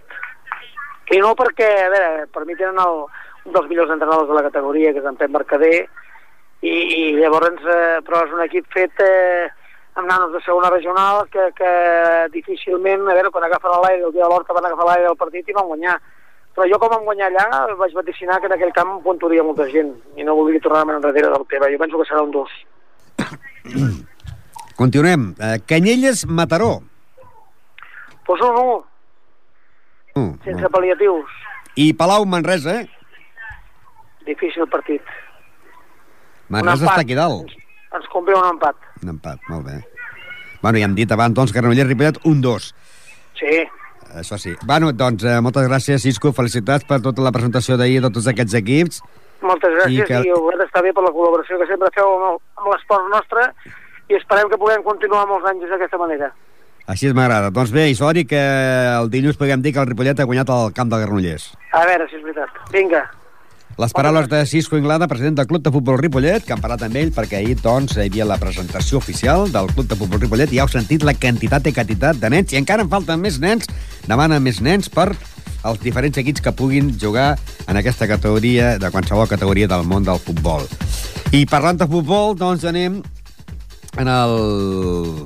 I 1.13 1.19
no 1.21 1.35
perquè, 1.37 1.67
a 1.83 1.91
veure, 1.93 2.25
per 2.33 2.47
mi 2.49 2.57
tenen 2.57 2.81
el, 2.81 3.03
un 3.45 3.53
dels 3.53 3.69
millors 3.69 3.93
entrenadors 3.93 4.31
de 4.31 4.39
la 4.39 4.47
categoria, 4.47 4.95
que 4.95 5.03
és 5.05 5.11
en 5.11 5.21
Pep 5.21 5.35
Mercader, 5.35 5.85
i, 6.65 6.73
i 6.73 7.03
llavors, 7.19 7.61
eh, 7.69 8.01
però 8.09 8.25
és 8.25 8.33
un 8.33 8.41
equip 8.47 8.73
fet 8.73 9.05
eh, 9.05 9.53
amb 10.01 10.09
nanos 10.09 10.33
de 10.33 10.41
segona 10.49 10.73
regional 10.73 11.27
que, 11.29 11.51
que 11.61 11.73
difícilment, 12.33 13.05
a 13.05 13.21
veure, 13.21 13.29
quan 13.35 13.45
agafen 13.45 13.77
l'aire, 13.77 14.07
el 14.09 14.17
dia 14.17 14.25
de 14.25 14.33
l'Horta 14.33 14.57
van 14.57 14.71
agafar 14.71 14.89
l'aire 14.89 15.11
del 15.11 15.21
partit 15.21 15.53
i 15.53 15.61
van 15.61 15.69
guanyar. 15.69 15.99
Però 16.57 16.65
jo 16.71 16.79
com 16.81 16.97
vam 16.97 17.05
guanyar 17.05 17.29
allà 17.29 17.77
vaig 17.77 17.93
vaticinar 17.93 18.41
que 18.41 18.49
en 18.49 18.57
aquell 18.57 18.73
camp 18.73 19.03
puntuaria 19.05 19.45
molta 19.45 19.69
gent 19.69 19.93
i 20.17 20.25
no 20.25 20.39
voldria 20.39 20.65
tornar 20.65 20.87
a 20.87 20.97
enrere 20.97 21.29
del 21.29 21.51
Teba. 21.51 21.69
Jo 21.69 21.83
penso 21.83 22.01
que 22.01 22.09
serà 22.09 22.25
un 22.25 22.33
dos. 22.33 22.63
Continuem. 24.77 25.35
Eh, 25.39 25.61
Canyelles, 25.67 26.27
Mataró. 26.27 26.83
Pues 28.27 28.41
un 28.41 28.57
1, 28.57 28.85
Uh, 30.15 30.37
sense 30.45 30.69
pal·liatius. 30.71 31.27
I 31.75 31.89
Palau, 31.99 32.23
Manresa, 32.25 32.77
eh? 32.83 32.91
Difícil 34.23 34.63
partit. 34.71 35.03
Manresa 36.55 36.87
està 36.87 37.01
aquí 37.03 37.17
dalt. 37.19 37.51
Ens, 37.51 37.65
ens 37.99 38.07
convé 38.13 38.37
un 38.39 38.47
empat. 38.47 38.79
Un 39.03 39.11
empat, 39.17 39.43
molt 39.51 39.67
bé. 39.67 39.81
Bueno, 40.63 40.79
ja 40.79 40.87
hem 40.87 40.95
dit 40.95 41.11
abans, 41.11 41.35
doncs, 41.35 41.51
Granollers, 41.51 41.89
Ripollet, 41.91 42.21
un 42.31 42.39
2. 42.45 42.69
Sí, 43.41 43.65
Això 44.15 44.39
sí. 44.39 44.53
Bueno, 44.63 44.93
doncs, 44.95 45.25
eh, 45.27 45.41
moltes 45.43 45.67
gràcies, 45.67 46.05
Cisco. 46.07 46.31
Felicitats 46.33 46.87
per 46.87 47.01
tota 47.03 47.25
la 47.25 47.33
presentació 47.35 47.75
d'ahir 47.77 47.99
de 48.05 48.11
tots 48.15 48.29
aquests 48.31 48.55
equips. 48.55 49.01
Moltes 49.45 49.73
gràcies 49.77 50.05
I 50.05 50.09
que- 50.09 50.23
i, 50.27 50.33
ho 50.33 50.51
d'estar 50.59 50.83
bé 50.83 50.93
per 50.93 51.05
la 51.05 51.13
col·laboració 51.15 51.59
que 51.61 51.67
sempre 51.71 51.89
feu 51.95 52.09
amb, 52.17 52.25
el- 52.33 52.41
amb 52.63 52.73
l'esport 52.75 53.09
nostre 53.13 53.49
i 54.09 54.15
esperem 54.19 54.49
que 54.51 54.59
puguem 54.59 54.83
continuar 54.83 55.27
molts 55.29 55.47
anys 55.49 55.69
d'aquesta 55.71 55.99
manera. 55.99 56.33
Així 56.87 57.09
m'agrada. 57.17 57.49
Doncs 57.51 57.71
bé, 57.73 57.87
i 57.89 57.95
sort 57.97 58.19
i 58.21 58.27
que 58.29 58.37
el 59.01 59.09
dilluns 59.09 59.39
puguem 59.41 59.63
dir 59.65 59.73
que 59.73 59.81
el 59.81 59.87
Ripollet 59.89 60.21
ha 60.21 60.25
guanyat 60.29 60.51
el 60.53 60.73
camp 60.77 60.91
de 60.93 60.99
Granollers. 61.01 61.47
A 61.73 61.87
veure 61.87 62.09
si 62.11 62.17
és 62.17 62.23
veritat. 62.23 62.51
Vinga. 62.73 63.07
Les 63.77 63.93
paraules 63.93 64.29
de 64.29 64.47
Cisco 64.47 64.79
Inglada, 64.79 65.09
president 65.09 65.35
del 65.35 65.49
Club 65.49 65.63
de 65.65 65.71
Futbol 65.75 65.99
Ripollet, 65.99 66.45
que 66.47 66.53
han 66.55 66.61
parlat 66.63 66.85
amb 66.87 66.95
ell 66.95 67.11
perquè 67.11 67.41
ahir 67.41 67.57
doncs, 67.59 67.97
hi 67.97 68.05
havia 68.07 68.27
la 68.29 68.37
presentació 68.39 69.01
oficial 69.01 69.49
del 69.51 69.67
Club 69.73 69.89
de 69.91 69.99
Futbol 69.99 70.23
Ripollet 70.23 70.53
i 70.55 70.61
ja 70.61 70.63
heu 70.63 70.71
sentit 70.71 71.03
la 71.03 71.17
quantitat 71.19 71.67
i 71.67 71.73
quantitat 71.75 72.21
de 72.23 72.31
nens, 72.31 72.55
i 72.55 72.61
encara 72.61 72.87
en 72.87 72.93
falten 72.93 73.19
més 73.19 73.41
nens, 73.43 73.67
demanen 74.07 74.45
més 74.47 74.63
nens 74.63 74.87
per 74.87 75.09
als 75.65 75.83
diferents 75.83 76.23
equips 76.23 76.45
que 76.45 76.55
puguin 76.55 76.93
jugar 77.01 77.33
en 77.67 77.81
aquesta 77.81 78.07
categoria, 78.07 78.77
de 78.79 78.93
qualsevol 78.95 79.27
categoria 79.27 79.67
del 79.67 79.83
món 79.91 80.07
del 80.07 80.23
futbol. 80.23 80.69
I 81.35 81.43
parlant 81.51 81.81
de 81.81 81.91
futbol, 81.91 82.39
doncs 82.39 82.63
anem 82.71 83.03
en 83.99 84.11
el, 84.11 84.35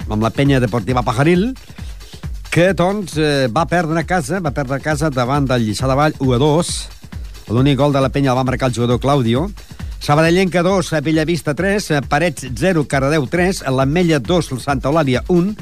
amb 0.08 0.22
la 0.24 0.32
penya 0.32 0.62
deportiva 0.64 1.04
Pajaril, 1.04 1.50
que 2.48 2.72
doncs 2.72 3.18
eh, 3.20 3.48
va 3.52 3.68
perdre 3.68 4.00
a 4.00 4.08
casa, 4.08 4.40
va 4.40 4.56
perdre 4.56 4.78
a 4.78 4.84
casa 4.84 5.12
davant 5.12 5.44
del 5.44 5.68
Lliçà 5.68 5.90
de 5.90 5.98
Vall 5.98 6.16
1 6.16 6.32
a 6.32 6.40
2. 6.40 6.78
L'únic 7.48 7.78
gol 7.78 7.92
de 7.92 8.00
la 8.04 8.10
penya 8.12 8.30
el 8.32 8.36
va 8.38 8.44
marcar 8.44 8.68
el 8.68 8.74
jugador 8.74 9.00
Claudio. 9.00 9.50
Sabadellenca 10.00 10.62
2, 10.62 10.92
a 10.92 11.00
Bellavista 11.00 11.54
3, 11.54 11.90
eh, 11.90 12.00
Parets 12.06 12.46
0, 12.54 12.86
Cardeu 12.86 13.26
3, 13.26 13.64
l'Ametlla 13.74 14.20
2, 14.20 14.50
Santa 14.62 14.88
Eulàlia 14.90 15.24
1, 15.28 15.56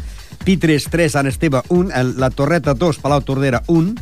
Pitres 0.45 0.88
3, 0.93 1.12
Sant 1.12 1.26
Esteve 1.26 1.62
1, 1.69 1.90
el- 1.95 2.19
la 2.21 2.31
Torreta 2.31 2.75
2, 2.75 2.99
Palau 2.99 3.23
Tordera 3.23 3.62
1, 3.66 3.95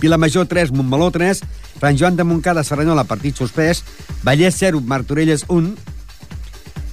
Vilamajor 0.00 0.46
3, 0.46 0.70
Montmeló 0.70 1.10
3, 1.10 1.40
Sant 1.80 1.98
Joan 1.98 2.16
de 2.16 2.24
Montcada, 2.24 2.62
Serranyola, 2.62 3.04
partit 3.04 3.36
suspès, 3.36 3.82
Vallès 4.22 4.54
0, 4.58 4.80
Martorelles 4.80 5.44
1, 5.48 5.74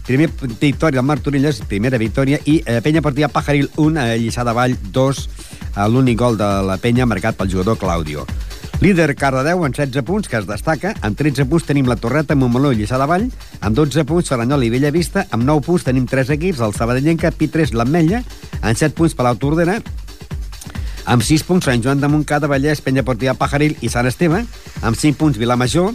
Primer 0.05 0.29
victòria 0.61 0.99
del 1.01 1.05
Martorelles, 1.07 1.61
primera 1.65 1.97
victòria, 1.97 2.37
i 2.45 2.59
eh, 2.67 2.79
Penya 2.85 3.01
Partida 3.01 3.27
Pajaril 3.27 3.71
1, 3.75 3.97
eh, 3.97 4.19
Lliçà 4.21 4.43
de 4.45 4.53
Vall 4.53 4.75
2, 4.93 5.29
eh, 5.75 5.87
l'únic 5.89 6.19
gol 6.19 6.37
de 6.37 6.45
la 6.61 6.77
Penya 6.77 7.07
marcat 7.09 7.33
pel 7.35 7.49
jugador 7.49 7.79
Claudio. 7.81 8.21
Líder 8.81 9.15
Cardedeu 9.15 9.63
amb 9.63 9.75
16 9.75 10.03
punts, 10.03 10.27
que 10.27 10.37
es 10.37 10.47
destaca. 10.47 10.91
Amb 11.01 11.15
13 11.17 11.45
punts 11.47 11.65
tenim 11.65 11.87
la 11.87 11.95
Torreta, 11.95 12.35
Montmeló 12.35 12.73
i 12.73 12.81
Lliçà 12.81 12.99
de 12.99 13.07
Vall. 13.07 13.29
Amb 13.61 13.77
12 13.77 14.03
punts, 14.05 14.27
Serranyola 14.27 14.67
i 14.67 14.71
Bellavista. 14.73 15.23
Amb 15.31 15.47
9 15.47 15.63
punts 15.65 15.85
tenim 15.87 16.07
3 16.11 16.33
equips, 16.35 16.59
el 16.59 16.75
Sabadellenca, 16.75 17.31
Pi3, 17.31 17.71
l'Ametlla. 17.73 18.19
Amb 18.61 18.75
7 18.75 18.91
punts, 18.97 19.15
Palau 19.15 19.39
Tordera. 19.39 19.79
Amb 21.05 21.23
6 21.23 21.45
punts, 21.47 21.69
Sant 21.69 21.85
Joan 21.85 22.03
de 22.03 22.09
Montcada, 22.11 22.49
Vallès, 22.51 22.81
Penya 22.83 23.05
Portilla, 23.07 23.37
Pajaril 23.39 23.77
i 23.79 23.89
Sant 23.89 24.09
Esteve. 24.11 24.43
Amb 24.81 24.99
5 24.99 25.15
punts, 25.21 25.39
Vilamajor. 25.39 25.93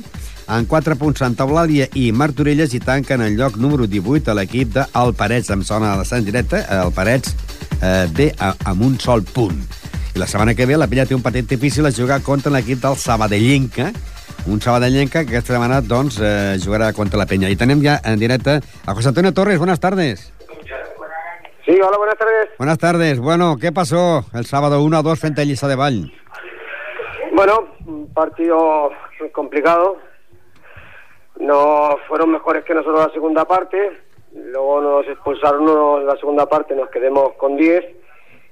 Amb 0.50 0.66
4 0.70 0.96
punts, 0.98 1.20
Santa 1.20 1.44
Eulàlia 1.44 1.86
i 1.94 2.08
Martorelles 2.16 2.72
i 2.74 2.80
tanquen 2.80 3.20
el 3.22 3.36
lloc 3.38 3.60
número 3.60 3.86
18 3.86 4.32
a 4.32 4.38
l'equip 4.38 4.72
del 4.78 5.14
Parets. 5.18 5.52
Em 5.52 5.62
sona 5.66 5.92
la 6.00 6.08
Sant 6.08 6.24
directa, 6.24 6.64
el 6.80 6.94
Parets 6.96 7.36
eh, 7.82 8.08
ve 8.16 8.32
a, 8.38 8.54
amb 8.72 8.88
un 8.88 8.98
sol 8.98 9.22
punt. 9.22 9.60
I 10.14 10.18
la 10.18 10.27
setmana 10.27 10.55
que 10.55 10.66
ve 10.66 10.77
la 10.77 10.88
Penya 10.90 11.07
té 11.07 11.14
un 11.14 11.23
patent 11.23 11.46
difícil 11.46 11.87
a 11.87 11.92
jugar 11.94 12.18
contra 12.27 12.51
l'equip 12.51 12.81
del 12.83 12.96
Sabadellenca, 12.99 13.92
un 14.51 14.61
Sabadellenca 14.61 15.23
que 15.23 15.37
aquesta 15.37 15.55
setmana 15.55 15.81
doncs, 15.81 16.18
eh, 16.18 16.59
jugarà 16.59 16.92
contra 16.92 17.18
la 17.20 17.27
Penya. 17.31 17.49
I 17.49 17.57
tenem 17.57 17.83
ja 17.85 18.01
en 18.05 18.18
directe 18.18 18.59
a 18.59 18.94
José 18.94 19.09
Antonio 19.09 19.33
Torres. 19.33 19.59
Buenas 19.59 19.79
tardes. 19.79 20.33
Sí, 21.64 21.79
hola, 21.81 21.99
buenas 21.99 22.18
tardes. 22.18 22.49
Buenas 22.59 22.79
tardes. 22.79 23.20
Bueno, 23.20 23.57
¿qué 23.61 23.70
pasó 23.70 24.25
el 24.35 24.46
sábado 24.46 24.83
1 24.83 24.96
a 24.96 25.03
2 25.03 25.20
frente 25.20 25.42
a 25.42 25.44
Lliçà 25.44 25.68
de 25.68 25.77
Vall? 25.77 26.12
Bueno, 27.33 27.68
un 27.87 28.12
partido 28.12 28.90
complicado. 29.33 29.99
No 31.38 31.96
fueron 32.09 32.33
mejores 32.33 32.64
que 32.64 32.75
nosotros 32.75 33.07
la 33.07 33.12
segunda 33.12 33.44
parte. 33.44 33.79
Luego 34.35 34.81
nos 34.81 35.07
expulsaron 35.07 36.01
en 36.01 36.07
la 36.07 36.16
segunda 36.16 36.46
parte, 36.46 36.75
nos 36.75 36.88
quedemos 36.90 37.33
con 37.38 37.57
10. 37.57 37.99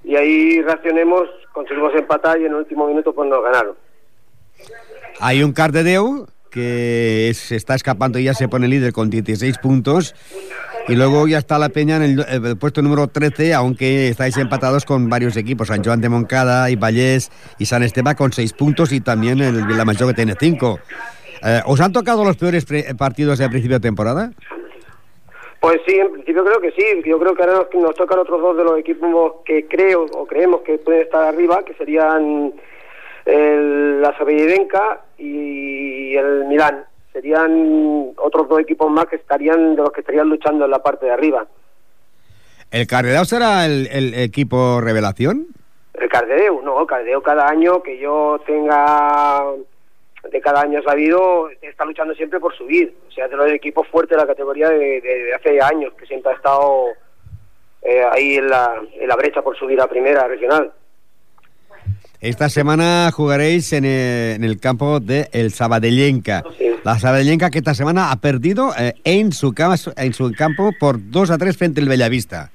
Y 0.05 0.17
ahí 0.17 0.63
reaccionemos, 0.63 1.29
conseguimos 1.53 1.95
empatar 1.95 2.41
y 2.41 2.47
en 2.47 2.53
el 2.53 2.59
último 2.59 2.87
minuto 2.87 3.15
pues 3.15 3.29
nos 3.29 3.43
ganaron. 3.43 3.77
Hay 5.21 5.43
un 5.43 5.53
Cardedeu 5.53 6.27
que 6.51 7.33
se 7.35 7.57
está 7.57 7.75
escapando 7.75 8.19
y 8.19 8.25
ya 8.25 8.35
se 8.35 8.49
pone 8.49 8.69
líder 8.69 8.93
con 8.93 9.11
16 9.11 9.59
puntos. 9.59 10.15
Y 10.89 10.95
luego 10.95 11.29
ya 11.29 11.37
está 11.37 11.59
la 11.59 11.69
Peña 11.69 11.97
en 11.97 12.03
el, 12.03 12.45
el 12.47 12.57
puesto 12.57 12.81
número 12.81 13.09
13, 13.09 13.53
aunque 13.53 14.09
estáis 14.09 14.39
empatados 14.39 14.87
con 14.87 15.11
varios 15.11 15.37
equipos, 15.37 15.69
San 15.69 15.85
Joan 15.85 16.01
de 16.01 16.09
Moncada 16.09 16.71
y 16.71 16.77
Vallés 16.77 17.31
y 17.59 17.67
San 17.67 17.83
Esteban 17.83 18.15
con 18.15 18.33
6 18.33 18.55
puntos 18.55 18.93
y 18.93 19.01
también 19.01 19.41
el 19.41 19.67
Vilamayor 19.67 20.09
que 20.09 20.15
tiene 20.15 20.35
5. 20.39 20.81
Eh, 21.43 21.61
¿Os 21.67 21.81
han 21.81 21.93
tocado 21.93 22.25
los 22.25 22.37
peores 22.37 22.67
partidos 22.97 23.39
de 23.39 23.49
principio 23.49 23.77
de 23.77 23.81
temporada? 23.81 24.33
Pues 25.61 25.81
sí, 25.87 25.99
en 25.99 26.13
principio 26.13 26.45
creo 26.45 26.61
que 26.61 26.71
sí. 26.73 27.03
Yo 27.05 27.19
creo 27.19 27.35
que 27.35 27.43
ahora 27.43 27.67
nos, 27.73 27.83
nos 27.83 27.95
tocan 27.95 28.21
otros 28.21 28.41
dos 28.41 28.57
de 28.57 28.65
los 28.65 28.79
equipos 28.79 29.35
que 29.45 29.67
creo 29.67 30.07
o 30.13 30.27
creemos 30.27 30.61
que 30.61 30.79
pueden 30.79 31.03
estar 31.03 31.23
arriba, 31.25 31.65
que 31.65 31.75
serían 31.75 32.53
el, 33.25 34.01
la 34.01 34.17
Sabidenca 34.17 35.01
y 35.19 36.15
el 36.15 36.45
Milán. 36.47 36.85
Serían 37.13 38.13
otros 38.17 38.49
dos 38.49 38.61
equipos 38.61 38.91
más 38.91 39.07
que 39.07 39.17
estarían 39.17 39.75
de 39.75 39.83
los 39.83 39.91
que 39.91 40.01
estarían 40.01 40.29
luchando 40.29 40.65
en 40.65 40.71
la 40.71 40.83
parte 40.83 41.07
de 41.07 41.13
arriba. 41.13 41.47
¿El 42.71 42.87
Cardedeu 42.87 43.25
será 43.25 43.67
el, 43.67 43.89
el 43.91 44.15
equipo 44.15 44.81
revelación? 44.81 45.47
El 45.95 46.09
Cardedeu, 46.09 46.63
no, 46.63 46.81
el 46.81 46.87
Cardedeu 46.87 47.23
cada 47.23 47.49
año 47.49 47.83
que 47.83 47.99
yo 47.99 48.41
tenga 48.47 49.43
de 50.31 50.41
cada 50.41 50.63
año 50.63 50.83
sabido 50.83 51.49
está 51.63 51.85
luchando 51.85 52.15
siempre 52.15 52.41
por 52.41 52.55
subir. 52.57 52.95
O 53.09 53.11
sea, 53.11 53.25
es 53.27 53.31
de 53.31 53.37
los 53.37 53.51
equipos 53.51 53.87
fuertes 53.89 54.17
de 54.17 54.23
la 54.23 54.27
categoría 54.27 54.69
de, 54.71 55.01
de- 55.01 55.25
de 55.25 55.35
hace 55.35 55.61
años, 55.61 55.93
que 55.99 56.07
siempre 56.07 56.33
ha 56.33 56.37
estado 56.37 56.87
eh, 57.83 58.03
ahí 58.13 58.35
en 58.37 58.49
la, 58.49 58.75
en 59.01 59.09
la 59.09 59.17
brecha 59.17 59.43
por 59.43 59.57
subir 59.57 59.81
a 59.81 59.87
primera 59.87 60.27
regional. 60.29 60.73
Esta 62.21 62.49
semana 62.49 63.11
jugaréis 63.13 63.73
en 63.73 63.85
el, 63.85 64.35
en 64.37 64.45
el 64.45 64.59
campo 64.59 64.99
de 64.99 65.29
el 65.33 65.53
Sabadellenca. 65.53 66.43
Sí. 66.59 66.69
La 66.83 66.99
Sabadellenca 66.99 67.49
que 67.51 67.59
esta 67.59 67.75
semana 67.75 68.11
ha 68.11 68.17
perdido 68.17 68.71
eh, 68.79 68.95
en, 69.05 69.31
su 69.33 69.55
en 69.97 70.13
su 70.13 70.33
campo 70.37 70.73
por 70.81 70.97
2 71.11 71.31
a 71.31 71.39
3 71.39 71.57
frente 71.57 71.81
al 71.81 71.89
Bellavista. 71.89 72.51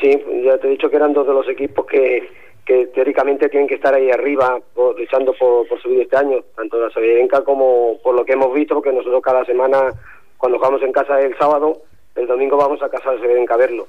Sí, 0.00 0.10
ya 0.44 0.58
te 0.58 0.68
he 0.68 0.70
dicho 0.70 0.88
que 0.90 0.96
eran 0.96 1.12
dos 1.12 1.26
de 1.26 1.32
los 1.32 1.48
equipos 1.48 1.86
que, 1.86 2.28
que 2.64 2.86
teóricamente 2.86 3.48
tienen 3.48 3.68
que 3.68 3.74
estar 3.74 3.94
ahí 3.94 4.10
arriba 4.10 4.58
por- 4.74 4.98
luchando 4.98 5.34
por, 5.34 5.68
por 5.68 5.80
subir 5.82 6.00
este 6.02 6.16
año, 6.16 6.38
tanto 6.56 6.78
la 6.78 6.90
Sabidenca 6.90 7.42
como 7.44 7.98
por 8.02 8.14
lo 8.14 8.24
que 8.24 8.32
hemos 8.32 8.52
visto, 8.54 8.74
porque 8.74 8.92
nosotros 8.92 9.20
cada 9.22 9.44
semana, 9.44 9.90
cuando 10.38 10.58
jugamos 10.58 10.82
en 10.82 10.92
casa 10.92 11.20
el 11.20 11.36
sábado, 11.36 11.82
el 12.16 12.26
domingo 12.26 12.56
vamos 12.56 12.82
a 12.82 12.88
casa 12.88 13.12
de 13.12 13.20
Sabidenca 13.20 13.54
a 13.54 13.58
verlo, 13.58 13.86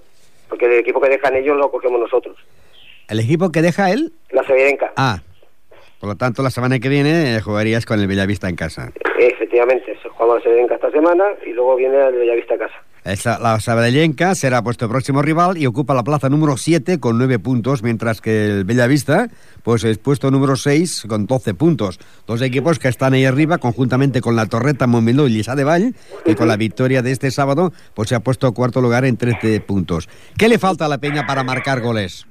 porque 0.49 0.65
el 0.65 0.73
equipo 0.73 0.99
que 0.99 1.09
dejan 1.09 1.35
ellos 1.35 1.55
lo 1.57 1.71
cogemos 1.71 1.99
nosotros, 2.01 2.35
El 3.07 3.19
equipo 3.21 3.51
que 3.51 3.61
deja 3.61 3.91
él, 3.91 4.11
la 4.31 4.43
Sabidenca. 4.43 4.91
ah, 4.97 5.19
por 5.99 6.09
lo 6.09 6.15
tanto 6.17 6.43
la 6.43 6.49
semana 6.49 6.77
que 6.79 6.89
viene 6.89 7.35
eh, 7.37 7.41
jugarías 7.41 7.85
con 7.85 7.99
el 7.99 8.07
Bellavista 8.07 8.49
en 8.49 8.55
casa. 8.57 8.91
Efectivamente, 9.17 9.97
se 10.03 10.09
jugamos 10.09 10.37
la 10.37 10.43
Sabidenca 10.43 10.75
esta 10.75 10.91
semana 10.91 11.23
y 11.45 11.51
luego 11.53 11.77
viene 11.77 11.95
el 12.07 12.15
Bellavista 12.15 12.55
a 12.55 12.57
casa. 12.57 12.75
La 13.05 13.59
Sabadellenca 13.59 14.33
será 14.33 14.63
puesto 14.63 14.89
próximo 14.89 15.21
rival 15.21 15.59
y 15.59 15.67
ocupa 15.67 15.93
la 15.93 16.03
plaza 16.03 16.27
número 16.27 16.57
7 16.57 16.99
con 16.99 17.19
9 17.19 17.37
puntos, 17.37 17.83
mientras 17.83 18.19
que 18.19 18.47
el 18.47 18.63
Bellavista 18.63 19.27
pues 19.61 19.83
es 19.83 19.99
puesto 19.99 20.31
número 20.31 20.55
6 20.55 21.05
con 21.07 21.27
12 21.27 21.53
puntos. 21.53 21.99
Dos 22.25 22.41
equipos 22.41 22.79
que 22.79 22.87
están 22.87 23.13
ahí 23.13 23.25
arriba 23.25 23.59
conjuntamente 23.59 24.21
con 24.21 24.35
la 24.35 24.47
Torreta, 24.47 24.87
Montmeló 24.87 25.27
y 25.27 25.33
Lisa 25.33 25.55
de 25.55 25.63
Vall, 25.63 25.93
que 26.25 26.35
con 26.35 26.47
la 26.47 26.57
victoria 26.57 27.03
de 27.03 27.11
este 27.11 27.29
sábado 27.29 27.71
pues 27.93 28.09
se 28.09 28.15
ha 28.15 28.21
puesto 28.21 28.51
cuarto 28.55 28.81
lugar 28.81 29.05
en 29.05 29.17
13 29.17 29.61
puntos. 29.61 30.09
¿Qué 30.35 30.49
le 30.49 30.57
falta 30.57 30.85
a 30.85 30.89
la 30.89 30.97
Peña 30.97 31.27
para 31.27 31.43
marcar 31.43 31.81
goles? 31.81 32.25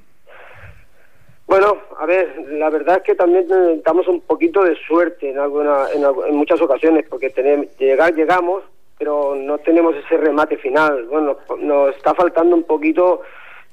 Bueno, 1.47 1.77
a 1.97 2.05
ver, 2.05 2.35
la 2.49 2.69
verdad 2.69 2.97
es 2.97 3.03
que 3.03 3.15
también 3.15 3.47
necesitamos 3.47 4.09
un 4.09 4.19
poquito 4.19 4.61
de 4.63 4.75
suerte 4.85 5.29
en 5.29 5.39
alguna, 5.39 5.85
en, 5.93 6.35
muchas 6.35 6.59
ocasiones, 6.59 7.05
porque 7.09 7.29
tenemos, 7.29 7.67
llegar 7.77 8.13
llegamos, 8.13 8.63
pero 8.97 9.35
no 9.35 9.57
tenemos 9.59 9.95
ese 9.95 10.17
remate 10.17 10.57
final. 10.57 11.05
Bueno, 11.07 11.37
nos, 11.59 11.95
está 11.95 12.13
faltando 12.13 12.55
un 12.55 12.63
poquito 12.63 13.21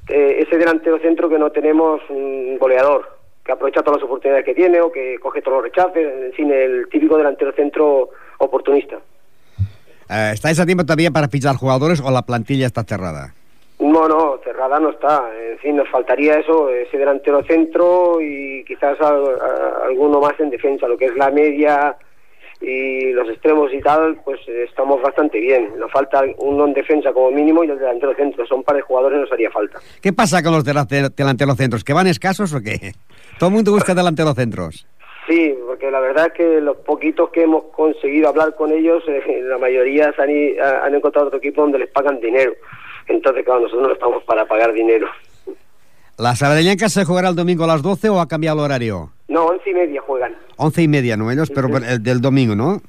eh, 0.09 0.45
ese 0.47 0.59
delantero 0.59 0.99
centro 0.99 1.29
que 1.29 1.39
no 1.39 1.51
tenemos 1.51 2.01
un 2.09 2.59
goleador, 2.59 3.19
que 3.45 3.53
aprovecha 3.53 3.83
todas 3.83 4.01
las 4.01 4.07
oportunidades 4.07 4.45
que 4.45 4.55
tiene 4.55 4.81
o 4.81 4.91
que 4.91 5.19
coge 5.21 5.43
todos 5.43 5.59
los 5.59 5.65
rechaces, 5.65 6.35
sin 6.35 6.51
el 6.51 6.89
típico 6.89 7.17
delantero 7.17 7.53
centro 7.53 8.11
oportunista. 8.39 8.99
Eh, 10.11 10.31
¿Estáis 10.35 10.59
a 10.59 10.67
tiempo 10.67 10.85
todavía 10.85 11.11
para 11.11 11.29
fichar 11.29 11.57
jugadores 11.57 12.01
o 12.01 12.11
la 12.11 12.23
plantilla 12.23 12.67
está 12.67 12.83
cerrada? 12.83 13.35
No, 13.79 14.07
no, 14.07 14.39
cerrada 14.45 14.79
no 14.79 14.91
está. 14.91 15.25
En 15.51 15.59
fin, 15.59 15.77
nos 15.77 15.89
faltaría 15.89 16.39
eso, 16.39 16.69
ese 16.69 16.99
delantero 16.99 17.43
centro 17.45 18.21
y 18.21 18.65
quizás 18.65 18.97
alguno 19.01 20.21
más 20.21 20.39
en 20.39 20.51
defensa. 20.51 20.87
Lo 20.87 20.97
que 20.97 21.07
es 21.07 21.17
la 21.17 21.31
media 21.31 21.97
y 22.63 23.13
los 23.13 23.29
extremos 23.29 23.73
y 23.73 23.81
tal, 23.81 24.21
pues 24.25 24.41
estamos 24.49 25.03
bastante 25.03 25.41
bien. 25.41 25.71
Nos 25.79 25.91
falta 25.91 26.23
uno 26.39 26.67
en 26.67 26.73
defensa 26.73 27.13
como 27.13 27.31
mínimo 27.31 27.65
y 27.65 27.71
el 27.71 27.79
delantero 27.79 28.15
centro. 28.15 28.47
Son 28.47 28.63
par 28.63 28.77
de 28.77 28.83
jugadores 28.83 29.21
nos 29.21 29.33
haría 29.33 29.51
falta. 29.51 29.79
¿Qué 30.01 30.13
pasa 30.13 30.43
con 30.43 30.53
los 30.53 30.65
delanteros 30.65 31.57
centros? 31.57 31.85
¿Que 31.85 31.93
van 31.93 32.07
escasos 32.07 32.55
o 32.55 32.61
qué? 32.61 32.95
Todo 33.39 33.49
el 33.49 33.55
mundo 33.55 33.73
busca 33.73 33.95
delanteros 33.95 34.35
centros. 34.35 34.87
Sí, 35.29 35.55
porque 35.67 35.91
la 35.91 36.01
verdad 36.01 36.27
es 36.27 36.33
que 36.33 36.61
los 36.61 36.77
poquitos 36.79 37.31
que 37.31 37.43
hemos 37.43 37.65
conseguido 37.65 38.29
hablar 38.29 38.55
con 38.57 38.73
ellos, 38.73 39.03
eh, 39.07 39.41
la 39.45 39.57
mayoría 39.59 40.13
han, 40.17 40.31
han 40.83 40.95
encontrado 40.95 41.29
otro 41.29 41.39
equipo 41.39 41.63
donde 41.63 41.79
les 41.79 41.91
pagan 41.91 42.21
dinero. 42.21 42.53
Entonces, 43.07 43.45
claro, 43.45 43.61
nosotros 43.61 43.89
no 43.89 43.95
estamos 43.95 44.25
para 44.25 44.45
pagar 44.47 44.73
dinero. 44.73 45.09
¿La 46.19 46.37
Sabadellenca 46.37 46.89
se 46.89 47.05
jugará 47.05 47.31
el 47.31 47.37
domingo 47.37 47.65
a 47.65 47.67
las 47.67 47.83
12 47.83 48.11
o 48.11 48.21
ha 48.21 48.29
cambiado 48.29 48.59
el 48.59 48.65
horario? 48.65 49.11
No, 49.29 49.47
once 49.47 49.71
y 49.71 49.75
media 49.75 50.01
juegan. 50.03 50.37
Once 50.57 50.83
y 50.83 50.89
media, 50.89 51.17
¿no? 51.17 51.31
Ellos, 51.31 51.51
pero 51.55 51.69
el 51.77 52.03
del 52.03 52.21
domingo, 52.21 52.55
¿no? 52.55 52.81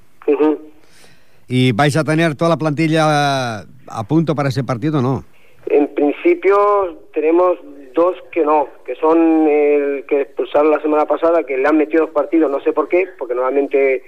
¿Y 1.47 1.71
vais 1.71 1.95
a 1.97 2.03
tener 2.03 2.35
toda 2.35 2.49
la 2.49 2.57
plantilla 2.57 3.59
a 3.59 4.03
punto 4.07 4.33
para 4.33 4.49
ese 4.49 4.63
partido 4.63 5.01
no? 5.01 5.23
En 5.67 5.87
principio 5.93 7.03
tenemos 7.13 7.57
dos 7.93 8.15
que 8.31 8.43
no, 8.43 8.67
que 8.85 8.95
son 8.95 9.47
el 9.47 10.05
que 10.07 10.21
expulsaron 10.21 10.71
la 10.71 10.81
semana 10.81 11.05
pasada, 11.05 11.43
que 11.43 11.57
le 11.57 11.67
han 11.67 11.77
metido 11.77 12.05
dos 12.05 12.13
partidos, 12.13 12.49
no 12.49 12.59
sé 12.61 12.73
por 12.73 12.87
qué, 12.87 13.07
porque 13.17 13.35
normalmente 13.35 14.03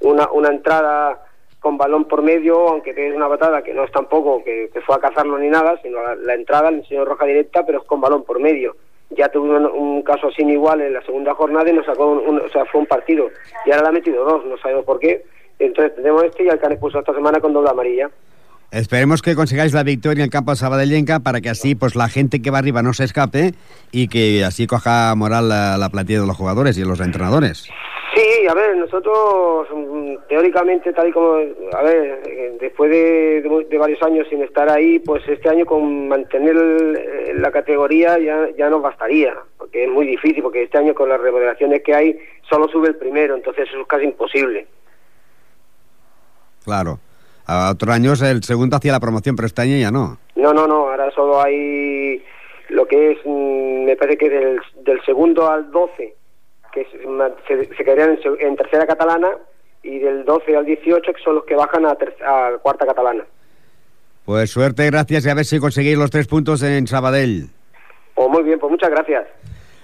una, 0.00 0.30
una 0.30 0.48
entrada 0.50 1.24
con 1.60 1.76
balón 1.76 2.06
por 2.06 2.22
medio, 2.22 2.68
aunque 2.68 2.90
es 2.90 3.14
una 3.14 3.28
patada 3.28 3.62
que 3.62 3.74
no 3.74 3.84
es 3.84 3.92
tampoco 3.92 4.42
que, 4.42 4.70
fue 4.84 4.96
a 4.96 4.98
cazarlo 4.98 5.38
ni 5.38 5.48
nada, 5.48 5.78
sino 5.82 6.02
la, 6.14 6.34
entrada 6.34 6.70
le 6.70 6.78
enseñó 6.78 7.04
roja 7.04 7.26
directa, 7.26 7.64
pero 7.64 7.80
es 7.80 7.84
con 7.84 8.00
balón 8.00 8.24
por 8.24 8.40
medio. 8.40 8.76
Ya 9.10 9.28
tuvimos 9.28 9.70
un, 9.74 10.02
caso 10.02 10.30
sin 10.30 10.48
igual 10.50 10.80
en 10.80 10.94
la 10.94 11.02
segunda 11.02 11.34
jornada 11.34 11.68
y 11.68 11.74
nos 11.74 11.84
sacó 11.84 12.06
un, 12.06 12.40
o 12.40 12.48
sea, 12.48 12.64
fue 12.64 12.80
un 12.80 12.86
partido. 12.86 13.28
Y 13.66 13.70
ahora 13.70 13.82
le 13.82 13.88
ha 13.88 13.92
metido 13.92 14.24
dos, 14.24 14.44
no 14.46 14.56
sabemos 14.56 14.84
por 14.84 14.98
qué. 14.98 15.22
Entonces 15.58 15.94
tenemos 15.94 16.24
este 16.24 16.44
y 16.44 16.48
el 16.48 16.58
que 16.58 16.66
han 16.66 16.72
esta 16.72 17.14
semana 17.14 17.40
con 17.40 17.52
doble 17.52 17.70
amarilla. 17.70 18.10
Esperemos 18.70 19.20
que 19.20 19.34
consigáis 19.34 19.74
la 19.74 19.82
victoria 19.82 20.22
en 20.22 20.26
el 20.26 20.30
campo 20.30 20.52
de 20.52 20.56
Sabadellenca 20.56 21.18
para 21.18 21.40
que 21.40 21.50
así 21.50 21.74
pues 21.74 21.96
la 21.96 22.08
gente 22.08 22.40
que 22.40 22.50
va 22.50 22.58
arriba 22.58 22.82
no 22.82 22.92
se 22.92 23.04
escape 23.04 23.52
y 23.90 24.06
que 24.06 24.44
así 24.44 24.68
coja 24.68 25.12
moral 25.16 25.48
la, 25.48 25.76
la 25.76 25.90
plantilla 25.90 26.20
de 26.20 26.26
los 26.28 26.36
jugadores 26.36 26.78
y 26.78 26.82
de 26.82 26.86
los 26.86 27.00
entrenadores. 27.00 27.68
Sí, 28.40 28.46
a 28.46 28.54
ver, 28.54 28.74
nosotros 28.76 29.68
mm, 29.70 30.14
teóricamente, 30.28 30.92
tal 30.94 31.08
y 31.08 31.12
como, 31.12 31.34
a 31.34 31.82
ver, 31.82 32.22
eh, 32.26 32.56
después 32.58 32.90
de, 32.90 33.76
varios 33.78 34.02
años 34.02 34.26
sin 34.30 34.42
estar 34.42 34.70
ahí, 34.70 34.98
pues 34.98 35.22
este 35.28 35.48
año 35.50 35.66
con 35.66 36.08
mantener 36.08 36.56
la 37.34 37.50
categoría 37.50 38.18
ya, 38.18 38.48
ya 38.56 38.70
nos 38.70 38.80
bastaría, 38.80 39.34
porque 39.58 39.84
es 39.84 39.90
muy 39.90 40.06
difícil, 40.06 40.42
porque 40.42 40.62
este 40.62 40.78
año 40.78 40.94
con 40.94 41.10
las 41.10 41.20
remodelaciones 41.20 41.82
que 41.82 41.94
hay 41.94 42.18
solo 42.48 42.66
sube 42.68 42.88
el 42.88 42.96
primero, 42.96 43.34
entonces 43.34 43.68
eso 43.68 43.80
es 43.80 43.86
casi 43.86 44.04
imposible. 44.04 44.66
Claro. 46.64 46.98
A 47.46 47.72
otros 47.72 47.94
años 47.94 48.22
el 48.22 48.42
segundo 48.42 48.76
hacía 48.76 48.92
la 48.92 49.00
promoción, 49.00 49.36
pero 49.36 49.46
este 49.46 49.62
año 49.62 49.76
ya 49.76 49.90
no. 49.90 50.18
No, 50.36 50.54
no, 50.54 50.66
no, 50.66 50.88
ahora 50.88 51.10
solo 51.10 51.42
hay 51.42 52.22
lo 52.70 52.86
que 52.86 53.12
es, 53.12 53.18
mm, 53.24 53.84
me 53.84 53.96
parece 53.96 54.16
que 54.16 54.30
del, 54.30 54.60
del 54.82 55.04
segundo 55.04 55.50
al 55.50 55.70
12 55.70 56.19
que 56.72 56.86
se, 57.46 57.74
se 57.76 57.84
quedarían 57.84 58.18
en, 58.40 58.56
tercera 58.56 58.86
catalana 58.86 59.30
y 59.82 59.98
del 59.98 60.24
12 60.24 60.56
al 60.56 60.64
18 60.64 61.12
que 61.12 61.22
son 61.22 61.36
los 61.36 61.44
que 61.44 61.54
bajan 61.54 61.86
a, 61.86 61.96
cuarta 62.62 62.86
catalana. 62.86 63.24
Pues 64.24 64.50
suerte, 64.50 64.86
gracias 64.86 65.26
y 65.26 65.30
a 65.30 65.34
ver 65.34 65.44
si 65.44 65.58
conseguís 65.58 65.96
los 65.96 66.10
tres 66.10 66.26
puntos 66.26 66.62
en 66.62 66.86
Sabadell. 66.86 67.48
Oh, 68.14 68.28
muy 68.28 68.42
bien, 68.42 68.58
pues 68.58 68.70
muchas 68.70 68.90
gracias. 68.90 69.24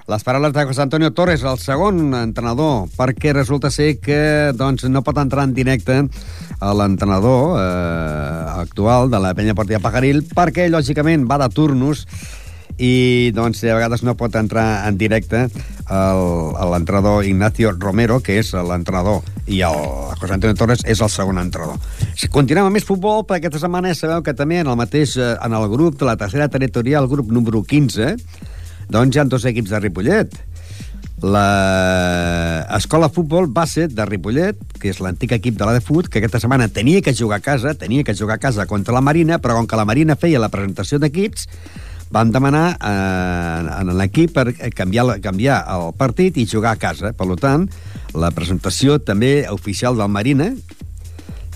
Les 0.06 0.22
paraules 0.22 0.52
de 0.52 0.64
José 0.64 0.82
Antonio 0.82 1.12
Torres, 1.12 1.42
el 1.42 1.58
segon 1.58 2.14
entrenador, 2.14 2.84
perquè 2.94 3.32
resulta 3.34 3.72
ser 3.74 3.96
que 3.98 4.52
doncs, 4.54 4.84
no 4.86 5.02
pot 5.02 5.18
entrar 5.18 5.48
en 5.48 5.54
directe 5.56 5.96
a 6.62 6.74
l'entrenador 6.78 7.56
eh, 7.58 8.60
actual 8.62 9.10
de 9.10 9.18
la 9.18 9.32
penya 9.34 9.56
Portilla 9.58 9.82
Pajaril 9.82 10.22
perquè, 10.30 10.68
lògicament, 10.70 11.26
va 11.26 11.40
de 11.42 11.50
turnos 11.50 12.04
i 12.78 13.32
doncs 13.32 13.62
a 13.64 13.76
vegades 13.76 14.02
no 14.04 14.16
pot 14.20 14.34
entrar 14.36 14.86
en 14.88 14.98
directe 15.00 15.46
l'entrenador 15.88 17.24
Ignacio 17.24 17.72
Romero, 17.72 18.18
que 18.20 18.38
és 18.40 18.52
l'entrenador, 18.52 19.22
i 19.46 19.62
el 19.64 19.78
José 20.20 20.34
Antonio 20.34 20.56
Torres 20.58 20.82
és 20.84 21.00
el 21.00 21.12
segon 21.12 21.38
entrenador. 21.40 21.78
Si 22.18 22.28
continuem 22.32 22.68
amb 22.68 22.76
més 22.76 22.84
futbol, 22.84 23.24
per 23.24 23.38
aquesta 23.38 23.62
setmana 23.62 23.94
sabeu 23.94 24.24
que 24.26 24.34
també 24.36 24.60
en 24.60 24.68
el 24.72 24.76
mateix, 24.76 25.16
eh, 25.16 25.36
en 25.40 25.56
el 25.56 25.68
grup 25.72 25.98
de 26.00 26.08
la 26.08 26.16
tercera 26.16 26.48
territorial, 26.48 27.04
el 27.04 27.10
grup 27.10 27.30
número 27.32 27.62
15, 27.62 28.16
doncs 28.90 29.16
hi 29.16 29.20
ha 29.20 29.24
dos 29.24 29.46
equips 29.48 29.70
de 29.72 29.80
Ripollet. 29.80 30.36
L'escola 31.16 33.08
Futbol 33.08 33.46
Base 33.48 33.86
de 33.88 34.04
Ripollet, 34.04 34.58
que 34.76 34.90
és 34.92 35.00
l'antic 35.00 35.32
equip 35.32 35.56
de 35.56 35.64
la 35.64 35.72
de 35.72 35.80
Fut, 35.80 36.10
que 36.10 36.20
aquesta 36.20 36.42
setmana 36.42 36.68
tenia 36.68 37.00
que 37.00 37.14
jugar 37.16 37.38
a 37.40 37.44
casa, 37.44 37.72
tenia 37.72 38.04
que 38.04 38.14
jugar 38.14 38.36
a 38.36 38.42
casa 38.42 38.66
contra 38.66 38.92
la 38.92 39.00
Marina, 39.00 39.38
però 39.40 39.56
com 39.56 39.66
que 39.66 39.78
la 39.80 39.86
Marina 39.88 40.16
feia 40.20 40.42
la 40.42 40.52
presentació 40.52 41.00
d'equips, 41.00 41.48
van 42.10 42.30
demanar 42.30 42.76
eh, 42.76 43.80
en 43.80 43.90
l'equip 43.98 44.32
per 44.36 44.52
canviar, 44.74 45.18
canviar 45.24 45.62
el 45.74 45.90
partit 45.98 46.36
i 46.38 46.46
jugar 46.46 46.76
a 46.76 46.80
casa. 46.80 47.12
Per 47.16 47.28
tant, 47.40 47.66
la 48.14 48.30
presentació 48.34 48.98
també 49.02 49.46
oficial 49.50 49.98
del 49.98 50.12
Marina, 50.12 50.52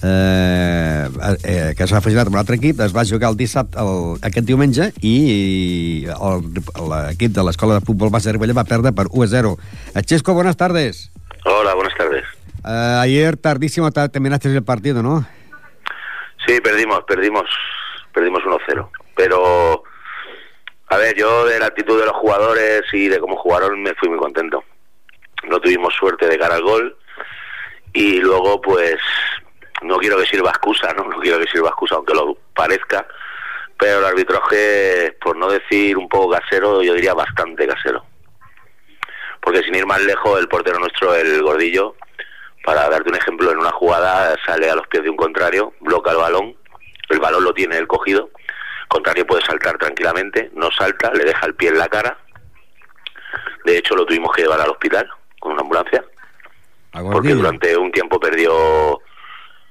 eh, 0.02 1.06
eh, 1.44 1.72
que 1.76 1.86
s'ha 1.86 2.00
afegit 2.00 2.22
amb 2.24 2.34
un 2.34 2.40
altre 2.40 2.58
equip, 2.58 2.80
es 2.80 2.94
va 2.96 3.06
jugar 3.06 3.30
el 3.30 3.38
dissabte, 3.38 3.78
el, 3.78 4.18
aquest 4.26 4.48
diumenge, 4.48 4.90
i 5.02 6.06
l'equip 6.08 7.36
de 7.36 7.46
l'Escola 7.46 7.78
de 7.78 7.86
Futbol 7.86 8.10
Base 8.10 8.30
de 8.30 8.36
Ribella 8.36 8.56
va 8.56 8.68
perdre 8.68 8.92
per 8.96 9.06
1 9.10 9.24
a 9.24 9.32
0. 9.36 9.56
Chesco, 10.04 10.34
buenas 10.34 10.56
tardes. 10.56 11.10
Hola, 11.44 11.74
buenas 11.74 11.96
tardes. 11.96 12.24
Eh, 12.66 12.98
ayer 13.00 13.36
tardísimo 13.36 13.90
terminaste 13.92 14.54
el 14.54 14.64
partido, 14.64 15.02
¿no? 15.02 15.24
Sí, 16.46 16.60
perdimos, 16.60 17.04
perdimos, 17.06 17.44
perdimos 18.12 18.42
1-0. 18.42 18.88
Pero 19.14 19.84
a 20.90 20.96
ver, 20.96 21.16
yo 21.16 21.46
de 21.46 21.60
la 21.60 21.66
actitud 21.66 22.00
de 22.00 22.04
los 22.04 22.16
jugadores 22.16 22.82
y 22.92 23.06
de 23.06 23.20
cómo 23.20 23.36
jugaron 23.36 23.80
me 23.80 23.94
fui 23.94 24.08
muy 24.08 24.18
contento. 24.18 24.64
No 25.44 25.60
tuvimos 25.60 25.94
suerte 25.94 26.26
de 26.26 26.36
cara 26.36 26.56
al 26.56 26.62
gol 26.62 26.96
y 27.92 28.18
luego 28.18 28.60
pues 28.60 28.96
no 29.82 29.98
quiero 29.98 30.18
que 30.18 30.26
sirva 30.26 30.50
excusa, 30.50 30.92
¿no? 30.94 31.04
No 31.04 31.20
quiero 31.20 31.38
que 31.38 31.46
sirva 31.46 31.68
excusa 31.68 31.94
aunque 31.94 32.12
lo 32.12 32.36
parezca, 32.56 33.06
pero 33.78 34.00
el 34.00 34.04
arbitraje, 34.04 35.16
por 35.22 35.36
no 35.36 35.48
decir 35.48 35.96
un 35.96 36.08
poco 36.08 36.30
casero, 36.32 36.82
yo 36.82 36.92
diría 36.94 37.14
bastante 37.14 37.68
casero. 37.68 38.04
Porque 39.40 39.62
sin 39.62 39.76
ir 39.76 39.86
más 39.86 40.02
lejos, 40.02 40.40
el 40.40 40.48
portero 40.48 40.80
nuestro, 40.80 41.14
el 41.14 41.40
gordillo, 41.40 41.94
para 42.64 42.88
darte 42.90 43.10
un 43.10 43.16
ejemplo, 43.16 43.52
en 43.52 43.58
una 43.58 43.70
jugada 43.70 44.36
sale 44.44 44.68
a 44.68 44.74
los 44.74 44.88
pies 44.88 45.04
de 45.04 45.10
un 45.10 45.16
contrario, 45.16 45.72
bloca 45.78 46.10
el 46.10 46.16
balón, 46.16 46.56
el 47.10 47.20
balón 47.20 47.44
lo 47.44 47.54
tiene 47.54 47.78
él 47.78 47.86
cogido 47.86 48.28
contrario 48.90 49.26
puede 49.26 49.44
saltar 49.46 49.78
tranquilamente, 49.78 50.50
no 50.54 50.70
salta, 50.70 51.12
le 51.14 51.24
deja 51.24 51.46
el 51.46 51.54
pie 51.54 51.70
en 51.70 51.78
la 51.78 51.88
cara. 51.88 52.18
De 53.64 53.78
hecho, 53.78 53.94
lo 53.94 54.04
tuvimos 54.04 54.34
que 54.34 54.42
llevar 54.42 54.60
al 54.60 54.70
hospital 54.70 55.08
con 55.38 55.52
una 55.52 55.62
ambulancia. 55.62 56.04
Porque 56.92 57.34
durante 57.34 57.76
un 57.76 57.92
tiempo 57.92 58.18
perdió 58.18 59.00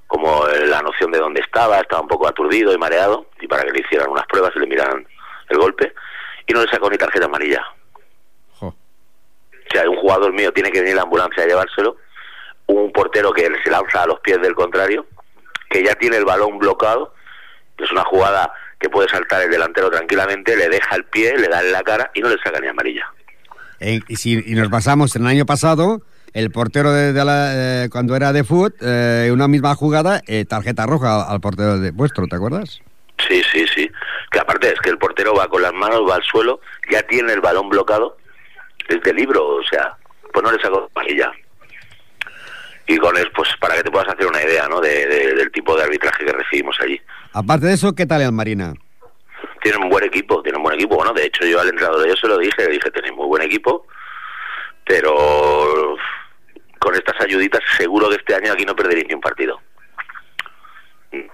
como 0.07 0.47
la 0.47 0.81
noción 0.81 1.11
de 1.11 1.19
dónde 1.19 1.41
estaba, 1.41 1.79
estaba 1.79 2.01
un 2.01 2.07
poco 2.07 2.27
aturdido 2.27 2.73
y 2.73 2.77
mareado, 2.77 3.27
y 3.41 3.47
para 3.47 3.63
que 3.63 3.71
le 3.71 3.81
hicieran 3.81 4.09
unas 4.09 4.25
pruebas 4.25 4.51
y 4.55 4.59
le 4.59 4.67
miraran 4.67 5.05
el 5.49 5.57
golpe, 5.57 5.93
y 6.47 6.53
no 6.53 6.63
le 6.63 6.71
sacó 6.71 6.89
ni 6.89 6.97
tarjeta 6.97 7.25
amarilla. 7.25 7.63
O 8.61 8.73
sea, 9.71 9.87
un 9.87 9.97
jugador 9.97 10.33
mío 10.33 10.51
tiene 10.51 10.71
que 10.71 10.79
venir 10.79 10.93
a 10.93 10.97
la 10.97 11.01
ambulancia 11.03 11.43
a 11.43 11.47
llevárselo, 11.47 11.97
un 12.67 12.91
portero 12.91 13.31
que 13.33 13.51
se 13.63 13.69
lanza 13.69 14.03
a 14.03 14.07
los 14.07 14.19
pies 14.21 14.41
del 14.41 14.55
contrario, 14.55 15.05
que 15.69 15.83
ya 15.83 15.93
tiene 15.95 16.17
el 16.17 16.25
balón 16.25 16.57
bloqueado, 16.57 17.13
Es 17.77 17.91
una 17.91 18.03
jugada 18.05 18.51
que 18.79 18.89
puede 18.89 19.09
saltar 19.09 19.41
el 19.41 19.51
delantero 19.51 19.89
tranquilamente, 19.89 20.55
le 20.55 20.69
deja 20.69 20.95
el 20.95 21.03
pie, 21.05 21.37
le 21.37 21.47
da 21.47 21.61
en 21.61 21.71
la 21.71 21.83
cara 21.83 22.11
y 22.13 22.21
no 22.21 22.29
le 22.29 22.37
saca 22.37 22.59
ni 22.59 22.67
amarilla. 22.67 23.05
Eh, 23.79 23.99
y, 24.07 24.15
si, 24.15 24.41
y 24.45 24.55
nos 24.55 24.69
basamos 24.69 25.15
en 25.15 25.23
el 25.23 25.27
año 25.27 25.45
pasado, 25.45 26.01
el 26.33 26.51
portero 26.51 26.91
de, 26.91 27.13
de 27.13 27.25
la, 27.25 27.83
eh, 27.83 27.89
cuando 27.89 28.15
era 28.15 28.31
de 28.33 28.43
foot, 28.43 28.75
eh, 28.81 29.29
una 29.31 29.47
misma 29.47 29.75
jugada, 29.75 30.21
eh, 30.27 30.45
tarjeta 30.45 30.85
roja 30.85 31.23
al 31.23 31.39
portero 31.41 31.79
de 31.79 31.91
vuestro, 31.91 32.27
¿te 32.27 32.35
acuerdas? 32.35 32.79
Sí, 33.27 33.41
sí, 33.51 33.65
sí. 33.73 33.89
Que 34.31 34.39
aparte 34.39 34.71
es 34.71 34.79
que 34.79 34.89
el 34.89 34.97
portero 34.97 35.33
va 35.33 35.47
con 35.47 35.61
las 35.61 35.73
manos, 35.73 36.01
va 36.09 36.15
al 36.15 36.23
suelo, 36.23 36.61
ya 36.89 37.01
tiene 37.03 37.33
el 37.33 37.41
balón 37.41 37.69
bloqueado 37.69 38.17
desde 38.87 39.09
el 39.09 39.17
libro, 39.17 39.45
o 39.45 39.63
sea, 39.63 39.97
pues 40.31 40.43
no 40.43 40.51
le 40.51 40.61
saco 40.61 40.89
amarilla. 40.95 41.31
Y 42.91 42.97
con 42.97 43.15
eso, 43.17 43.29
pues 43.35 43.47
para 43.61 43.75
que 43.75 43.83
te 43.83 43.91
puedas 43.91 44.07
hacer 44.09 44.25
una 44.25 44.41
idea, 44.41 44.67
¿no? 44.67 44.81
De, 44.81 45.05
de- 45.05 45.35
del 45.35 45.51
tipo 45.51 45.77
de 45.77 45.83
arbitraje 45.83 46.25
que 46.25 46.31
recibimos 46.31 46.75
allí. 46.81 46.99
Aparte 47.33 47.67
de 47.67 47.73
eso, 47.73 47.93
¿qué 47.93 48.07
tal 48.07 48.21
el 48.23 48.31
Marina? 48.31 48.73
Tienen 49.61 49.83
un 49.83 49.89
buen 49.89 50.03
equipo, 50.05 50.41
tienen 50.41 50.57
un 50.57 50.63
buen 50.63 50.75
equipo. 50.75 50.95
Bueno, 50.95 51.13
de 51.13 51.25
hecho 51.25 51.45
yo 51.45 51.59
al 51.59 51.69
entrenador 51.69 51.99
de 52.01 52.07
ellos 52.07 52.19
se 52.19 52.27
lo 52.27 52.39
dije, 52.39 52.55
le 52.65 52.71
dije, 52.71 52.89
tenéis 52.89 53.13
muy 53.13 53.27
buen 53.27 53.43
equipo, 53.43 53.85
pero 54.85 55.95
con 56.79 56.95
estas 56.95 57.19
ayuditas 57.21 57.61
seguro 57.77 58.09
que 58.09 58.15
este 58.15 58.33
año 58.33 58.53
aquí 58.53 58.65
no 58.65 58.75
perderéis 58.75 59.05
ni 59.07 59.13
un 59.13 59.21
partido. 59.21 59.59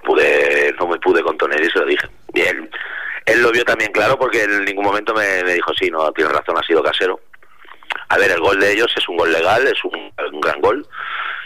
Pude, 0.04 0.74
no 0.80 0.88
me 0.88 0.98
pude 1.00 1.22
contener 1.24 1.62
y 1.62 1.70
se 1.70 1.80
lo 1.80 1.86
dije. 1.86 2.08
Bien, 2.34 2.70
él 3.26 3.42
lo 3.42 3.52
vio 3.52 3.64
también 3.64 3.92
claro 3.92 4.18
porque 4.18 4.44
en 4.44 4.66
ningún 4.66 4.86
momento 4.86 5.14
me, 5.14 5.44
me 5.44 5.54
dijo, 5.54 5.72
sí, 5.80 5.90
no, 5.90 6.12
tienes 6.12 6.34
razón, 6.34 6.58
ha 6.58 6.66
sido 6.66 6.84
casero. 6.84 7.20
A 8.10 8.18
ver, 8.18 8.32
el 8.32 8.40
gol 8.40 8.60
de 8.60 8.72
ellos 8.74 8.94
es 8.98 9.08
un 9.10 9.18
gol 9.18 9.32
legal, 9.32 9.66
es 9.68 9.84
un, 9.84 10.12
un 10.34 10.42
gran 10.42 10.60
gol. 10.62 10.86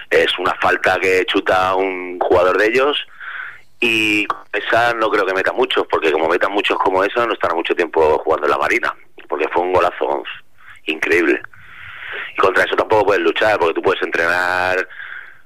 Es 0.10 0.38
una 0.40 0.56
falta 0.62 1.00
que 1.00 1.26
chuta 1.26 1.76
un 1.76 2.20
jugador 2.20 2.58
de 2.58 2.68
ellos 2.68 2.98
y 3.80 4.28
esa 4.52 4.94
no 4.94 5.10
creo 5.10 5.26
que 5.26 5.34
meta 5.34 5.54
muchos, 5.54 5.86
porque 5.90 6.12
como 6.12 6.28
metan 6.28 6.52
muchos 6.52 6.78
como 6.80 7.04
esa, 7.04 7.26
no 7.26 7.34
estará 7.34 7.54
mucho 7.54 7.74
tiempo 7.76 8.20
jugando 8.20 8.46
en 8.46 8.52
la 8.52 8.58
Marina, 8.58 8.94
porque 9.28 9.48
fue 9.54 9.64
un 9.64 9.74
golazo 9.74 10.24
increíble. 10.86 11.42
Y 12.36 12.38
contra 12.38 12.66
eso 12.66 12.76
tampoco 12.76 13.06
puedes 13.06 13.22
luchar, 13.22 13.58
porque 13.58 13.76
tú 13.76 13.82
puedes 13.82 14.02
entrenar 14.02 14.86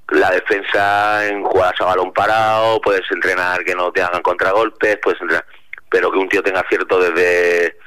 la 0.10 0.32
defensa 0.32 1.28
en 1.28 1.44
jugadas 1.44 1.80
a 1.80 1.86
balón 1.86 2.12
parado, 2.12 2.82
puedes 2.82 3.10
entrenar 3.12 3.64
que 3.64 3.76
no 3.76 3.92
te 3.92 4.02
hagan 4.02 4.22
contragolpes, 4.22 4.98
puedes 5.02 5.22
entrenar, 5.22 5.46
pero 5.90 6.12
que 6.12 6.18
un 6.18 6.30
tío 6.30 6.42
tenga 6.42 6.62
acierto 6.62 7.00
desde 7.00 7.78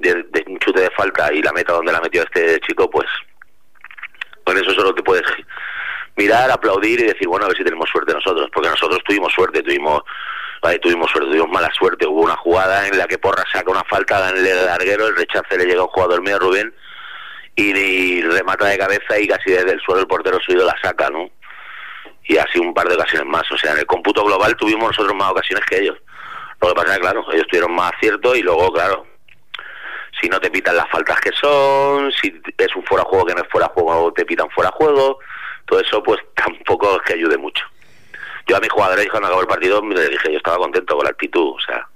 de, 0.00 0.22
de 0.30 0.44
un 0.48 0.58
chute 0.58 0.82
de 0.82 0.90
falta 0.90 1.32
y 1.32 1.42
la 1.42 1.52
meta 1.52 1.72
donde 1.72 1.92
la 1.92 2.00
metió 2.00 2.22
este 2.22 2.60
chico, 2.60 2.90
pues 2.90 3.06
con 4.44 4.56
eso 4.58 4.70
solo 4.72 4.94
te 4.94 5.02
puedes 5.02 5.24
mirar, 6.16 6.50
aplaudir 6.50 7.00
y 7.00 7.04
decir, 7.04 7.28
bueno, 7.28 7.46
a 7.46 7.48
ver 7.48 7.56
si 7.56 7.64
tenemos 7.64 7.88
suerte 7.90 8.12
nosotros, 8.12 8.48
porque 8.52 8.68
nosotros 8.68 9.00
tuvimos 9.04 9.32
suerte, 9.32 9.62
tuvimos 9.62 10.02
vale, 10.62 10.78
tuvimos 10.78 11.10
suerte, 11.10 11.28
tuvimos 11.30 11.50
mala 11.50 11.70
suerte. 11.74 12.06
Hubo 12.06 12.22
una 12.22 12.36
jugada 12.36 12.86
en 12.88 12.96
la 12.96 13.06
que 13.06 13.18
Porra 13.18 13.44
saca 13.52 13.70
una 13.70 13.84
falta, 13.84 14.18
gana 14.18 14.38
el 14.38 14.66
larguero, 14.66 15.08
el 15.08 15.16
rechace 15.16 15.58
le 15.58 15.66
llega 15.66 15.80
a 15.80 15.84
un 15.84 15.90
jugador 15.90 16.22
mío, 16.22 16.38
Rubén, 16.38 16.74
y, 17.54 17.70
y 17.76 18.22
remata 18.22 18.66
de 18.66 18.78
cabeza 18.78 19.18
y 19.18 19.28
casi 19.28 19.50
desde 19.50 19.72
el 19.72 19.80
suelo 19.80 20.00
el 20.00 20.06
portero 20.06 20.40
suyo 20.40 20.64
la 20.64 20.76
saca, 20.82 21.10
¿no? 21.10 21.28
Y 22.24 22.38
así 22.38 22.58
un 22.58 22.72
par 22.72 22.88
de 22.88 22.94
ocasiones 22.94 23.28
más. 23.28 23.50
O 23.52 23.58
sea, 23.58 23.72
en 23.72 23.78
el 23.78 23.86
cómputo 23.86 24.24
global 24.24 24.56
tuvimos 24.56 24.88
nosotros 24.88 25.14
más 25.14 25.30
ocasiones 25.30 25.64
que 25.66 25.80
ellos. 25.80 25.98
Lo 26.62 26.68
que 26.68 26.74
pasa 26.74 26.92
es 26.92 26.94
que, 26.94 27.00
claro, 27.02 27.24
ellos 27.32 27.46
tuvieron 27.48 27.72
más 27.74 27.92
acierto 27.92 28.34
y 28.34 28.40
luego, 28.40 28.72
claro, 28.72 29.06
si 30.18 30.28
no 30.30 30.40
te 30.40 30.50
pitan 30.50 30.76
las 30.76 30.88
faltas 30.88 31.20
que 31.20 31.30
son, 31.32 32.10
si 32.12 32.40
es 32.56 32.74
un 32.74 32.84
fuera 32.84 33.04
juego 33.04 33.26
que 33.26 33.34
no 33.34 33.42
es 33.42 33.48
fuera 33.50 33.66
juego, 33.68 34.12
te 34.14 34.24
pitan 34.24 34.48
fuera 34.50 34.70
juego, 34.70 35.18
todo 35.66 35.80
eso 35.80 36.02
pues 36.02 36.20
tampoco 36.34 36.96
es 36.96 37.02
que 37.02 37.14
ayude 37.14 37.36
mucho. 37.38 37.64
Yo 38.46 38.56
a 38.56 38.60
mis 38.60 38.70
jugadores 38.70 39.08
cuando 39.08 39.28
acabó 39.28 39.42
el 39.42 39.48
partido 39.48 39.80
le 39.82 40.08
dije, 40.08 40.30
yo 40.30 40.38
estaba 40.38 40.58
contento 40.58 40.96
con 40.96 41.04
la 41.04 41.10
actitud, 41.10 41.54
o 41.56 41.60
sea, 41.60 41.86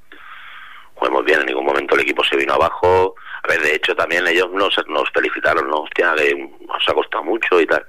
jugamos 0.95 1.25
bien, 1.25 1.41
en 1.41 1.47
ningún 1.47 1.67
momento 1.67 1.95
el 1.95 2.01
equipo 2.03 2.25
se 2.25 2.37
vino 2.37 2.55
abajo. 2.55 3.15
A 3.43 3.49
ver, 3.49 3.61
de 3.63 3.75
hecho 3.75 3.95
también 3.95 4.27
ellos 4.27 4.51
nos, 4.53 4.75
nos 4.89 5.11
felicitaron, 5.15 5.69
¿no? 5.69 5.83
Hostia, 5.83 6.15
que 6.17 6.35
nos 6.35 6.89
ha 6.89 6.95
costado 6.95 7.25
mucho 7.25 7.61
y 7.61 7.67
tal. 7.67 7.85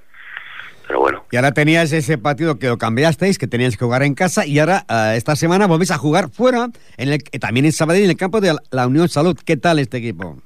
Pero 0.85 0.99
bueno. 0.99 1.25
Y 1.31 1.35
ahora 1.35 1.51
tenías 1.51 1.91
ese 1.91 2.17
partido 2.17 2.57
que 2.57 2.67
lo 2.67 2.77
cambiasteis, 2.77 3.37
que 3.37 3.47
teníais 3.47 3.77
que 3.77 3.85
jugar 3.85 4.03
en 4.03 4.15
casa, 4.15 4.45
y 4.45 4.59
ahora 4.59 4.85
uh, 4.89 5.15
esta 5.15 5.35
semana 5.35 5.67
volvéis 5.67 5.91
a 5.91 5.97
jugar 5.97 6.29
fuera, 6.29 6.67
en 6.97 7.13
el, 7.13 7.23
también 7.39 7.65
en 7.65 7.71
Sabadell, 7.71 8.05
en 8.05 8.09
el 8.09 8.17
campo 8.17 8.41
de 8.41 8.55
la 8.71 8.87
Unión 8.87 9.07
Salud. 9.07 9.37
¿Qué 9.45 9.55
tal 9.55 9.79
este 9.79 9.97
equipo? 9.97 10.37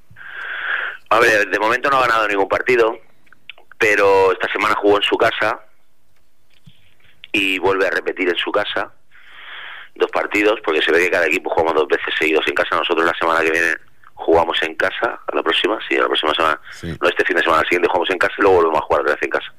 A 1.10 1.20
ver, 1.20 1.50
de 1.50 1.60
momento 1.60 1.90
no 1.90 1.98
ha 1.98 2.02
ganado 2.08 2.28
ningún 2.28 2.48
partido, 2.48 2.98
pero 3.84 4.32
esta 4.32 4.50
semana 4.50 4.76
jugó 4.76 4.96
en 4.96 5.04
su 5.04 5.18
casa 5.18 5.60
y 7.34 7.60
vuelve 7.60 7.86
a 7.86 7.90
repetir 7.90 8.30
en 8.30 8.38
su 8.38 8.50
casa 8.50 8.94
dos 9.96 10.10
partidos, 10.10 10.62
porque 10.64 10.82
se 10.82 10.90
ve 10.90 11.00
que 11.00 11.12
cada 11.12 11.28
equipo 11.28 11.50
jugamos 11.50 11.74
dos 11.74 11.90
veces 11.90 12.14
seguidos 12.18 12.48
en 12.48 12.54
casa. 12.54 12.78
Nosotros 12.78 13.06
la 13.06 13.14
semana 13.20 13.42
que 13.42 13.52
viene 13.52 13.76
jugamos 14.14 14.58
en 14.64 14.74
casa, 14.76 15.20
a 15.28 15.36
la 15.36 15.44
próxima, 15.44 15.78
sí, 15.90 15.98
a 15.98 16.04
la 16.04 16.08
próxima 16.08 16.34
semana, 16.34 16.62
sí. 16.72 16.98
no 17.02 17.10
este 17.10 17.26
fin 17.26 17.36
de 17.36 17.44
semana, 17.44 17.60
el 17.60 17.68
siguiente 17.68 17.90
jugamos 17.90 18.10
en 18.10 18.18
casa 18.20 18.34
y 18.38 18.42
luego 18.42 18.56
volvemos 18.56 18.80
a 18.80 18.86
jugar 18.86 19.02
otra 19.02 19.16
vez 19.16 19.24
en 19.24 19.30
casa. 19.30 19.54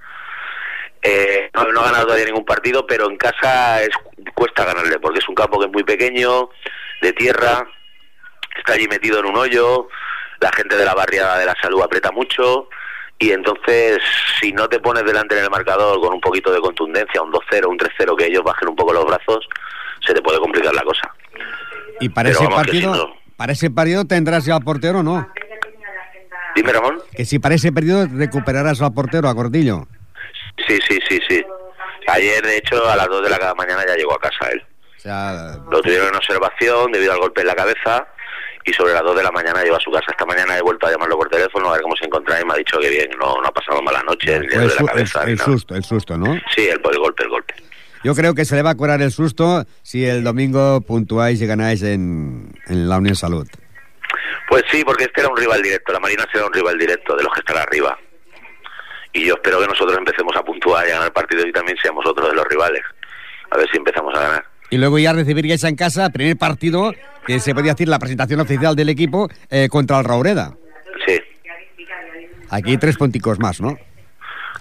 Eh, 1.02 1.50
no, 1.52 1.64
no, 1.72 1.80
ha 1.82 1.84
ganado 1.84 2.04
todavía 2.04 2.24
ningún 2.24 2.46
partido, 2.46 2.86
pero 2.86 3.10
en 3.10 3.18
casa 3.18 3.82
es, 3.82 3.90
cuesta 4.34 4.64
ganarle, 4.64 4.98
porque 5.00 5.18
es 5.18 5.28
un 5.28 5.34
campo 5.34 5.58
que 5.58 5.66
es 5.66 5.72
muy 5.72 5.84
pequeño, 5.84 6.48
de 7.02 7.12
tierra, 7.12 7.68
está 8.56 8.72
allí 8.72 8.88
metido 8.88 9.18
en 9.18 9.26
un 9.26 9.36
hoyo, 9.36 9.88
la 10.40 10.50
gente 10.52 10.78
de 10.78 10.84
la 10.86 10.94
barriada 10.94 11.38
de 11.38 11.44
la 11.44 11.54
salud 11.60 11.82
aprieta 11.82 12.10
mucho, 12.10 12.70
y 13.18 13.30
entonces 13.30 13.98
si 14.40 14.52
no 14.52 14.68
te 14.68 14.80
pones 14.80 15.04
delante 15.04 15.36
en 15.36 15.44
el 15.44 15.50
marcador 15.50 16.00
con 16.00 16.14
un 16.14 16.20
poquito 16.20 16.52
de 16.52 16.60
contundencia, 16.60 17.22
un 17.22 17.32
2-0, 17.32 17.66
un 17.68 17.78
3-0, 17.78 18.16
que 18.16 18.26
ellos 18.26 18.42
bajen 18.42 18.68
un 18.68 18.76
poco 18.76 18.92
los 18.92 19.04
brazos, 19.04 19.48
se 20.06 20.12
te 20.14 20.22
puede 20.22 20.38
complicar 20.38 20.74
la 20.74 20.82
cosa. 20.82 21.14
¿Y 22.00 22.08
para 22.08 22.30
ese 22.30 22.46
partido, 22.48 22.94
si 22.94 23.00
no... 23.00 23.14
para 23.36 23.52
ese 23.52 23.70
partido 23.70 24.04
tendrás 24.04 24.44
ya 24.44 24.56
al 24.56 24.62
portero 24.62 25.00
o 25.00 25.02
no? 25.02 25.28
Dime, 26.56 26.72
Ramón. 26.72 27.02
Que 27.16 27.24
si 27.24 27.38
para 27.38 27.54
ese 27.54 27.72
partido 27.72 28.06
recuperarás 28.06 28.80
al 28.80 28.92
portero, 28.92 29.28
a 29.28 29.32
Gordillo. 29.32 29.86
Sí, 30.66 30.78
sí, 30.88 30.98
sí, 31.08 31.20
sí. 31.28 31.44
Ayer, 32.06 32.44
de 32.44 32.58
hecho, 32.58 32.88
a 32.88 32.96
las 32.96 33.08
2 33.08 33.24
de 33.24 33.30
la 33.30 33.54
mañana 33.54 33.84
ya 33.86 33.96
llegó 33.96 34.14
a 34.14 34.20
casa 34.20 34.50
él. 34.52 34.62
O 34.96 35.00
sea... 35.00 35.56
Lo 35.70 35.80
tuvieron 35.80 36.08
en 36.08 36.16
observación 36.16 36.92
debido 36.92 37.12
al 37.12 37.18
golpe 37.18 37.40
en 37.40 37.48
la 37.48 37.54
cabeza 37.54 38.06
y 38.64 38.72
sobre 38.72 38.94
las 38.94 39.02
2 39.02 39.16
de 39.16 39.22
la 39.22 39.30
mañana 39.30 39.62
llegó 39.62 39.76
a 39.76 39.80
su 39.80 39.90
casa. 39.90 40.06
Esta 40.10 40.24
mañana 40.24 40.56
he 40.56 40.62
vuelto 40.62 40.86
a 40.86 40.90
llamarlo 40.90 41.16
por 41.16 41.28
teléfono 41.28 41.68
a 41.68 41.72
ver 41.72 41.82
cómo 41.82 41.96
se 41.96 42.06
encontraba 42.06 42.40
y 42.40 42.44
me 42.44 42.54
ha 42.54 42.56
dicho 42.56 42.78
que 42.78 42.88
bien, 42.88 43.10
no, 43.18 43.40
no 43.40 43.48
ha 43.48 43.52
pasado 43.52 43.82
mala 43.82 44.02
noche. 44.02 44.36
El, 44.36 44.52
el, 44.52 44.70
su, 44.70 44.86
cabeza, 44.86 45.22
el, 45.24 45.30
el 45.30 45.38
susto, 45.38 45.74
el 45.74 45.84
susto, 45.84 46.16
¿no? 46.16 46.34
Sí, 46.54 46.62
el, 46.62 46.80
el 46.82 46.98
golpe, 46.98 47.24
el 47.24 47.28
golpe. 47.28 47.54
Yo 48.02 48.14
creo 48.14 48.34
que 48.34 48.44
se 48.44 48.54
le 48.54 48.62
va 48.62 48.70
a 48.70 48.74
curar 48.74 49.00
el 49.00 49.10
susto 49.10 49.64
si 49.82 50.04
el 50.04 50.22
domingo 50.22 50.82
puntuáis 50.82 51.40
y 51.40 51.46
ganáis 51.46 51.82
en, 51.82 52.52
en 52.66 52.88
la 52.88 52.98
Unión 52.98 53.16
Salud. 53.16 53.48
Pues 54.48 54.62
sí, 54.70 54.84
porque 54.84 55.04
este 55.04 55.22
era 55.22 55.30
un 55.30 55.36
rival 55.36 55.62
directo. 55.62 55.92
La 55.92 56.00
Marina 56.00 56.26
será 56.30 56.46
un 56.46 56.52
rival 56.52 56.78
directo 56.78 57.16
de 57.16 57.22
los 57.22 57.32
que 57.32 57.40
están 57.40 57.56
arriba. 57.56 57.98
Y 59.12 59.26
yo 59.26 59.34
espero 59.34 59.60
que 59.60 59.68
nosotros 59.68 59.96
empecemos 59.96 60.36
a 60.36 60.42
puntuar 60.42 60.86
y 60.86 60.90
a 60.90 60.94
ganar 60.94 61.06
el 61.06 61.12
partido 61.12 61.46
y 61.46 61.52
también 61.52 61.78
seamos 61.80 62.04
otro 62.06 62.28
de 62.28 62.34
los 62.34 62.44
rivales. 62.46 62.82
A 63.50 63.56
ver 63.56 63.70
si 63.70 63.78
empezamos 63.78 64.14
a 64.16 64.20
ganar. 64.20 64.44
Y 64.70 64.76
luego 64.76 64.98
ya 64.98 65.12
recibiríais 65.12 65.62
en 65.64 65.76
casa, 65.76 66.10
primer 66.10 66.36
partido, 66.36 66.92
que 67.26 67.40
se 67.40 67.54
podía 67.54 67.72
decir 67.72 67.88
la 67.88 67.98
presentación 67.98 68.40
oficial 68.40 68.76
del 68.76 68.88
equipo 68.88 69.28
eh, 69.50 69.68
contra 69.68 69.98
el 69.98 70.04
Raureda. 70.04 70.54
Sí. 71.06 71.20
Aquí 72.50 72.76
tres 72.78 72.96
punticos 72.96 73.38
más, 73.38 73.60
¿no? 73.60 73.78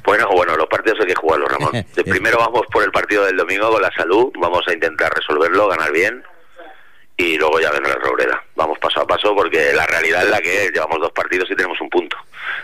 Bueno, 0.06 0.28
bueno, 0.34 0.58
los 0.58 0.68
partidos 0.68 1.00
hay 1.02 1.08
que 1.08 1.16
jugarlos, 1.16 1.52
Ramón. 1.52 1.72
De 1.96 2.04
primero 2.04 2.38
vamos 2.38 2.64
por 2.72 2.84
el 2.84 2.92
partido 2.92 3.26
del 3.26 3.38
domingo 3.38 3.72
con 3.72 3.82
la 3.82 3.92
salud, 3.92 4.34
vamos 4.40 4.68
a 4.68 4.74
intentar 4.74 5.14
resolverlo, 5.14 5.68
ganar 5.68 5.92
bien 5.92 6.24
y 7.16 7.38
luego 7.38 7.60
ya 7.60 7.72
vendrá 7.72 7.94
la 7.94 8.00
Robreda. 8.00 8.44
Vamos 8.56 8.80
paso 8.80 9.02
a 9.02 9.08
paso 9.08 9.36
porque 9.36 9.72
la 9.74 9.86
realidad 9.86 10.24
es 10.24 10.30
la 10.30 10.42
que 10.42 10.66
es, 10.66 10.72
llevamos 10.72 11.00
dos 11.00 11.12
partidos 11.12 11.50
y 11.52 11.56
tenemos 11.56 11.80
un 11.80 11.90
punto. 11.90 12.18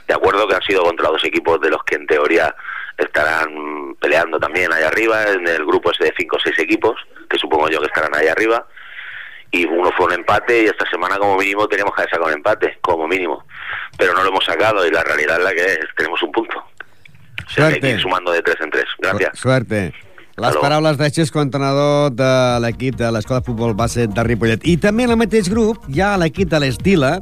De 0.08 0.14
acuerdo 0.14 0.48
que 0.48 0.56
han 0.56 0.62
sido 0.64 0.84
contra 0.84 1.10
dos 1.10 1.24
equipos 1.24 1.62
de 1.62 1.70
los 1.70 1.84
que 1.84 1.96
en 1.96 2.08
teoría 2.08 2.54
estarán 2.98 3.96
peleando 4.02 4.40
también 4.40 4.74
allá 4.74 4.88
arriba, 4.88 5.24
en 5.30 5.48
el 5.48 5.66
grupo 5.66 5.92
ese 5.92 6.06
de 6.06 6.14
cinco 6.18 6.38
o 6.38 6.40
seis 6.40 6.58
equipos, 6.60 6.96
que 7.30 7.38
supongo 7.38 7.70
yo 7.70 7.80
que 7.80 7.88
estarán 7.88 8.14
allá 8.16 8.32
arriba, 8.32 8.68
y 9.52 9.66
uno 9.66 9.92
fue 9.98 10.06
un 10.08 10.14
empate 10.14 10.64
y 10.64 10.66
esta 10.68 10.86
semana 10.90 11.18
como 11.18 11.38
mínimo 11.38 11.68
teníamos 11.68 11.94
que 11.96 12.04
sacar 12.04 12.22
un 12.22 12.34
empate, 12.34 12.78
como 12.82 13.08
mínimo. 13.08 13.44
Pero 13.98 14.14
no 14.14 14.24
lo 14.24 14.30
hemos 14.30 14.46
sacado 14.46 14.86
y 14.86 14.92
la 14.92 15.04
realidad 15.04 15.38
es 15.40 15.44
la 15.44 15.52
que 15.54 15.66
es, 15.66 15.88
tenemos 15.98 16.22
un 16.24 16.32
punto. 16.32 16.58
O 16.58 17.50
sea, 17.52 17.66
Suerte. 17.66 17.74
hay 17.76 17.82
que 17.82 17.90
ir 17.92 18.02
sumando 18.02 18.32
de 18.32 18.42
tres 18.42 18.58
en 18.62 18.70
tres. 18.70 18.86
Gràcies. 19.00 19.32
Suerte. 19.34 19.94
Les 20.38 20.52
Hello. 20.52 20.62
paraules 20.62 20.98
de 20.98 21.10
Xesco, 21.12 21.42
entrenador 21.42 22.12
de 22.14 22.60
l'equip 22.62 22.96
de 22.96 23.12
l'Escola 23.12 23.42
de 23.42 23.46
Futbol 23.46 23.74
Base 23.74 24.08
de 24.08 24.24
Ripollet. 24.24 24.62
I 24.64 24.78
també 24.78 25.04
en 25.04 25.12
el 25.12 25.18
mateix 25.20 25.50
grup 25.52 25.84
hi 25.90 26.00
ha 26.00 26.14
l'equip 26.18 26.48
de 26.48 26.62
l'Estila, 26.64 27.18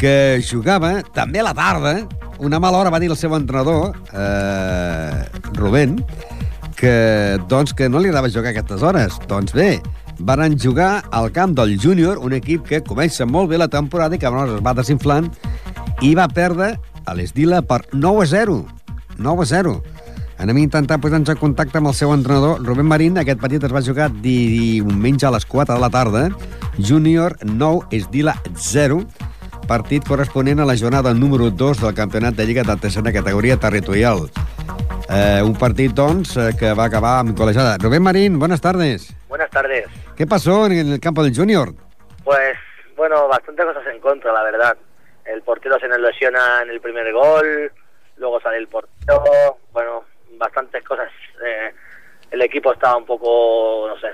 que 0.00 0.40
jugava 0.42 1.02
també 1.14 1.38
a 1.40 1.44
la 1.46 1.54
tarda, 1.54 1.92
una 2.38 2.58
mala 2.58 2.78
hora 2.78 2.90
va 2.90 2.98
dir 2.98 3.10
el 3.12 3.16
seu 3.16 3.36
entrenador, 3.36 3.94
eh, 4.12 5.22
Rubén, 5.54 6.00
que, 6.76 7.38
doncs, 7.48 7.72
que 7.72 7.88
no 7.88 8.00
li 8.00 8.10
agradava 8.10 8.28
jugar 8.28 8.50
a 8.50 8.56
aquestes 8.56 8.82
hores. 8.82 9.20
Doncs 9.28 9.54
bé, 9.54 9.80
van 10.18 10.58
jugar 10.58 11.04
al 11.10 11.30
camp 11.32 11.56
del 11.56 11.78
júnior, 11.80 12.18
un 12.18 12.32
equip 12.32 12.64
que 12.66 12.82
comença 12.84 13.26
molt 13.26 13.50
bé 13.50 13.58
la 13.58 13.68
temporada 13.68 14.16
i 14.16 14.18
que 14.18 14.26
es 14.26 14.62
va 14.64 14.74
desinflant 14.74 15.30
i 16.02 16.14
va 16.14 16.28
perdre 16.28 16.76
a 17.06 17.14
l'Estila 17.14 17.62
per 17.62 17.84
9 17.92 18.22
a 18.24 18.26
0. 18.26 18.64
9 19.18 19.42
a 19.42 19.46
0. 19.46 19.82
Anem 20.38 20.58
a 20.58 20.60
intentar 20.60 20.98
posar-nos 21.00 21.32
en 21.32 21.38
contacte 21.40 21.78
amb 21.80 21.88
el 21.88 21.94
seu 21.96 22.12
entrenador, 22.12 22.60
Rubén 22.60 22.86
Marín. 22.86 23.16
Aquest 23.16 23.40
partit 23.40 23.64
es 23.64 23.72
va 23.72 23.80
jugar 23.80 24.10
diumenge 24.20 25.24
a 25.24 25.32
les 25.32 25.46
4 25.48 25.74
de 25.74 25.80
la 25.80 25.90
tarda. 25.90 26.28
Júnior 26.76 27.38
9, 27.42 27.88
Esdila 27.90 28.36
0. 28.54 29.00
Partit 29.66 30.04
corresponent 30.06 30.60
a 30.60 30.66
la 30.68 30.76
jornada 30.76 31.14
número 31.14 31.50
2 31.50 31.80
del 31.80 31.94
campionat 31.94 32.36
de 32.36 32.46
Lliga 32.46 32.62
de 32.62 32.76
tercera 32.76 33.12
categoria 33.12 33.56
territorial. 33.56 34.28
Eh, 35.08 35.42
un 35.42 35.54
partit, 35.54 35.94
doncs, 35.94 36.36
eh, 36.36 36.50
que 36.58 36.74
va 36.74 36.84
acabar 36.84 37.18
amb 37.20 37.38
col·legiada. 37.38 37.78
Rubén 37.78 38.02
Marín, 38.02 38.38
buenas 38.38 38.60
tardes. 38.60 39.14
Buenas 39.28 39.50
tardes. 39.50 40.05
¿Qué 40.16 40.26
pasó 40.26 40.66
en 40.66 40.92
el 40.92 41.00
campo 41.00 41.22
del 41.22 41.34
Junior? 41.36 41.68
Pues, 42.24 42.56
bueno, 42.96 43.28
bastantes 43.28 43.66
cosas 43.66 43.86
en 43.88 44.00
contra, 44.00 44.32
la 44.32 44.42
verdad. 44.42 44.76
El 45.24 45.42
portero 45.42 45.78
se 45.78 45.88
nos 45.88 45.98
lesiona 45.98 46.62
en 46.62 46.70
el 46.70 46.80
primer 46.80 47.12
gol, 47.12 47.70
luego 48.16 48.40
sale 48.40 48.58
el 48.58 48.68
portero, 48.68 49.58
bueno, 49.72 50.04
bastantes 50.38 50.82
cosas. 50.84 51.10
Eh, 51.44 51.72
el 52.30 52.42
equipo 52.42 52.72
estaba 52.72 52.96
un 52.96 53.04
poco, 53.04 53.86
no 53.88 53.98
sé, 54.00 54.08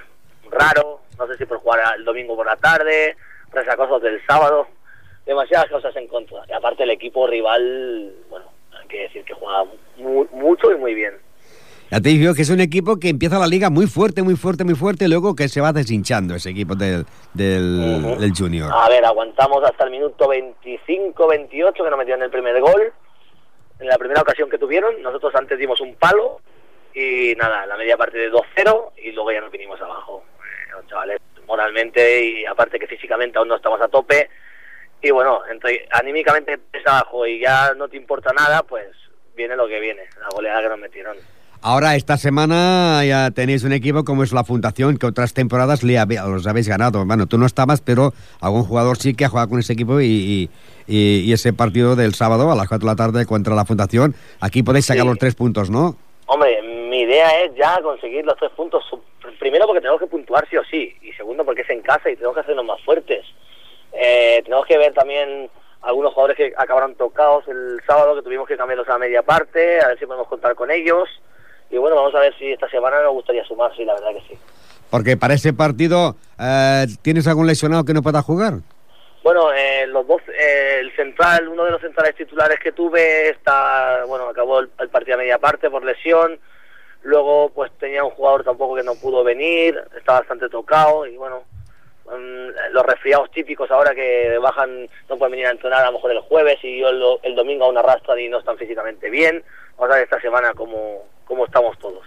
raro, 0.51 1.03
no 1.19 1.27
sé 1.27 1.37
si 1.37 1.45
por 1.47 1.59
jugar 1.59 1.81
el 1.97 2.05
domingo 2.05 2.35
por 2.35 2.47
la 2.47 2.57
tarde, 2.57 3.17
cosas 3.51 4.03
del 4.03 4.21
sábado, 4.27 4.67
demasiadas 5.25 5.71
cosas 5.71 5.95
en 5.97 6.09
contra. 6.09 6.39
Y 6.49 6.53
aparte 6.53 6.83
el 6.83 6.91
equipo 6.91 7.27
rival, 7.27 8.13
bueno, 8.29 8.47
hay 8.81 8.89
que 8.89 9.03
decir 9.03 9.25
que 9.25 9.35
juega 9.35 9.65
mu- 9.99 10.27
mucho 10.33 10.73
y 10.73 10.77
muy 10.77 10.95
bien. 10.95 11.15
Ya 11.93 12.01
te 12.01 12.09
digo 12.09 12.33
que 12.33 12.41
es 12.41 12.49
un 12.49 12.61
equipo 12.61 12.99
que 12.99 13.11
empieza 13.11 13.39
la 13.39 13.47
liga 13.47 13.69
muy 13.69 13.87
fuerte, 13.87 14.23
muy 14.23 14.35
fuerte, 14.35 14.65
muy 14.65 14.75
fuerte, 14.75 15.05
y 15.05 15.09
luego 15.09 15.37
que 15.37 15.47
se 15.47 15.61
va 15.61 15.75
deshinchando 15.75 16.35
ese 16.35 16.49
equipo 16.49 16.75
del, 16.75 17.05
del, 17.35 18.33
Junior. 18.35 18.73
A 18.73 18.89
ver, 18.89 19.05
aguantamos 19.05 19.63
hasta 19.63 19.85
el 19.85 19.91
minuto 19.91 20.27
25-28 20.27 21.75
que 21.75 21.91
nos 21.91 21.99
metieron 21.99 22.23
el 22.23 22.31
primer 22.31 22.59
gol. 22.63 22.95
En 23.79 23.89
la 23.89 23.99
primera 23.99 24.23
ocasión 24.23 24.49
que 24.49 24.57
tuvieron, 24.57 25.03
nosotros 25.03 25.35
antes 25.35 25.59
dimos 25.59 25.83
un 25.83 25.95
palo 25.97 26.41
y 26.95 27.35
nada, 27.37 27.67
la 27.67 27.77
media 27.77 27.99
parte 27.99 28.17
de 28.17 28.33
2-0 28.33 28.93
y 28.97 29.13
luego 29.13 29.31
ya 29.31 29.43
nos 29.43 29.53
vinimos 29.53 29.79
abajo. 29.83 30.25
Eh, 30.39 30.71
los 30.73 30.87
chavales, 30.87 31.21
moralmente 31.47 32.25
y 32.25 32.47
aparte 32.47 32.79
que 32.79 32.87
físicamente 32.87 33.37
aún 33.37 33.49
no 33.49 33.57
estamos 33.57 33.83
a 33.83 33.89
tope. 33.89 34.31
Y 35.03 35.11
bueno, 35.11 35.43
entre, 35.51 35.87
anímicamente 35.91 36.55
empieza 36.55 37.01
abajo 37.01 37.27
y 37.27 37.39
ya 37.39 37.75
no 37.75 37.87
te 37.89 37.99
importa 37.99 38.33
nada, 38.33 38.63
pues 38.63 38.89
viene 39.37 39.57
lo 39.57 39.69
que 39.69 39.79
viene, 39.79 40.05
la 40.19 40.29
goleada 40.31 40.63
que 40.63 40.69
nos 40.71 40.79
metieron. 40.79 41.19
Ahora, 41.65 41.95
esta 41.95 42.17
semana 42.17 43.05
ya 43.07 43.31
tenéis 43.31 43.63
un 43.63 43.73
equipo 43.73 44.03
como 44.05 44.25
es 44.25 44.33
la 44.33 44.43
Fundación, 44.43 44.97
que 44.97 45.07
otras 45.07 45.33
temporadas 45.33 45.85
le 45.85 45.97
habe- 45.97 46.19
habéis 46.19 46.67
ganado. 46.69 47.05
Bueno, 47.07 47.27
tú 47.27 47.39
no 47.39 47.47
estabas, 47.47 47.81
pero 47.81 48.13
algún 48.41 48.65
jugador 48.65 48.97
sí 48.97 49.15
que 49.15 49.25
ha 49.25 49.29
jugado 49.29 49.49
con 49.51 49.61
ese 49.61 49.75
equipo 49.75 50.01
y, 50.01 50.07
y- 50.07 50.51
y- 50.89 51.21
y 51.21 51.33
ese 51.33 51.53
partido 51.53 51.95
del 51.95 52.15
sábado 52.15 52.51
a 52.51 52.57
las 52.57 52.67
4 52.67 52.89
de 52.89 52.93
la 52.93 52.97
tarde 52.97 53.27
contra 53.27 53.55
la 53.55 53.65
Fundación, 53.65 54.17
aquí 54.41 54.65
podéis 54.65 54.87
sacar 54.87 55.03
Sí. 55.05 55.09
los 55.09 55.19
tres 55.19 55.37
puntos, 55.37 55.71
¿no? 55.71 55.95
Hombre, 56.27 56.61
mi 56.91 57.03
idea 57.03 57.45
es 57.45 57.55
ya 57.55 57.81
conseguir 57.81 58.25
los 58.25 58.37
tres 58.39 58.51
puntos. 58.57 58.83
Primero 59.39 59.67
porque 59.67 59.81
tenemos 59.81 60.01
que 60.01 60.07
puntuar 60.09 60.45
sí 60.51 60.57
o 60.57 60.65
sí. 60.69 60.93
Y 61.03 61.13
segundo 61.13 61.45
porque 61.45 61.63
es 61.63 61.71
en 61.71 61.83
casa 61.83 62.11
y 62.11 62.17
tenemos 62.17 62.35
que 62.35 62.41
hacernos 62.41 62.65
más 62.65 62.81
fuertes. 62.85 63.25
Eh, 63.93 64.41
tenemos 64.43 64.67
que 64.67 64.79
ver 64.79 64.93
también 64.95 65.49
algunos 65.83 66.13
jugadores 66.13 66.37
que 66.37 66.53
acabaron 66.57 66.97
tocados 66.97 67.47
el 67.47 67.81
sábado, 67.87 68.17
que 68.17 68.23
tuvimos 68.23 68.49
que 68.49 68.57
cambiarlos 68.57 68.89
a 68.89 68.99
media 68.99 69.23
parte, 69.23 69.81
a 69.81 69.89
ver 69.89 69.99
si 70.01 70.07
podemos 70.07 70.27
contar 70.27 70.57
con 70.57 70.69
ellos. 70.73 71.09
Y 71.73 71.79
bueno, 71.79 71.97
vamos 71.97 72.15
a 72.15 72.21
ver 72.21 72.37
si 72.39 72.53
esta 72.53 72.69
semana 72.69 73.03
nos 73.03 73.15
gustaría 73.15 73.43
sumar, 73.45 73.75
sí, 73.75 73.85
la 73.85 73.95
verdad 73.95 74.11
que 74.13 74.35
sí. 74.35 74.39
Porque 74.91 75.17
para 75.17 75.33
ese 75.33 75.55
partido, 75.55 76.17
eh, 76.39 76.85
¿tienes 77.01 77.27
algún 77.27 77.47
lesionado 77.47 77.83
que 77.83 77.95
no 77.95 78.03
pueda 78.03 78.21
jugar? 78.21 78.59
Bueno, 79.25 79.51
eh, 79.55 79.87
los 79.87 80.07
dos, 80.07 80.21
eh, 80.29 80.81
el 80.81 80.95
central, 80.95 81.49
uno 81.49 81.65
de 81.65 81.71
los 81.71 81.81
centrales 81.81 82.15
titulares 82.15 82.61
que 82.61 82.73
tuve 82.73 83.31
está, 83.31 84.05
bueno, 84.07 84.29
acabó 84.29 84.59
el, 84.59 84.69
el 84.81 84.91
partido 84.91 85.15
a 85.15 85.19
media 85.19 85.39
parte 85.39 85.71
por 85.71 85.83
lesión. 85.83 86.39
Luego, 87.05 87.51
pues 87.55 87.73
tenía 87.79 88.05
un 88.05 88.11
jugador 88.11 88.45
tampoco 88.45 88.77
que 88.77 88.83
no 88.83 88.95
pudo 88.95 89.25
venir, 89.25 89.83
está 89.97 90.19
bastante 90.21 90.51
tocado 90.51 91.07
y 91.07 91.17
bueno, 91.17 91.45
mm, 92.05 92.73
los 92.73 92.85
resfriados 92.85 93.31
típicos 93.31 93.71
ahora 93.71 93.95
que 93.95 94.37
bajan, 94.39 94.89
no 95.09 95.17
pueden 95.17 95.33
venir 95.33 95.47
a 95.47 95.53
entrenar 95.53 95.83
a 95.83 95.87
lo 95.87 95.93
mejor 95.93 96.11
el 96.11 96.21
jueves 96.21 96.59
y 96.63 96.81
yo 96.81 96.91
el, 96.91 97.03
el 97.23 97.35
domingo 97.35 97.65
aún 97.65 97.79
arrastran 97.79 98.21
y 98.21 98.29
no 98.29 98.41
están 98.41 98.59
físicamente 98.59 99.09
bien. 99.09 99.43
Vamos 99.79 99.91
a 99.91 99.97
ver 99.97 100.05
esta 100.05 100.21
semana 100.21 100.53
cómo, 100.55 101.07
cómo 101.33 101.47
estamos 101.47 101.79
todos. 101.79 102.05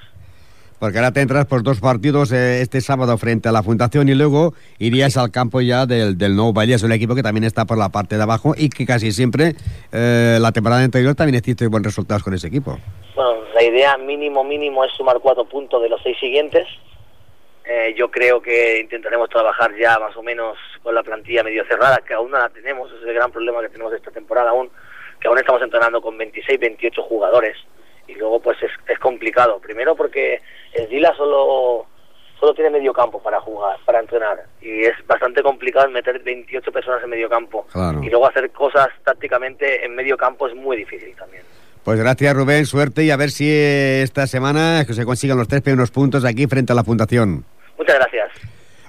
Porque 0.77 0.99
ahora 0.99 1.11
tendrás 1.11 1.47
por 1.47 1.63
dos 1.63 1.79
partidos 1.79 2.31
eh, 2.31 2.61
este 2.61 2.79
sábado 2.79 3.17
frente 3.17 3.49
a 3.49 3.51
la 3.51 3.63
Fundación 3.63 4.07
y 4.07 4.13
luego 4.13 4.53
irías 4.77 5.17
al 5.17 5.31
campo 5.31 5.61
ya 5.61 5.88
del, 5.88 6.15
del 6.15 6.38
Vallès, 6.53 6.83
un 6.83 6.91
equipo 6.91 7.15
que 7.15 7.23
también 7.23 7.43
está 7.43 7.65
por 7.65 7.79
la 7.79 7.89
parte 7.89 8.17
de 8.17 8.21
abajo 8.21 8.53
y 8.55 8.69
que 8.69 8.85
casi 8.85 9.11
siempre 9.11 9.55
eh, 9.91 10.38
la 10.39 10.51
temporada 10.51 10.83
anterior 10.83 11.15
también 11.15 11.41
hiciste 11.41 11.65
buenos 11.65 11.88
resultados 11.88 12.21
con 12.21 12.35
ese 12.35 12.47
equipo. 12.47 12.77
Bueno, 13.15 13.33
la 13.55 13.63
idea 13.63 13.97
mínimo 13.97 14.43
mínimo 14.43 14.85
es 14.85 14.91
sumar 14.91 15.17
cuatro 15.19 15.45
puntos 15.45 15.81
de 15.81 15.89
los 15.89 15.99
seis 16.03 16.17
siguientes. 16.19 16.67
Eh, 17.65 17.95
yo 17.97 18.11
creo 18.11 18.39
que 18.43 18.79
intentaremos 18.79 19.27
trabajar 19.29 19.71
ya 19.75 19.97
más 19.97 20.15
o 20.15 20.21
menos 20.21 20.55
con 20.83 20.93
la 20.93 21.01
plantilla 21.01 21.41
medio 21.41 21.65
cerrada, 21.65 21.97
que 22.07 22.13
aún 22.13 22.29
no 22.29 22.38
la 22.38 22.49
tenemos, 22.49 22.91
ese 22.91 23.01
es 23.01 23.07
el 23.07 23.15
gran 23.15 23.31
problema 23.31 23.61
que 23.61 23.69
tenemos 23.69 23.91
esta 23.91 24.11
temporada 24.11 24.51
aún, 24.51 24.69
que 25.19 25.27
aún 25.27 25.39
estamos 25.39 25.63
entrenando 25.63 25.99
con 25.99 26.15
26, 26.15 26.59
28 26.59 27.01
jugadores 27.01 27.57
y 28.07 28.15
luego 28.15 28.39
pues 28.39 28.57
es, 28.63 28.71
es 28.87 28.99
complicado. 28.99 29.59
Primero 29.59 29.95
porque 29.95 30.41
el 30.73 30.87
Dila 30.89 31.13
solo 31.15 31.85
solo 32.39 32.53
tiene 32.53 32.69
medio 32.69 32.91
campo 32.91 33.23
para 33.23 33.39
jugar, 33.39 33.77
para 33.85 33.99
entrenar 34.01 34.43
y 34.61 34.81
es 34.83 34.93
bastante 35.07 35.41
complicado 35.41 35.89
meter 35.89 36.19
28 36.19 36.69
personas 36.71 37.01
en 37.01 37.09
medio 37.09 37.29
campo 37.29 37.65
Claro. 37.71 38.03
y 38.03 38.09
luego 38.09 38.27
hacer 38.27 38.51
cosas 38.51 38.89
tácticamente 39.05 39.85
en 39.85 39.95
medio 39.95 40.17
campo 40.17 40.45
es 40.47 40.53
muy 40.53 40.75
difícil 40.75 41.15
también. 41.15 41.43
Pues 41.85 41.97
gracias 41.97 42.35
Rubén, 42.35 42.65
suerte 42.65 43.03
y 43.03 43.11
a 43.11 43.15
ver 43.15 43.29
si 43.31 43.49
esta 43.49 44.27
semana 44.27 44.83
que 44.85 44.93
se 44.93 45.05
consigan 45.05 45.37
los 45.37 45.47
tres 45.47 45.61
primeros 45.61 45.91
puntos 45.91 46.25
aquí 46.25 46.45
frente 46.47 46.73
a 46.73 46.75
la 46.75 46.83
Fundación. 46.83 47.45
Muchas 47.77 47.95
gracias. 47.95 48.29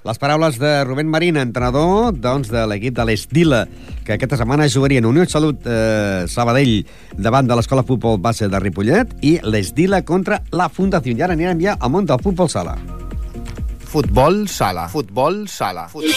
Les 0.07 0.21
paraules 0.23 0.55
de 0.63 0.85
Rubén 0.85 1.09
Marín, 1.11 1.35
entrenador 1.37 2.15
doncs, 2.15 2.47
de 2.55 2.63
l'equip 2.71 2.95
de 2.95 3.03
l'Esdila, 3.09 3.65
que 4.07 4.15
aquesta 4.15 4.39
setmana 4.39 4.69
jugarien 4.71 5.09
Unió 5.09 5.25
Salut 5.27 5.67
eh, 5.67 6.31
Sabadell 6.31 6.87
davant 7.19 7.49
de 7.51 7.57
l'Escola 7.59 7.83
Futbol 7.83 8.21
Base 8.23 8.47
de 8.47 8.61
Ripollet 8.63 9.17
i 9.27 9.41
l'Esdila 9.43 10.05
contra 10.07 10.45
la 10.55 10.71
Fundació. 10.71 11.11
I 11.17 11.27
ara 11.27 11.35
anirem 11.35 11.59
ja 11.65 11.75
al 11.81 11.91
món 11.91 12.07
del 12.07 12.23
futbol 12.23 12.47
sala. 12.47 12.79
Futbol 13.83 14.47
sala. 14.47 14.87
Futbol 14.95 15.49
sala. 15.51 15.89
Futbol. 15.91 16.15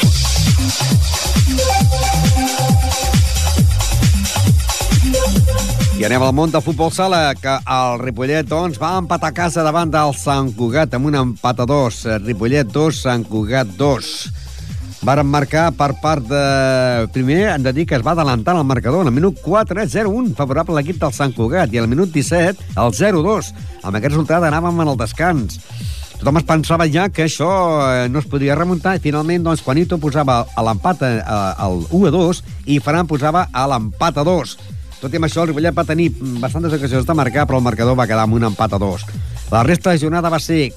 I 6.00 6.06
anem 6.08 6.24
al 6.24 6.32
món 6.32 6.48
del 6.48 6.62
futbol 6.64 6.94
sala, 6.96 7.34
que 7.36 7.58
el 7.60 7.98
Ripollet 8.00 8.48
doncs, 8.48 8.78
va 8.80 8.94
empatar 9.02 9.34
a 9.34 9.36
casa 9.36 9.66
davant 9.68 9.90
del 9.92 10.14
Sant 10.16 10.54
Cugat 10.56 10.94
amb 10.96 11.10
un 11.10 11.18
empat 11.20 11.60
a 11.60 11.66
dos. 11.68 12.06
Ripollet 12.24 12.70
2, 12.72 13.02
Sant 13.04 13.26
Cugat 13.28 13.74
2. 13.76 14.12
Varen 15.04 15.28
marcar 15.28 15.66
per 15.76 15.90
part 16.00 16.24
de... 16.30 16.40
Primer 17.12 17.42
hem 17.50 17.68
de 17.68 17.74
dir 17.76 17.86
que 17.90 18.00
es 18.00 18.06
va 18.06 18.14
adelantar 18.16 18.56
el 18.56 18.64
marcador. 18.64 19.04
En 19.04 19.12
el 19.12 19.18
minut 19.18 19.44
4, 19.44 19.84
0-1, 19.92 20.32
favorable 20.40 20.78
a 20.78 20.80
l'equip 20.80 21.04
del 21.04 21.12
Sant 21.20 21.36
Cugat. 21.36 21.76
I 21.76 21.84
al 21.84 21.92
minut 21.92 22.16
17, 22.16 22.72
el 22.80 22.96
0-2. 22.96 23.52
Amb 23.84 24.00
aquest 24.00 24.16
resultat 24.16 24.48
anàvem 24.48 24.80
en 24.80 24.96
el 24.96 25.04
descans. 25.04 25.60
Tothom 26.16 26.40
es 26.40 26.48
pensava 26.48 26.88
ja 26.88 27.12
que 27.12 27.28
això 27.28 27.52
eh, 27.92 28.08
no 28.08 28.24
es 28.24 28.32
podia 28.32 28.56
remuntar 28.56 28.96
i 28.96 29.04
finalment 29.04 29.44
doncs, 29.44 29.68
Juanito 29.68 30.00
posava 30.00 30.46
l'empat 30.64 31.04
eh, 31.04 31.16
al 31.28 31.84
1-2 31.92 32.44
i 32.72 32.80
Ferran 32.80 33.08
posava 33.08 33.50
a 33.52 33.68
l'empat 33.68 34.24
a 34.24 34.30
2. 34.32 34.60
Tot 35.00 35.14
i 35.14 35.20
amb 35.20 35.30
això, 35.30 35.44
el 35.44 35.54
Ripollet 35.54 35.76
va 35.76 35.88
tenir 35.88 36.10
bastantes 36.44 36.74
ocasions 36.76 37.08
de 37.08 37.16
marcar, 37.16 37.46
però 37.48 37.62
el 37.62 37.64
marcador 37.64 37.96
va 37.96 38.08
quedar 38.08 38.26
amb 38.28 38.36
un 38.36 38.50
empat 38.50 38.76
a 38.76 38.82
dos. 38.82 39.06
La 39.52 39.64
resta 39.64 39.94
de 39.94 40.02
jornada 40.02 40.30
va 40.30 40.42
ser 40.44 40.74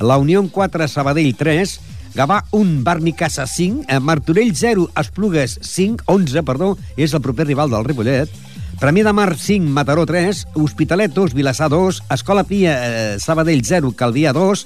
la 0.00 0.18
Unió 0.18 0.44
4, 0.46 0.86
Sabadell 0.88 1.34
3, 1.34 1.74
Gavà 2.14 2.44
1, 2.54 2.82
Barnicassa 2.86 3.48
5, 3.50 3.86
eh, 3.88 3.98
Martorell 3.98 4.54
0, 4.54 4.90
Esplugues 5.00 5.58
5, 5.60 6.04
11, 6.06 6.44
perdó, 6.46 6.76
és 6.96 7.14
el 7.14 7.22
proper 7.22 7.48
rival 7.48 7.74
del 7.74 7.84
Ripollet, 7.84 8.30
Premià 8.78 9.04
de 9.06 9.12
Mar 9.14 9.34
5, 9.38 9.66
Mataró 9.74 10.06
3, 10.06 10.46
Hospitalet 10.54 11.12
2, 11.14 11.34
Vilassar 11.34 11.68
2, 11.70 12.02
Escola 12.14 12.44
Pia 12.44 12.74
eh, 12.78 13.18
Sabadell 13.18 13.64
0, 13.66 13.90
Calvià 13.98 14.32
2, 14.34 14.64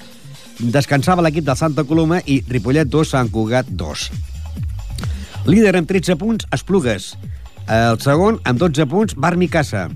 descansava 0.74 1.24
l'equip 1.24 1.46
del 1.46 1.56
Santa 1.56 1.84
Coloma 1.88 2.20
i 2.26 2.42
Ripollet 2.48 2.88
2, 2.88 3.14
Sant 3.16 3.32
Cugat 3.32 3.72
2. 3.72 4.08
Líder 5.48 5.76
amb 5.78 5.88
13 5.88 6.16
punts, 6.20 6.48
Esplugues. 6.52 7.14
El 7.68 7.98
segon, 8.00 8.38
amb 8.48 8.56
12 8.56 8.86
punts, 8.88 9.14
Barmicassa. 9.20 9.90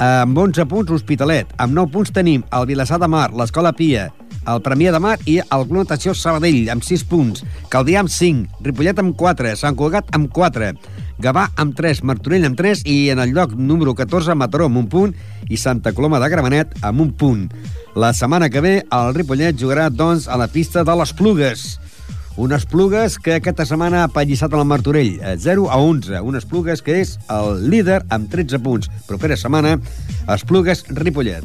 Amb 0.00 0.38
11 0.40 0.64
punts, 0.64 0.88
Hospitalet. 0.96 1.50
Amb 1.60 1.74
9 1.76 1.92
punts 1.92 2.12
tenim 2.16 2.46
el 2.56 2.64
Vilassar 2.70 2.96
de 3.02 3.08
Mar, 3.12 3.26
l'Escola 3.36 3.74
Pia, 3.76 4.06
el 4.48 4.62
Premià 4.64 4.94
de 4.94 5.00
Mar 5.04 5.18
i 5.28 5.36
el 5.42 5.66
Club 5.66 5.82
Natació 5.82 6.14
Sabadell, 6.16 6.70
amb 6.72 6.86
6 6.86 7.04
punts. 7.10 7.44
Caldià 7.68 8.00
amb 8.00 8.08
5, 8.08 8.62
Ripollet 8.64 9.02
amb 9.04 9.12
4, 9.20 9.52
Sant 9.60 9.76
Cugat 9.76 10.08
amb 10.16 10.32
4, 10.32 10.72
Gavà 11.20 11.50
amb 11.60 11.76
3, 11.76 12.00
Martorell 12.08 12.48
amb 12.48 12.56
3 12.56 12.86
i 12.88 13.10
en 13.12 13.20
el 13.20 13.34
lloc 13.36 13.52
número 13.52 13.92
14, 13.94 14.32
Mataró 14.32 14.70
amb 14.70 14.80
un 14.80 14.88
punt 14.88 15.12
i 15.52 15.60
Santa 15.60 15.92
Coloma 15.92 16.22
de 16.22 16.30
Gramenet 16.32 16.72
amb 16.80 17.04
un 17.04 17.12
punt. 17.12 17.50
La 18.00 18.14
setmana 18.16 18.48
que 18.48 18.64
ve 18.64 18.74
el 18.80 19.12
Ripollet 19.12 19.60
jugarà, 19.60 19.90
doncs, 19.92 20.24
a 20.24 20.40
la 20.40 20.48
pista 20.48 20.88
de 20.88 20.96
les 20.96 21.12
Plugues. 21.12 21.68
Unes 22.40 22.64
plugues 22.64 23.18
que 23.20 23.34
aquesta 23.36 23.66
setmana 23.68 23.98
ha 24.00 24.08
pallissat 24.08 24.54
el 24.56 24.62
Martorell, 24.64 25.18
eh, 25.20 25.34
0 25.36 25.66
a 25.68 25.76
11. 25.76 26.22
Unes 26.24 26.46
plugues 26.48 26.80
que 26.80 26.94
és 27.02 27.18
el 27.28 27.68
líder 27.68 27.98
amb 28.08 28.30
13 28.32 28.58
punts. 28.64 28.88
Propera 29.04 29.36
setmana, 29.36 29.74
Esplugues 30.24 30.86
Ripollet. 30.88 31.44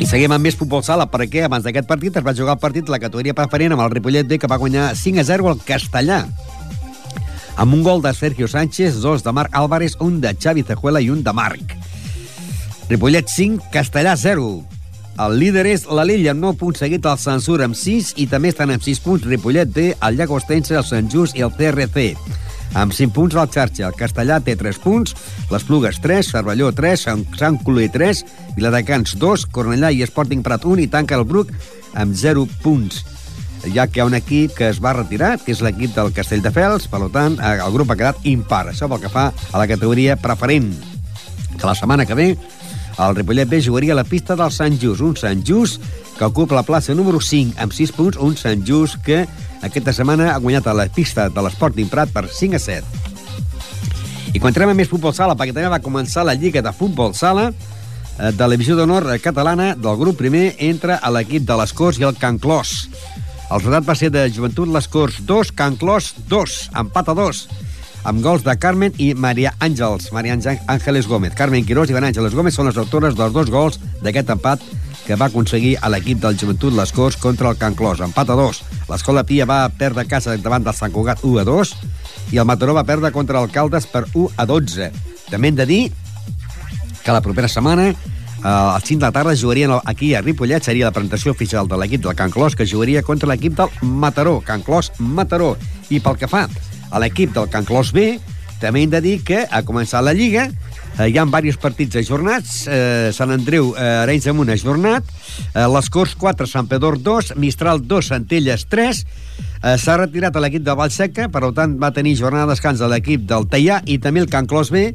I 0.00 0.10
seguim 0.10 0.34
amb 0.34 0.42
més 0.42 0.58
futbol 0.58 0.82
sala 0.82 1.06
perquè 1.06 1.46
abans 1.46 1.62
d'aquest 1.62 1.86
partit 1.86 2.18
es 2.18 2.26
va 2.26 2.34
jugar 2.34 2.58
el 2.58 2.64
partit 2.66 2.90
la 2.90 2.98
categoria 2.98 3.38
preferent 3.38 3.78
amb 3.78 3.86
el 3.86 3.94
Ripollet 3.94 4.26
B 4.26 4.42
que 4.42 4.50
va 4.50 4.58
guanyar 4.58 4.96
5 4.96 5.22
a 5.22 5.28
0 5.30 5.54
al 5.54 5.62
Castellà 5.62 6.24
amb 7.56 7.74
un 7.74 7.82
gol 7.82 8.02
de 8.02 8.12
Sergio 8.14 8.48
Sánchez, 8.48 9.00
dos 9.00 9.24
de 9.24 9.32
Marc 9.32 9.54
Álvarez, 9.56 9.96
un 10.00 10.20
de 10.20 10.36
Xavi 10.36 10.62
Cejuela 10.62 11.00
i 11.00 11.10
un 11.10 11.22
de 11.24 11.32
Marc. 11.32 11.76
Ripollet 12.88 13.28
5, 13.28 13.70
Castellà 13.72 14.16
0. 14.16 14.62
El 15.24 15.38
líder 15.40 15.64
és 15.72 15.86
la 15.88 16.04
Lilla 16.04 16.34
amb 16.34 16.44
9 16.44 16.58
punts 16.60 16.82
seguit 16.84 17.06
al 17.08 17.16
Censur 17.18 17.62
amb 17.64 17.74
6 17.74 18.12
i 18.20 18.26
també 18.28 18.52
estan 18.52 18.70
amb 18.70 18.84
6 18.84 19.00
punts 19.00 19.24
Ripollet 19.24 19.72
D, 19.72 19.86
el 19.96 20.18
Llagostense, 20.20 20.76
el 20.76 20.84
Sant 20.84 21.08
Just 21.10 21.38
i 21.40 21.44
el 21.46 21.54
CRC. 21.56 22.12
Amb 22.76 22.92
5 22.92 23.14
punts 23.16 23.34
al 23.40 23.48
xarxa. 23.48 23.88
El 23.88 23.96
Castellà 23.96 24.36
té 24.44 24.54
3 24.60 24.78
punts, 24.84 25.16
les 25.50 25.64
Plugues 25.64 25.98
3, 26.04 26.32
Cervelló 26.36 26.70
3, 26.76 27.08
Sant, 27.08 27.58
Coloí 27.64 27.88
3, 27.88 28.24
Viladecans 28.58 29.16
2, 29.16 29.48
Cornellà 29.48 29.94
i 29.96 30.04
Sporting 30.04 30.44
Prat 30.44 30.68
1 30.68 30.84
i 30.84 30.90
tanca 30.92 31.16
el 31.16 31.24
Bruc 31.24 31.54
amb 31.96 32.12
0 32.12 32.44
punts 32.62 33.00
ja 33.74 33.86
que 33.86 34.00
hi 34.00 34.02
ha 34.04 34.08
un 34.08 34.18
equip 34.18 34.54
que 34.56 34.68
es 34.68 34.80
va 34.82 34.94
retirar, 34.96 35.36
que 35.42 35.52
és 35.54 35.62
l'equip 35.64 35.94
del 35.96 36.12
Castelldefels, 36.16 36.88
per 36.92 37.02
tant, 37.14 37.38
eh, 37.40 37.56
el 37.64 37.72
grup 37.74 37.90
ha 37.90 37.98
quedat 37.98 38.26
impar. 38.28 38.66
Això 38.72 38.88
pel 38.90 39.02
que 39.02 39.12
fa 39.12 39.30
a 39.30 39.58
la 39.58 39.68
categoria 39.70 40.16
preferent, 40.20 40.72
que 41.56 41.66
la 41.66 41.74
setmana 41.74 42.06
que 42.06 42.14
ve 42.14 42.28
el 42.98 43.16
Ripollet 43.16 43.48
B 43.48 43.60
jugaria 43.60 43.92
a 43.92 43.96
la 43.96 44.04
pista 44.04 44.36
del 44.36 44.52
Sant 44.52 44.78
Just, 44.80 45.02
un 45.04 45.16
Sant 45.16 45.42
Just 45.44 45.82
que 46.16 46.24
ocupa 46.24 46.56
la 46.56 46.64
plaça 46.64 46.94
número 46.94 47.20
5 47.20 47.60
amb 47.60 47.74
6 47.76 47.92
punts, 47.92 48.16
un 48.16 48.36
Sant 48.40 48.64
Just 48.64 49.02
que 49.04 49.26
aquesta 49.62 49.92
setmana 49.92 50.30
ha 50.32 50.38
guanyat 50.40 50.66
a 50.66 50.76
la 50.76 50.88
pista 50.88 51.28
de 51.28 51.44
l'Sporting 51.44 51.90
Prat 51.92 52.12
per 52.12 52.24
5 52.32 52.56
a 52.56 52.62
7. 52.62 53.12
I 54.32 54.40
quan 54.40 54.52
entrem 54.52 54.72
a 54.72 54.76
més 54.76 54.88
futbol 54.88 55.14
sala, 55.16 55.36
perquè 55.36 55.52
també 55.52 55.68
va 55.72 55.82
començar 55.84 56.24
la 56.24 56.34
Lliga 56.36 56.62
de 56.64 56.72
Futbol 56.72 57.14
Sala 57.16 57.50
eh, 57.52 58.32
de 58.32 58.40
la 58.42 58.52
Divisió 58.52 58.76
d'Honor 58.76 59.08
Catalana 59.24 59.74
del 59.76 60.00
grup 60.00 60.18
primer 60.20 60.54
entra 60.58 60.96
a 60.96 61.12
l'equip 61.12 61.44
de 61.48 61.56
les 61.60 61.72
Corts 61.76 62.00
i 62.00 62.08
el 62.08 62.16
Can 62.20 62.40
Clos. 62.40 62.88
El 63.46 63.60
resultat 63.60 63.84
va 63.86 63.94
ser 63.94 64.08
de 64.10 64.24
Joventut 64.34 64.70
Les 64.74 64.88
Corts 64.90 65.20
2, 65.26 65.52
Can 65.54 65.76
Clos 65.78 66.14
2, 66.26 66.54
empat 66.82 67.12
a 67.12 67.14
2, 67.14 67.42
amb 68.10 68.22
gols 68.24 68.42
de 68.42 68.54
Carmen 68.58 68.96
i 68.98 69.12
Maria 69.14 69.52
Àngels, 69.62 70.08
Maria 70.14 70.34
Àngeles 70.34 71.06
Gómez. 71.06 71.36
Carmen 71.38 71.62
Quirós 71.66 71.90
i 71.90 71.94
Van 71.94 72.08
Àngeles 72.08 72.34
Gómez 72.34 72.58
són 72.58 72.66
les 72.66 72.80
autores 72.82 73.14
dels 73.14 73.34
dos 73.34 73.52
gols 73.54 73.78
d'aquest 74.02 74.32
empat 74.34 74.64
que 75.06 75.14
va 75.14 75.28
aconseguir 75.30 75.76
a 75.78 75.90
l'equip 75.92 76.18
del 76.24 76.34
Joventut 76.38 76.74
Les 76.74 76.90
Corts 76.90 77.20
contra 77.22 77.52
el 77.52 77.60
Can 77.60 77.78
Clos. 77.78 78.02
Empat 78.02 78.34
a 78.34 78.38
2. 78.38 78.62
L'Escola 78.90 79.22
Pia 79.22 79.46
va 79.46 79.60
perdre 79.70 80.08
casa 80.10 80.34
davant 80.42 80.66
del 80.66 80.74
Sant 80.74 80.94
Cugat 80.94 81.22
1 81.22 81.38
a 81.44 81.46
2 81.46 81.74
i 82.34 82.42
el 82.42 82.50
Mataró 82.50 82.74
va 82.74 82.86
perdre 82.88 83.12
contra 83.14 83.38
Alcaldes 83.38 83.86
per 83.86 84.08
1 84.12 84.34
a 84.42 84.46
12. 84.50 84.90
També 85.30 85.52
hem 85.52 85.62
de 85.62 85.70
dir 85.70 85.80
que 87.04 87.14
la 87.14 87.22
propera 87.22 87.46
setmana 87.46 87.92
eh, 88.46 88.74
al 88.76 88.82
5 88.82 89.00
de 89.00 89.06
la 89.06 89.12
tarda 89.12 89.36
jugarien 89.36 89.72
aquí 89.84 90.14
a 90.14 90.22
Ripollet, 90.22 90.62
seria 90.62 90.86
la 90.86 90.94
presentació 90.94 91.34
oficial 91.34 91.66
de 91.68 91.78
l'equip 91.80 92.04
del 92.04 92.14
Can 92.14 92.30
Clos, 92.30 92.54
que 92.54 92.66
jugaria 92.66 93.02
contra 93.02 93.28
l'equip 93.28 93.56
del 93.58 93.72
Mataró, 93.82 94.40
Can 94.40 94.62
Clos 94.62 94.92
Mataró. 94.98 95.56
I 95.90 96.00
pel 96.00 96.18
que 96.20 96.30
fa 96.30 96.46
a 96.90 97.02
l'equip 97.02 97.34
del 97.34 97.50
Can 97.50 97.66
Clos 97.66 97.92
B, 97.92 98.16
també 98.60 98.84
hem 98.84 98.92
de 98.92 99.02
dir 99.02 99.18
que 99.26 99.42
ha 99.50 99.62
començat 99.66 100.04
la 100.04 100.14
Lliga, 100.16 100.46
eh, 100.96 101.08
hi 101.10 101.18
ha 101.18 101.26
diversos 101.26 101.58
partits 101.60 101.98
ajornats, 102.00 102.66
eh, 102.68 103.10
Sant 103.12 103.34
Andreu, 103.34 103.74
eh, 103.76 104.04
Arenys 104.04 104.24
de 104.24 104.32
Munt 104.32 104.54
ajornat, 104.54 105.04
eh, 105.54 105.66
les 105.66 105.90
Corts 105.90 106.14
4, 106.14 106.46
Sant 106.46 106.68
Pedor 106.68 106.98
2, 107.02 107.34
Mistral 107.36 107.82
2, 107.82 108.06
Centelles 108.14 108.66
3, 108.68 109.04
eh, 109.62 109.76
s'ha 109.76 109.98
retirat 109.98 110.36
a 110.36 110.40
l'equip 110.40 110.62
de 110.62 110.74
Vallseca, 110.74 111.28
per 111.28 111.52
tant 111.52 111.76
va 111.78 111.92
tenir 111.92 112.16
jornada 112.16 112.46
de 112.46 112.54
descans 112.54 112.80
a 112.80 112.88
l'equip 112.88 113.26
del 113.26 113.48
Teià 113.50 113.82
i 113.84 113.98
també 113.98 114.20
el 114.20 114.30
Can 114.30 114.46
Clos 114.46 114.70
B 114.70 114.94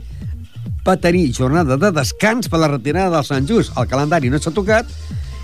va 0.85 0.97
tenir 0.97 1.31
jornada 1.33 1.77
de 1.77 1.91
descans 1.93 2.49
per 2.49 2.59
la 2.61 2.71
retirada 2.71 3.17
del 3.17 3.25
Sant 3.27 3.49
Just. 3.49 3.75
El 3.77 3.89
calendari 3.89 4.29
no 4.29 4.39
s'ha 4.41 4.53
tocat 4.53 4.89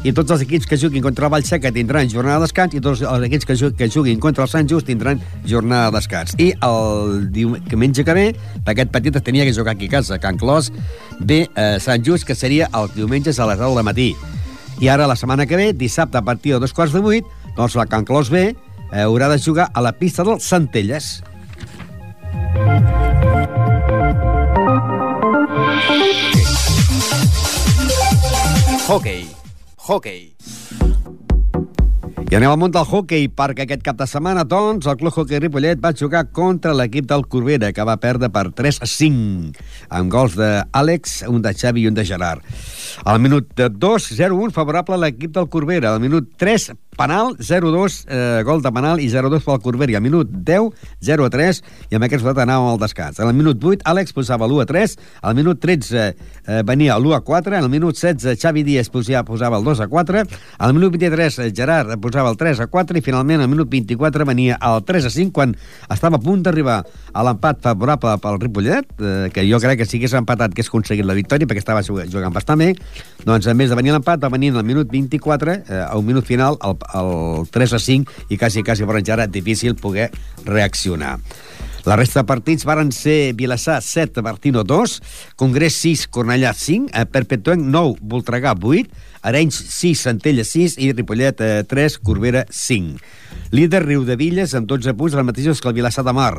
i 0.05 0.13
tots 0.13 0.31
els 0.31 0.43
equips 0.45 0.67
que 0.69 0.77
juguin 0.77 1.01
contra 1.01 1.25
el 1.25 1.31
Vallseca 1.33 1.71
tindran 1.73 2.09
jornada 2.09 2.37
de 2.37 2.45
descans 2.45 2.75
i 2.77 2.81
tots 2.83 3.01
els 3.01 3.25
equips 3.27 3.47
que, 3.49 3.55
que 3.79 3.89
juguin 3.91 4.21
contra 4.21 4.45
el 4.45 4.51
Sant 4.51 4.69
Just 4.69 4.87
tindran 4.87 5.21
jornada 5.45 5.89
de 5.89 5.97
descans. 5.97 6.35
I 6.37 6.51
el 6.63 7.27
diumenge 7.33 8.05
que 8.05 8.15
ve, 8.17 8.27
aquest 8.65 8.93
petit 8.93 9.17
es 9.17 9.25
tenia 9.25 9.45
que 9.45 9.55
jugar 9.55 9.75
aquí 9.75 9.89
a 9.89 9.97
casa, 9.97 10.19
Can 10.21 10.37
Clos, 10.37 10.71
ve 11.19 11.47
eh, 11.55 11.77
Sant 11.83 12.05
Just, 12.05 12.27
que 12.27 12.35
seria 12.35 12.69
el 12.77 12.91
diumenge 12.95 13.33
a 13.33 13.49
les 13.49 13.59
10 13.59 13.75
del 13.75 13.87
matí. 13.87 14.11
I 14.79 14.91
ara, 14.93 15.09
la 15.09 15.17
setmana 15.17 15.47
que 15.49 15.57
ve, 15.57 15.71
dissabte 15.73 16.19
a 16.19 16.21
partir 16.21 16.53
de 16.53 16.61
dos 16.61 16.73
quarts 16.73 16.93
de 16.93 17.01
vuit, 17.01 17.25
doncs 17.57 17.75
la 17.75 17.87
Can 17.89 18.05
Clos 18.05 18.29
B 18.29 18.51
eh, 18.51 19.01
haurà 19.01 19.31
de 19.33 19.41
jugar 19.41 19.71
a 19.73 19.81
la 19.81 19.97
pista 19.97 20.23
del 20.23 20.39
Centelles. 20.39 21.17
Hockey. 28.87 29.27
Hockey. 29.75 30.31
I 32.31 32.35
anem 32.37 32.53
al 32.53 32.59
món 32.61 32.71
del 32.71 32.85
hockey, 32.87 33.25
perquè 33.27 33.65
aquest 33.65 33.81
cap 33.83 33.97
de 33.99 34.05
setmana, 34.07 34.45
doncs, 34.47 34.87
el 34.87 34.95
Club 35.01 35.11
Hockey 35.11 35.41
Ripollet 35.43 35.81
va 35.83 35.91
jugar 35.91 36.21
contra 36.31 36.71
l'equip 36.71 37.03
del 37.09 37.25
Corbera, 37.27 37.73
que 37.75 37.83
va 37.83 37.97
perdre 37.99 38.29
per 38.31 38.45
3 38.55 38.79
a 38.79 38.87
5, 38.87 39.65
amb 39.99 40.11
gols 40.13 40.37
d'Àlex, 40.39 41.17
un 41.27 41.43
de 41.43 41.51
Xavi 41.51 41.83
i 41.83 41.91
un 41.91 41.99
de 41.99 42.07
Gerard. 42.07 42.47
Al 43.03 43.19
minut 43.19 43.51
2, 43.59 44.07
0-1, 44.21 44.55
favorable 44.55 44.95
a 44.95 45.03
l'equip 45.03 45.35
del 45.35 45.51
Corbera. 45.51 45.91
Al 45.91 45.99
minut 45.99 46.31
3, 46.39 46.69
penal, 46.97 47.35
0-2, 47.39 48.05
eh, 48.09 48.41
gol 48.47 48.61
de 48.65 48.71
penal 48.73 48.99
i 48.99 49.07
0-2 49.13 49.45
pel 49.45 49.61
Corbera. 49.63 49.93
I 49.93 49.99
al 49.99 50.05
minut 50.05 50.31
10, 50.31 50.71
0-3, 51.05 51.61
i 51.91 51.95
amb 51.95 52.07
aquest 52.07 52.23
resultat 52.23 52.43
anàvem 52.45 52.73
al 52.73 52.81
descans. 52.81 53.19
Al 53.23 53.33
minut 53.37 53.61
8, 53.63 53.85
Àlex 53.87 54.15
posava 54.17 54.47
l'1-3, 54.49 54.97
al 55.21 55.37
minut 55.37 55.61
13 55.63 56.01
eh, 56.01 56.61
venia 56.67 56.97
l'1-4, 56.97 57.57
al 57.61 57.69
minut 57.69 57.95
16, 57.95 58.35
Xavi 58.41 58.63
Díaz 58.67 58.89
posava, 58.89 59.23
posava 59.27 59.59
el 59.61 59.65
2-4, 59.65 60.25
al 60.57 60.73
minut 60.73 60.97
23, 60.97 61.39
Gerard 61.55 61.95
posava 62.01 62.31
el 62.33 62.37
3-4 62.39 62.97
i 62.97 63.05
finalment 63.05 63.43
al 63.43 63.51
minut 63.51 63.69
24 63.69 64.25
venia 64.27 64.57
el 64.63 64.81
3-5 64.87 65.31
quan 65.35 65.55
estava 65.93 66.17
a 66.17 66.23
punt 66.23 66.43
d'arribar 66.45 66.79
a 67.13 67.25
l'empat 67.25 67.61
favorable 67.63 68.15
pel 68.23 68.39
Ripollet, 68.41 68.89
eh, 68.99 69.29
que 69.33 69.45
jo 69.49 69.59
crec 69.61 69.81
que 69.81 69.87
si 69.89 69.99
hagués 69.99 70.15
empatat 70.17 70.53
que 70.53 70.61
hagués 70.61 70.71
aconseguit 70.71 71.07
la 71.07 71.17
victòria 71.17 71.47
perquè 71.47 71.63
estava 71.63 71.83
jugant 71.85 72.33
bastant 72.33 72.59
bé, 72.61 72.73
doncs 73.25 73.47
a 73.47 73.55
més 73.57 73.69
de 73.69 73.77
venir 73.77 73.93
l'empat 73.95 74.21
va 74.23 74.31
venir 74.33 74.53
al 74.55 74.65
minut 74.67 74.89
24, 74.91 75.57
eh, 75.67 75.83
a 75.85 75.95
un 75.97 76.05
minut 76.05 76.25
final, 76.25 76.57
el, 76.63 76.77
el 76.95 77.47
3 77.51 77.73
a 77.73 77.79
5 77.79 78.27
i 78.29 78.37
quasi, 78.37 78.63
quasi 78.63 78.87
per 78.87 78.99
encara 79.01 79.27
difícil 79.27 79.75
poder 79.75 80.11
reaccionar. 80.45 81.17
La 81.87 81.95
resta 81.95 82.19
de 82.19 82.27
partits 82.27 82.65
varen 82.67 82.89
ser 82.91 83.31
Vilassar 83.39 83.77
7, 83.81 84.19
Martino 84.21 84.65
2, 84.67 84.97
Congrés 85.39 85.77
6, 85.79 86.09
Cornellà 86.11 86.51
5, 86.51 86.89
eh, 86.91 87.05
Perpetuenc 87.07 87.63
9, 87.63 88.01
Voltregà 88.01 88.51
8, 88.59 88.91
Arenys 89.21 89.55
6, 89.55 90.01
Centella 90.09 90.43
6 90.43 90.75
i 90.83 90.91
Ripollet 90.91 91.39
eh, 91.39 91.63
3, 91.63 91.95
Corbera 92.03 92.43
5. 92.51 92.99
Líder 93.55 93.85
Riu 93.85 94.03
de 94.03 94.17
Villes 94.19 94.51
amb 94.59 94.67
12 94.67 94.97
punts, 94.99 95.15
els 95.15 95.29
mateixos 95.29 95.63
que 95.63 95.71
el 95.71 95.77
Vilassar 95.79 96.03
de 96.03 96.11
Mar. 96.11 96.33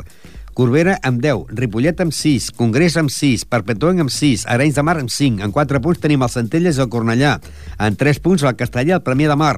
Corbera 0.52 0.98
amb 1.00 1.24
10, 1.24 1.56
Ripollet 1.56 2.04
amb 2.04 2.12
6, 2.12 2.50
Congrés 2.58 2.98
amb 3.00 3.08
6, 3.08 3.46
Perpetuenc 3.48 4.04
amb 4.04 4.12
6, 4.12 4.44
Arenys 4.52 4.76
de 4.76 4.84
Mar 4.84 4.98
amb 5.00 5.08
5. 5.08 5.40
En 5.48 5.56
4 5.56 5.80
punts 5.80 6.04
tenim 6.04 6.28
el 6.28 6.34
Centelles 6.34 6.76
i 6.76 6.84
el 6.84 6.92
Cornellà. 6.92 7.38
En 7.80 7.96
3 7.96 8.20
punts 8.20 8.44
el 8.44 8.58
Castellà 8.58 8.98
i 8.98 8.98
el 9.00 9.04
Premià 9.06 9.32
de 9.32 9.40
Mar. 9.40 9.56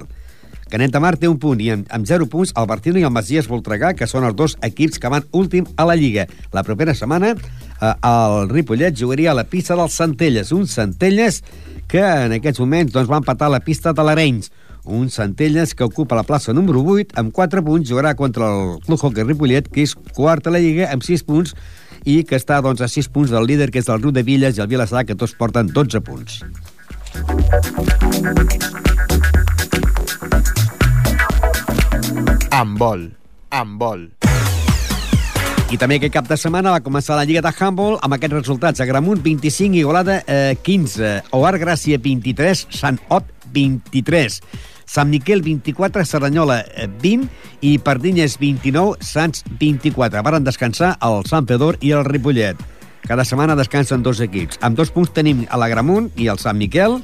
Canet 0.71 0.93
de 0.95 1.01
Mar 1.03 1.17
té 1.19 1.27
un 1.27 1.39
punt 1.43 1.59
i 1.59 1.73
amb, 1.75 1.89
amb 1.91 2.07
0 2.07 2.29
punts 2.31 2.53
el 2.55 2.69
Bartino 2.71 3.01
i 3.01 3.05
el 3.07 3.11
Masies 3.11 3.49
Voltregà, 3.51 3.91
que 3.99 4.07
són 4.07 4.25
els 4.29 4.37
dos 4.39 4.55
equips 4.63 5.03
que 5.03 5.11
van 5.11 5.27
últim 5.35 5.67
a 5.75 5.87
la 5.89 5.97
Lliga. 5.99 6.29
La 6.55 6.63
propera 6.63 6.95
setmana 6.95 7.35
eh, 7.35 7.91
el 7.91 8.49
Ripollet 8.53 8.95
jugaria 8.97 9.33
a 9.33 9.39
la 9.41 9.49
pista 9.51 9.75
dels 9.75 9.99
Centelles, 9.99 10.53
un 10.55 10.69
Centelles 10.71 11.43
que 11.91 12.01
en 12.01 12.37
aquests 12.39 12.63
moments 12.63 12.95
doncs, 12.95 13.11
va 13.11 13.19
empatar 13.19 13.51
la 13.51 13.61
pista 13.67 13.93
de 13.93 14.07
l'Arenys. 14.07 14.53
Un 14.87 15.11
Centelles 15.11 15.75
que 15.75 15.85
ocupa 15.85 16.17
la 16.17 16.25
plaça 16.25 16.55
número 16.55 16.85
8 16.87 17.19
amb 17.19 17.35
4 17.35 17.65
punts, 17.67 17.91
jugarà 17.91 18.15
contra 18.15 18.47
el 18.55 18.79
Club 18.87 19.03
Hockey 19.03 19.27
Ripollet, 19.27 19.69
que 19.69 19.83
és 19.83 19.97
quart 20.15 20.47
a 20.47 20.55
la 20.55 20.63
Lliga 20.63 20.87
amb 20.95 21.03
6 21.03 21.27
punts 21.27 21.57
i 22.07 22.23
que 22.25 22.39
està 22.39 22.63
doncs, 22.63 22.81
a 22.81 22.89
6 22.89 23.11
punts 23.11 23.35
del 23.35 23.45
líder, 23.45 23.73
que 23.75 23.83
és 23.83 23.91
el 23.91 24.01
Riu 24.01 24.15
de 24.15 24.23
Villes 24.23 24.57
i 24.57 24.63
el 24.63 24.71
Vilassar, 24.71 25.05
que 25.05 25.19
tots 25.19 25.35
porten 25.35 25.75
12 25.75 26.01
punts. 26.07 26.41
Amb 33.57 33.81
vol. 33.81 34.03
I 35.73 35.79
també 35.81 35.97
aquest 35.97 36.13
cap 36.13 36.27
de 36.29 36.37
setmana 36.37 36.75
va 36.75 36.83
començar 36.85 37.17
la 37.17 37.23
Lliga 37.25 37.41
de 37.41 37.53
Handball 37.57 37.95
amb 38.05 38.17
aquests 38.19 38.37
resultats. 38.37 38.83
Agramunt 38.85 39.23
25, 39.25 39.79
Igualada 39.81 40.19
eh, 40.27 40.59
15, 40.61 41.13
Oar 41.39 41.55
Gràcia 41.63 41.97
23, 41.97 42.67
Sant 42.77 42.99
Ot 43.09 43.31
23, 43.55 44.37
Sant 44.85 45.09
Miquel 45.09 45.41
24, 45.47 46.05
Cerdanyola 46.05 46.59
eh, 46.67 46.85
20 47.01 47.65
i 47.65 47.79
Pardinyes 47.81 48.37
29, 48.43 49.01
Sants 49.09 49.47
24. 49.57 50.21
Varen 50.27 50.45
descansar 50.45 50.99
el 51.07 51.25
Sant 51.31 51.49
Pedor 51.49 51.81
i 51.81 51.95
el 51.97 52.05
Ripollet. 52.05 52.61
Cada 53.09 53.25
setmana 53.25 53.57
descansen 53.57 54.05
dos 54.05 54.21
equips. 54.21 54.61
Amb 54.61 54.77
dos 54.77 54.93
punts 54.93 55.17
tenim 55.17 55.47
a 55.49 55.57
l'Agramunt 55.57 56.13
i 56.21 56.29
el 56.29 56.43
Sant 56.43 56.61
Miquel, 56.61 57.01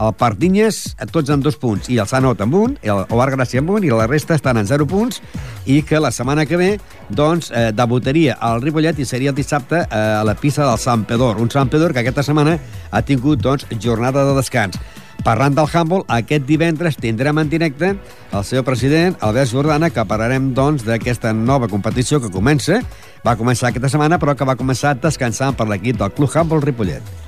el 0.00 0.12
Pardinyes, 0.18 0.96
tots 1.12 1.30
amb 1.30 1.44
dos 1.44 1.56
punts, 1.60 1.88
i 1.92 1.98
el 2.02 2.08
Sanot 2.10 2.40
amb 2.42 2.56
un, 2.58 2.78
el 2.82 3.04
Ovar 3.14 3.30
Gràcia 3.34 3.62
amb 3.62 3.70
un, 3.76 3.84
i 3.86 3.92
la 3.92 4.08
resta 4.10 4.34
estan 4.34 4.58
en 4.58 4.66
zero 4.66 4.86
punts, 4.90 5.20
i 5.66 5.82
que 5.86 6.00
la 6.02 6.12
setmana 6.14 6.46
que 6.46 6.58
ve, 6.60 6.70
doncs, 7.08 7.50
eh, 7.50 7.70
debutaria 7.76 8.38
al 8.40 8.62
Ripollet 8.62 8.98
i 8.98 9.06
seria 9.08 9.30
el 9.30 9.38
dissabte 9.38 9.84
eh, 9.84 9.94
a 9.94 10.24
la 10.26 10.34
pista 10.34 10.66
del 10.66 10.80
Sant 10.82 11.06
Pedor, 11.08 11.38
un 11.40 11.50
Sant 11.50 11.70
Pedor 11.70 11.94
que 11.94 12.02
aquesta 12.02 12.26
setmana 12.26 12.58
ha 12.90 13.02
tingut, 13.02 13.40
doncs, 13.42 13.66
jornada 13.80 14.24
de 14.26 14.36
descans. 14.36 14.78
Parlant 15.24 15.54
del 15.56 15.70
handball, 15.72 16.02
aquest 16.12 16.44
divendres 16.44 16.98
tindrem 17.00 17.38
en 17.40 17.48
directe 17.48 17.94
el 17.94 18.44
seu 18.44 18.64
president, 18.66 19.14
Albert 19.24 19.54
Jordana, 19.54 19.88
que 19.88 20.04
parlarem, 20.04 20.50
doncs, 20.56 20.84
d'aquesta 20.84 21.32
nova 21.32 21.70
competició 21.70 22.20
que 22.20 22.32
comença. 22.34 22.82
Va 23.24 23.38
començar 23.40 23.70
aquesta 23.70 23.88
setmana, 23.88 24.18
però 24.20 24.34
que 24.36 24.44
va 24.44 24.58
començar 24.58 24.98
descansant 25.00 25.56
per 25.56 25.70
l'equip 25.70 25.96
del 26.02 26.12
Club 26.12 26.34
Handball 26.34 26.66
Ripollet. 26.66 27.24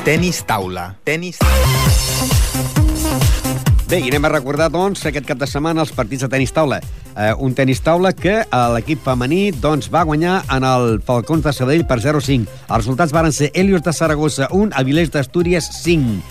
Tenis 0.00 0.40
taula. 0.48 0.94
Tenis... 1.04 1.36
Bé, 3.90 3.98
i 4.00 4.08
anem 4.08 4.24
a 4.24 4.30
recordar, 4.32 4.70
doncs, 4.72 5.02
aquest 5.04 5.26
cap 5.28 5.36
de 5.36 5.44
setmana 5.50 5.82
els 5.84 5.92
partits 5.92 6.24
de 6.24 6.30
tenis 6.32 6.54
taula. 6.56 6.78
Eh, 7.12 7.34
un 7.44 7.52
tenis 7.58 7.82
taula 7.84 8.14
que 8.16 8.38
eh, 8.40 8.60
l'equip 8.72 9.02
femení 9.04 9.50
doncs, 9.52 9.90
va 9.92 10.06
guanyar 10.08 10.38
en 10.56 10.64
el 10.64 11.02
Falcons 11.04 11.44
de 11.44 11.52
Sabadell 11.52 11.84
per 11.84 11.98
0-5. 12.00 12.48
Els 12.48 12.78
resultats 12.78 13.12
varen 13.12 13.34
ser 13.36 13.50
Helios 13.52 13.84
de 13.84 13.92
Saragossa 13.92 14.48
1, 14.48 14.72
Avilés 14.80 15.12
d'Astúries 15.12 15.68
5. 15.82 16.22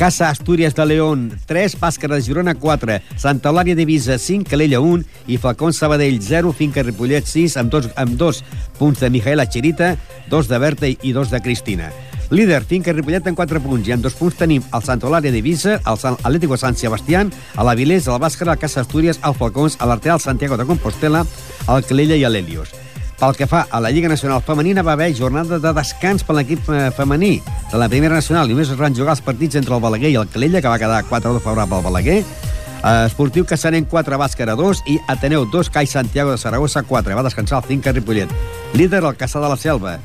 Casa 0.00 0.30
Astúries 0.30 0.72
de 0.72 0.86
León 0.86 1.26
3, 1.44 1.76
Bàscara 1.76 2.16
de 2.16 2.24
Girona 2.24 2.54
4, 2.56 3.02
Santa 3.20 3.50
Eulària 3.50 3.76
d'Ivisa 3.76 4.16
5, 4.16 4.48
Calella 4.48 4.80
1 4.80 5.28
i 5.28 5.36
Falcons 5.36 5.82
Sabadell 5.82 6.22
0, 6.24 6.54
Finca 6.56 6.86
Ripollet 6.86 7.28
6, 7.28 7.58
amb 7.60 7.74
dos, 7.74 7.90
amb 8.00 8.16
dos 8.16 8.40
punts 8.78 9.04
de 9.04 9.12
Mijaela 9.12 9.44
Chirita, 9.44 9.98
dos 10.32 10.48
de 10.48 10.62
Berta 10.62 10.88
i 10.88 11.12
dos 11.12 11.28
de 11.28 11.42
Cristina. 11.44 11.90
Líder, 12.30 12.62
Finca 12.64 12.92
Ripollet 12.92 13.26
en 13.26 13.34
4 13.34 13.58
punts 13.60 13.88
i 13.88 13.92
en 13.92 14.02
dos 14.02 14.14
punts 14.14 14.36
tenim 14.38 14.62
el 14.62 14.84
Santa 14.86 15.08
Eulària 15.08 15.32
d'Ivisa, 15.34 15.80
el 15.82 15.96
Sant 15.98 16.14
Atlético 16.22 16.54
San 16.56 16.76
Sebastián, 16.78 17.32
a 17.58 17.64
l'Avilés, 17.66 18.06
el 18.06 18.20
Bàscara, 18.22 18.54
el 18.54 18.62
Casa 18.62 18.84
Astúries, 18.84 19.18
el 19.26 19.34
Falcons, 19.34 19.74
a 19.80 19.88
l'Arteal 19.90 20.22
Santiago 20.22 20.56
de 20.56 20.66
Compostela, 20.68 21.24
el 21.66 21.82
Calella 21.88 22.14
i 22.14 22.22
l'Helios. 22.30 22.70
Pel 23.18 23.34
que 23.36 23.48
fa 23.50 23.64
a 23.68 23.80
la 23.82 23.90
Lliga 23.90 24.08
Nacional 24.08 24.44
Femenina, 24.46 24.86
va 24.86 24.94
haver 24.94 25.10
jornada 25.18 25.58
de 25.58 25.72
descans 25.74 26.22
per 26.24 26.38
l'equip 26.38 26.70
eh, 26.70 26.92
femení 26.94 27.40
de 27.42 27.80
la 27.82 27.90
Primera 27.90 28.14
Nacional. 28.14 28.48
Només 28.48 28.70
es 28.70 28.78
van 28.78 28.94
jugar 28.94 29.18
els 29.18 29.24
partits 29.26 29.58
entre 29.58 29.74
el 29.74 29.82
Balaguer 29.82 30.14
i 30.14 30.16
el 30.22 30.30
Calella, 30.30 30.62
que 30.62 30.70
va 30.70 30.78
quedar 30.78 31.02
4-2 31.10 31.42
favorable 31.42 31.80
al 31.80 31.84
Balaguer. 31.84 32.22
Eh, 32.22 32.94
Esportiu 33.10 33.44
Caçanen 33.44 33.90
4, 33.90 34.22
Bàscara 34.22 34.54
2 34.54 34.86
i 34.86 35.00
Ateneu 35.10 35.50
2, 35.50 35.68
Cai 35.74 35.90
Santiago 35.90 36.30
de 36.30 36.38
Saragossa 36.38 36.86
4. 36.86 37.18
Va 37.18 37.26
descansar 37.26 37.58
el 37.58 37.68
Finca 37.68 37.92
Ripollet. 37.92 38.32
Líder 38.72 39.02
el 39.02 39.18
Caçà 39.18 39.42
de 39.42 39.50
la 39.50 39.58
Selva 39.58 39.98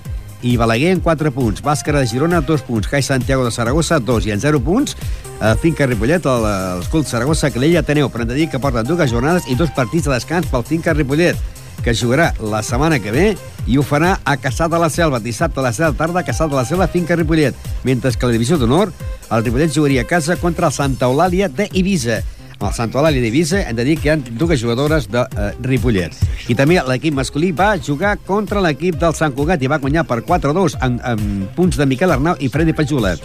i 0.46 0.58
Balaguer 0.62 0.92
en 0.94 1.02
4 1.02 1.32
punts. 1.34 1.64
Bàscara 1.66 2.04
de 2.04 2.08
Girona, 2.08 2.40
2 2.46 2.64
punts. 2.68 2.88
Cai 2.88 3.02
Santiago 3.02 3.44
de 3.44 3.52
Saragossa, 3.52 3.98
2. 4.00 4.28
I 4.30 4.36
en 4.36 4.40
0 4.40 4.62
punts, 4.62 4.96
eh, 5.42 5.56
Finca 5.62 5.88
Ripollet, 5.90 6.26
el, 6.26 6.46
l'Escult 6.78 7.10
Saragossa, 7.10 7.50
Calella, 7.50 7.82
Ateneu. 7.82 8.12
Però 8.14 8.22
hem 8.22 8.30
de 8.30 8.38
dir 8.38 8.50
que 8.50 8.62
porten 8.62 8.86
dues 8.86 9.10
jornades 9.12 9.50
i 9.50 9.56
dos 9.56 9.74
partits 9.74 10.06
de 10.06 10.14
descans 10.14 10.48
pel 10.52 10.64
Finca 10.64 10.94
Ripollet 10.94 11.36
que 11.84 11.94
jugarà 11.94 12.34
la 12.40 12.64
setmana 12.64 13.00
que 13.00 13.12
ve 13.12 13.26
i 13.68 13.78
ho 13.78 13.84
farà 13.86 14.20
a 14.24 14.38
Caçà 14.42 14.70
de 14.70 14.78
la 14.80 14.90
Selva, 14.90 15.20
dissabte 15.20 15.60
a 15.60 15.72
7 15.72 15.84
de 15.84 15.90
la 15.92 15.98
tarda, 15.98 16.20
a 16.22 16.26
Caçà 16.26 16.48
de 16.50 16.56
la 16.56 16.66
Selva, 16.66 16.88
Finca 16.88 17.16
Ripollet. 17.16 17.56
Mentre 17.84 18.12
que 18.12 18.26
a 18.26 18.30
la 18.30 18.34
divisió 18.34 18.58
d'honor, 18.58 18.94
el 19.32 19.44
Ripollet 19.44 19.74
jugaria 19.74 20.02
a 20.02 20.10
casa 20.10 20.38
contra 20.38 20.68
el 20.68 20.74
Santa 20.74 21.06
Eulàlia 21.06 21.50
d'Eivissa. 21.50 22.22
Amb 22.22 22.35
el 22.62 22.72
Santa 22.74 23.00
Eulàlia 23.00 23.22
d'Eivissa 23.24 23.62
hem 23.68 23.76
de 23.76 23.84
dir 23.88 23.96
que 24.00 24.08
hi 24.08 24.12
ha 24.14 24.18
dues 24.40 24.62
jugadores 24.62 25.10
de 25.12 25.22
eh, 25.26 25.50
Ripollet. 25.66 26.16
I 26.50 26.56
també 26.58 26.78
l'equip 26.88 27.16
masculí 27.18 27.52
va 27.56 27.76
jugar 27.78 28.16
contra 28.28 28.62
l'equip 28.64 28.98
del 29.02 29.16
Sant 29.18 29.36
Cugat 29.36 29.64
i 29.64 29.70
va 29.72 29.80
guanyar 29.84 30.06
per 30.08 30.22
4-2 30.26 30.78
en, 30.86 31.00
en 31.04 31.48
punts 31.56 31.78
de 31.80 31.88
Miquel 31.90 32.16
Arnau 32.16 32.40
i 32.40 32.50
Freddy 32.50 32.76
Pajula. 32.78 33.16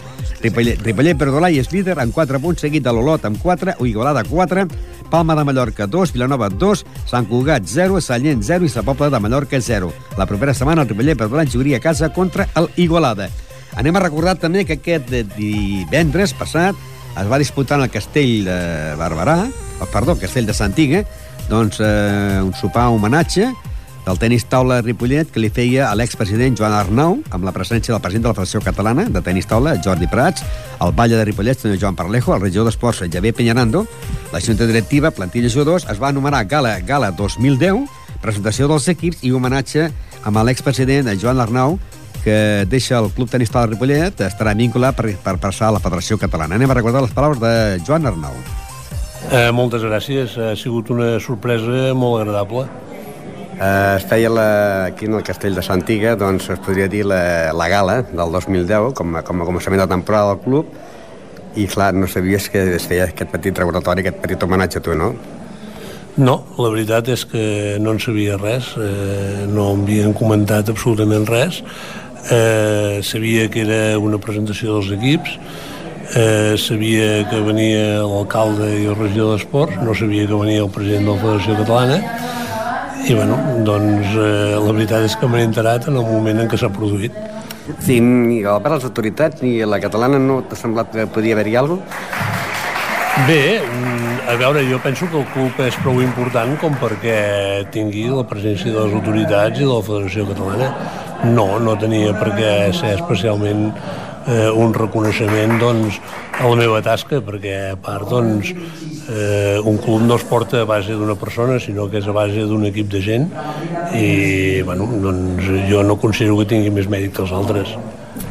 Ripollet, 0.40 0.80
Ripollet 0.82 1.18
Perdolai 1.20 1.60
és 1.60 1.70
líder 1.72 1.98
amb 2.00 2.14
4 2.16 2.40
punts, 2.42 2.64
seguit 2.64 2.84
de 2.84 2.94
l'Olot 2.94 3.26
amb 3.28 3.38
4, 3.42 3.76
Igualada 3.86 4.24
4, 4.26 4.66
Palma 5.12 5.36
de 5.36 5.44
Mallorca 5.44 5.86
2, 5.86 6.14
Vilanova 6.16 6.50
2, 6.50 6.84
Sant 7.10 7.28
Cugat 7.30 7.68
0, 7.68 8.00
Sallent 8.00 8.42
0 8.46 8.66
i 8.66 8.72
Sa 8.72 8.84
Pobla 8.86 9.10
de 9.12 9.20
Mallorca 9.20 9.60
0. 9.60 9.92
La 10.18 10.26
propera 10.26 10.56
setmana 10.56 10.82
el 10.82 10.90
Ripollet 10.90 11.18
Perdolai 11.18 11.50
jugaria 11.50 11.78
a 11.78 11.86
casa 11.86 12.12
contra 12.12 12.48
el 12.56 12.70
Igualada. 12.76 13.30
Anem 13.78 13.94
a 13.94 14.02
recordar 14.02 14.34
també 14.40 14.64
que 14.66 14.80
aquest 14.80 15.12
divendres 15.36 16.32
passat 16.34 16.74
es 17.16 17.30
va 17.30 17.38
disputar 17.38 17.78
en 17.78 17.88
el 17.88 17.90
castell 17.90 18.44
de 18.46 18.60
Barberà, 19.00 19.40
oh, 19.80 19.88
perdó, 19.90 20.16
castell 20.20 20.46
de 20.46 20.54
Santiga, 20.54 21.02
doncs 21.50 21.80
eh, 21.82 22.38
un 22.42 22.54
sopar 22.54 22.88
homenatge 22.94 23.50
del 24.06 24.18
tenis 24.18 24.46
taula 24.48 24.78
de 24.78 24.86
Ripollet 24.86 25.28
que 25.30 25.42
li 25.42 25.50
feia 25.52 25.90
a 25.90 25.96
l'expresident 25.98 26.56
Joan 26.56 26.72
Arnau 26.72 27.18
amb 27.34 27.44
la 27.44 27.52
presència 27.52 27.92
del 27.92 28.02
president 28.02 28.24
de 28.24 28.30
la 28.30 28.36
Federació 28.38 28.62
Catalana 28.64 29.04
de 29.12 29.22
Tenis 29.22 29.48
Taula, 29.50 29.76
Jordi 29.84 30.08
Prats, 30.10 30.44
el 30.80 30.94
Valle 30.96 31.18
de 31.18 31.26
Ripollet, 31.28 31.58
senyor 31.60 31.78
Joan 31.82 31.98
Parlejo, 31.98 32.34
el 32.34 32.40
regidor 32.40 32.70
d'Esports, 32.70 33.02
Javier 33.12 33.34
Peñarando, 33.34 33.84
la 34.32 34.40
Junta 34.40 34.66
Directiva, 34.66 35.10
plantilla 35.10 35.52
jugadors, 35.52 35.86
es 35.90 36.00
va 36.00 36.08
anomenar 36.08 36.46
Gala, 36.48 36.78
Gala 36.80 37.12
2010, 37.12 37.84
presentació 38.22 38.68
dels 38.68 38.88
equips 38.88 39.24
i 39.24 39.32
homenatge 39.32 39.90
amb 40.24 40.40
l'expresident 40.44 41.12
Joan 41.20 41.40
Arnau, 41.40 41.78
que 42.24 42.66
deixa 42.70 42.98
el 42.98 43.10
Club 43.16 43.30
Tenis 43.30 43.50
Taula 43.52 43.68
de 43.68 43.74
Ripollet, 43.74 44.20
estarà 44.26 44.54
vinculat 44.56 44.96
per, 44.96 45.14
per 45.22 45.36
passar 45.42 45.68
a 45.68 45.76
la 45.76 45.80
Federació 45.82 46.18
Catalana. 46.20 46.58
Anem 46.58 46.70
a 46.70 46.76
recordar 46.78 47.02
les 47.04 47.14
paraules 47.16 47.40
de 47.42 47.80
Joan 47.86 48.08
Arnau. 48.10 48.36
Eh, 49.30 49.50
moltes 49.52 49.84
gràcies, 49.84 50.36
ha 50.40 50.54
sigut 50.56 50.90
una 50.90 51.18
sorpresa 51.20 51.90
molt 51.94 52.22
agradable. 52.22 52.68
Eh, 53.60 53.96
es 53.96 54.06
feia 54.08 54.30
la, 54.32 54.46
aquí 54.86 55.04
en 55.04 55.18
el 55.18 55.22
castell 55.22 55.54
de 55.54 55.62
Santiga, 55.62 56.14
doncs 56.16 56.48
es 56.54 56.62
podria 56.64 56.88
dir 56.88 57.04
la, 57.04 57.52
la 57.52 57.68
gala 57.68 58.00
del 58.08 58.32
2010, 58.38 58.94
com 58.96 59.18
a, 59.20 59.24
com 59.26 59.42
a 59.42 59.48
començament 59.48 59.84
de 59.84 59.90
temporada 59.90 60.32
del 60.32 60.40
club, 60.46 60.72
i 61.60 61.66
clar, 61.68 61.92
no 61.92 62.08
sabies 62.08 62.48
que 62.48 62.62
es 62.76 62.86
feia 62.88 63.10
aquest 63.10 63.30
petit 63.34 63.60
recordatori, 63.60 64.04
aquest 64.04 64.22
petit 64.24 64.48
homenatge 64.48 64.80
a 64.80 64.86
tu, 64.86 64.96
no? 64.96 65.12
No, 66.20 66.34
la 66.58 66.70
veritat 66.72 67.08
és 67.12 67.22
que 67.28 67.42
no 67.80 67.94
en 67.94 68.00
sabia 68.02 68.34
res, 68.40 68.72
eh, 68.80 69.46
no 69.48 69.70
m'havien 69.78 70.12
comentat 70.16 70.72
absolutament 70.72 71.28
res, 71.28 71.60
eh, 72.30 73.00
sabia 73.02 73.48
que 73.50 73.62
era 73.64 73.98
una 73.98 74.18
presentació 74.18 74.76
dels 74.76 74.90
equips, 74.96 75.38
eh, 76.14 76.56
sabia 76.58 77.24
que 77.30 77.40
venia 77.46 78.02
l'alcalde 78.02 78.68
i 78.82 78.86
el 78.90 78.98
regidor 78.98 79.36
d'Esports, 79.36 79.80
no 79.84 79.94
sabia 79.94 80.26
que 80.26 80.42
venia 80.42 80.64
el 80.66 80.70
president 80.74 81.06
de 81.06 81.14
la 81.14 81.22
Federació 81.24 81.58
Catalana, 81.62 82.00
i 83.06 83.16
bueno, 83.16 83.38
doncs 83.64 84.12
eh, 84.12 84.58
la 84.60 84.72
veritat 84.74 85.06
és 85.08 85.16
que 85.16 85.30
m'he 85.30 85.46
enterat 85.46 85.88
en 85.88 85.96
el 85.96 86.04
moment 86.04 86.42
en 86.42 86.50
què 86.50 86.60
s'ha 86.60 86.72
produït. 86.74 87.16
Sí, 87.80 88.00
ni 88.02 88.42
a 88.42 88.58
part 88.58 88.76
les 88.76 88.86
autoritats 88.88 89.42
ni 89.44 89.60
a 89.62 89.68
la 89.70 89.78
catalana 89.80 90.18
no 90.18 90.40
t'ha 90.42 90.58
semblat 90.58 90.90
que 90.92 91.06
podia 91.06 91.36
haver-hi 91.36 91.56
alguna 91.60 91.84
Bé, 93.26 93.60
mm, 93.60 94.30
a 94.32 94.36
veure, 94.36 94.62
jo 94.64 94.78
penso 94.80 95.06
que 95.10 95.18
el 95.18 95.26
club 95.34 95.58
és 95.66 95.76
prou 95.82 95.98
important 96.00 96.54
com 96.60 96.76
perquè 96.80 97.66
tingui 97.74 98.06
la 98.08 98.22
presència 98.24 98.72
de 98.72 98.84
les 98.86 98.94
autoritats 98.96 99.58
i 99.58 99.66
de 99.66 99.68
la 99.68 99.82
Federació 99.84 100.24
Catalana. 100.30 100.68
No, 101.28 101.58
no 101.60 101.76
tenia 101.76 102.14
per 102.16 102.30
què 102.32 102.52
ser 102.72 102.94
especialment 102.96 103.68
eh, 104.26 104.48
un 104.50 104.72
reconeixement 104.74 105.58
doncs, 105.60 105.98
a 106.40 106.48
la 106.48 106.56
meva 106.56 106.80
tasca, 106.84 107.20
perquè 107.24 107.56
a 107.72 107.76
part 107.80 108.08
doncs, 108.08 108.52
eh, 109.10 109.58
un 109.60 109.76
club 109.82 110.04
no 110.06 110.16
es 110.16 110.24
porta 110.24 110.62
a 110.62 110.68
base 110.68 110.96
d'una 110.96 111.16
persona, 111.20 111.58
sinó 111.60 111.88
que 111.90 112.00
és 112.00 112.08
a 112.08 112.14
base 112.16 112.46
d'un 112.48 112.64
equip 112.70 112.88
de 112.92 113.02
gent 113.04 113.28
i 113.96 114.62
bueno, 114.64 114.88
doncs, 115.02 115.44
jo 115.68 115.82
no 115.84 115.98
considero 116.00 116.38
que 116.40 116.48
tingui 116.54 116.72
més 116.72 116.88
mèrit 116.88 117.12
que 117.16 117.24
els 117.26 117.34
altres. 117.36 117.74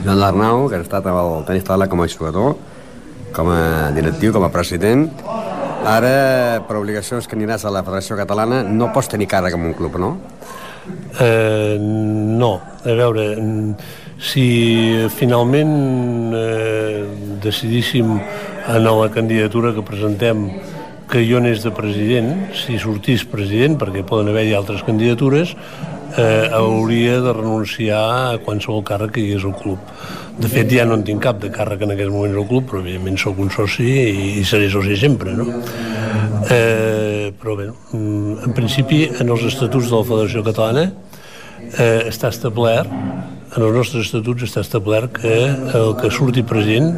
Joan 0.04 0.24
Arnau, 0.24 0.68
que 0.70 0.80
ha 0.80 0.86
estat 0.86 1.06
amb 1.10 1.20
el 1.22 1.46
tenis 1.48 1.68
taula 1.68 1.90
com 1.92 2.02
a 2.02 2.08
jugador, 2.10 2.56
com 3.36 3.52
a 3.54 3.92
directiu, 3.94 4.34
com 4.34 4.46
a 4.48 4.52
president, 4.54 5.10
ara, 5.86 6.64
per 6.68 6.80
obligacions 6.80 7.28
que 7.28 7.38
aniràs 7.38 7.66
a 7.66 7.74
la 7.74 7.84
Federació 7.86 8.18
Catalana, 8.20 8.64
no 8.64 8.90
pots 8.96 9.12
tenir 9.12 9.30
càrrec 9.30 9.56
en 9.58 9.70
un 9.70 9.78
club, 9.78 10.00
no? 10.02 10.16
Eh, 11.20 11.78
no, 11.80 12.54
a 12.84 12.96
veure, 12.98 13.26
si 14.20 14.46
finalment 15.16 16.34
eh, 16.36 17.06
decidíssim 17.44 18.18
en 18.70 18.84
la 18.86 19.10
candidatura 19.14 19.74
que 19.74 19.86
presentem 19.86 20.48
que 21.10 21.24
jo 21.26 21.40
n'és 21.42 21.64
de 21.66 21.72
president, 21.74 22.52
si 22.54 22.78
sortís 22.78 23.24
president, 23.26 23.80
perquè 23.82 24.04
poden 24.06 24.30
haver-hi 24.30 24.54
altres 24.54 24.84
candidatures, 24.86 25.56
eh, 26.18 26.50
hauria 26.54 27.20
de 27.22 27.34
renunciar 27.34 28.04
a 28.34 28.38
qualsevol 28.46 28.84
càrrec 28.86 29.16
que 29.16 29.24
hi 29.24 29.32
hagués 29.32 29.48
al 29.50 29.56
club. 29.58 29.80
De 30.40 30.48
fet, 30.48 30.70
ja 30.72 30.86
no 30.86 30.96
en 30.96 31.04
tinc 31.04 31.24
cap 31.24 31.42
de 31.42 31.50
càrrec 31.52 31.82
en 31.84 31.96
aquests 31.96 32.14
moments 32.14 32.38
al 32.38 32.48
club, 32.48 32.70
però 32.70 32.84
evidentment 32.84 33.18
sóc 33.20 33.42
un 33.42 33.50
soci 33.52 33.90
i, 33.90 34.28
i 34.40 34.46
seré 34.48 34.70
soci 34.72 34.96
sempre, 35.00 35.34
no? 35.36 35.50
Eh, 36.50 37.09
però 37.32 37.56
bé, 37.58 37.70
mm, 37.70 38.46
en 38.48 38.54
principi, 38.54 39.04
en 39.20 39.30
els 39.30 39.44
estatuts 39.50 39.90
de 39.90 39.96
la 39.96 40.08
Federació 40.08 40.44
Catalana 40.44 40.86
eh, 41.78 42.10
està 42.10 42.30
establert, 42.30 42.90
en 42.90 43.64
els 43.66 43.76
nostres 43.76 44.06
estatuts 44.08 44.46
està 44.46 44.62
establert 44.62 45.14
que 45.22 45.38
el 45.50 45.96
que 46.00 46.12
surti 46.14 46.44
president 46.44 46.94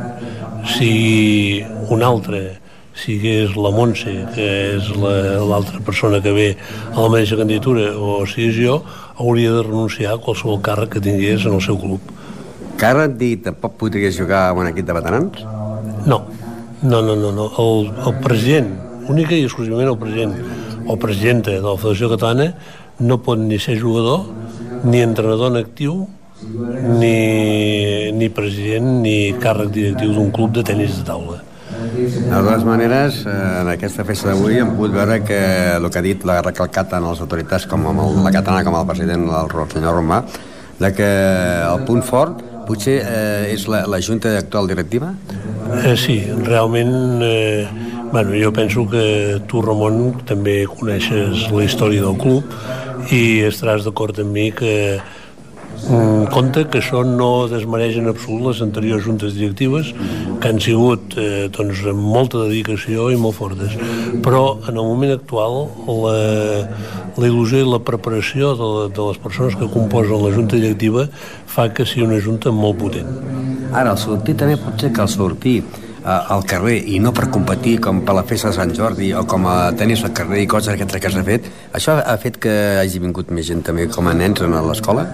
sigui 0.68 1.64
un 1.90 2.04
altre 2.04 2.62
sigués 2.94 3.56
la 3.56 3.72
Montse, 3.72 4.12
que 4.36 4.48
és 4.76 4.90
l'altra 5.00 5.80
la, 5.80 5.86
persona 5.86 6.20
que 6.22 6.34
ve 6.36 6.50
a 6.92 7.00
la 7.00 7.10
mateixa 7.10 7.38
candidatura, 7.40 7.92
o 7.96 8.26
sigués 8.28 8.58
jo, 8.60 8.82
hauria 9.18 9.54
de 9.56 9.64
renunciar 9.64 10.16
a 10.16 10.22
qualsevol 10.22 10.60
càrrec 10.66 10.98
que 10.98 11.04
tingués 11.04 11.46
en 11.48 11.56
el 11.56 11.64
seu 11.64 11.80
club. 11.80 12.02
Et 12.82 13.18
dit, 13.18 13.42
tampoc 13.46 13.76
podries 13.78 14.16
jugar 14.18 14.48
a 14.50 14.54
un 14.58 14.68
equip 14.68 14.88
de 14.88 14.94
veterans? 14.98 15.44
No, 16.10 16.24
no, 16.82 17.02
no, 17.02 17.16
no. 17.16 17.32
no. 17.32 17.52
El, 17.62 17.92
el 18.08 18.16
president, 18.24 18.72
única 19.10 19.36
i 19.36 19.46
exclusivament 19.46 19.90
el 19.90 19.98
president 19.98 20.36
o 20.88 20.98
presidenta 21.00 21.52
de 21.52 21.62
la 21.62 21.78
Federació 21.78 22.10
Catalana 22.12 22.52
no 23.02 23.22
pot 23.26 23.40
ni 23.40 23.58
ser 23.60 23.80
jugador, 23.82 24.28
ni 24.84 25.02
entrenador 25.02 25.52
en 25.52 25.62
actiu, 25.62 26.08
ni, 27.00 28.12
ni 28.18 28.30
president 28.34 29.02
ni 29.02 29.34
càrrec 29.42 29.72
directiu 29.74 30.14
d'un 30.14 30.32
club 30.34 30.54
de 30.58 30.66
tennis 30.66 31.00
de 31.00 31.06
taula. 31.08 31.42
De 31.72 32.30
totes 32.30 32.64
maneres, 32.68 33.24
eh, 33.26 33.34
en 33.62 33.72
aquesta 33.72 34.06
festa 34.06 34.32
d'avui 34.32 34.60
hem 34.62 34.74
pogut 34.76 34.94
veure 34.94 35.22
que 35.26 35.42
el 35.78 35.90
que 35.90 36.00
ha 36.00 36.06
dit 36.06 36.26
l'ha 36.28 36.42
recalcat 36.44 36.94
en 36.98 37.08
les 37.08 37.22
autoritats 37.24 37.66
com 37.70 37.88
amb 37.90 38.04
el, 38.04 38.22
la 38.26 38.34
catalana 38.34 38.66
com 38.68 38.78
el 38.78 38.88
president, 38.90 39.28
el 39.30 39.70
senyor 39.74 39.98
Romà, 39.98 40.22
de 40.82 40.92
que 40.98 41.10
el 41.72 41.86
punt 41.88 42.04
fort 42.06 42.42
potser 42.68 43.00
eh, 43.02 43.54
és 43.54 43.66
la, 43.70 43.86
la 43.90 44.02
Junta 44.02 44.36
actual 44.38 44.70
directiva? 44.70 45.14
Eh, 45.82 45.96
sí, 45.98 46.20
realment 46.46 47.24
eh, 47.26 47.66
bueno, 48.12 48.32
jo 48.36 48.52
penso 48.52 48.88
que 48.90 49.42
tu, 49.48 49.62
Ramon, 49.62 50.22
també 50.28 50.66
coneixes 50.68 51.48
la 51.52 51.64
història 51.64 52.04
del 52.04 52.18
club 52.20 53.12
i 53.12 53.42
estaràs 53.48 53.86
d'acord 53.88 54.20
amb 54.20 54.36
mi 54.36 54.50
que 54.52 55.00
mm, 55.00 56.28
compte 56.34 56.66
que 56.70 56.82
això 56.82 57.06
no 57.08 57.48
desmereix 57.52 57.98
en 58.02 58.12
absolut 58.12 58.52
les 58.52 58.62
anteriors 58.66 59.06
juntes 59.08 59.38
directives 59.38 59.94
que 60.42 60.52
han 60.52 60.60
sigut 60.60 61.16
eh, 61.16 61.48
doncs, 61.56 61.86
amb 61.88 62.04
molta 62.04 62.44
dedicació 62.44 63.08
i 63.14 63.20
molt 63.20 63.38
fortes. 63.40 63.78
Però 64.26 64.60
en 64.68 64.76
el 64.76 64.84
moment 64.84 65.16
actual 65.16 65.62
la, 65.88 66.18
la 67.16 67.30
il·lusió 67.30 67.64
i 67.64 67.70
la 67.70 67.80
preparació 67.80 68.56
de, 68.60 68.72
de 68.92 69.08
les 69.08 69.22
persones 69.24 69.56
que 69.56 69.72
composen 69.72 70.20
la 70.26 70.34
junta 70.36 70.60
directiva 70.60 71.08
fa 71.48 71.70
que 71.72 71.88
sigui 71.88 72.10
una 72.10 72.20
junta 72.20 72.52
molt 72.52 72.80
potent. 72.82 73.08
Ara, 73.72 73.94
el 73.94 74.02
sortir 74.02 74.36
també 74.36 74.60
potser 74.60 74.92
que 74.92 75.06
el 75.06 75.12
sortir 75.12 75.62
al 76.04 76.46
carrer 76.50 76.80
i 76.90 77.00
no 77.00 77.12
per 77.14 77.28
competir 77.34 77.78
com 77.84 78.02
per 78.06 78.16
la 78.18 78.24
festa 78.28 78.50
de 78.50 78.58
Sant 78.58 78.74
Jordi 78.78 79.12
o 79.14 79.26
com 79.30 79.46
a 79.50 79.72
tenis 79.78 80.04
al 80.04 80.14
carrer 80.18 80.42
i 80.44 80.50
coses 80.50 80.78
que, 80.78 81.10
s'ha 81.14 81.24
fet, 81.28 81.50
això 81.78 82.00
ha 82.02 82.18
fet 82.22 82.40
que 82.42 82.56
hagi 82.82 83.02
vingut 83.04 83.30
més 83.32 83.48
gent 83.48 83.62
també 83.66 83.88
com 83.92 84.08
a 84.08 84.16
nens 84.18 84.42
a 84.42 84.64
l'escola? 84.66 85.06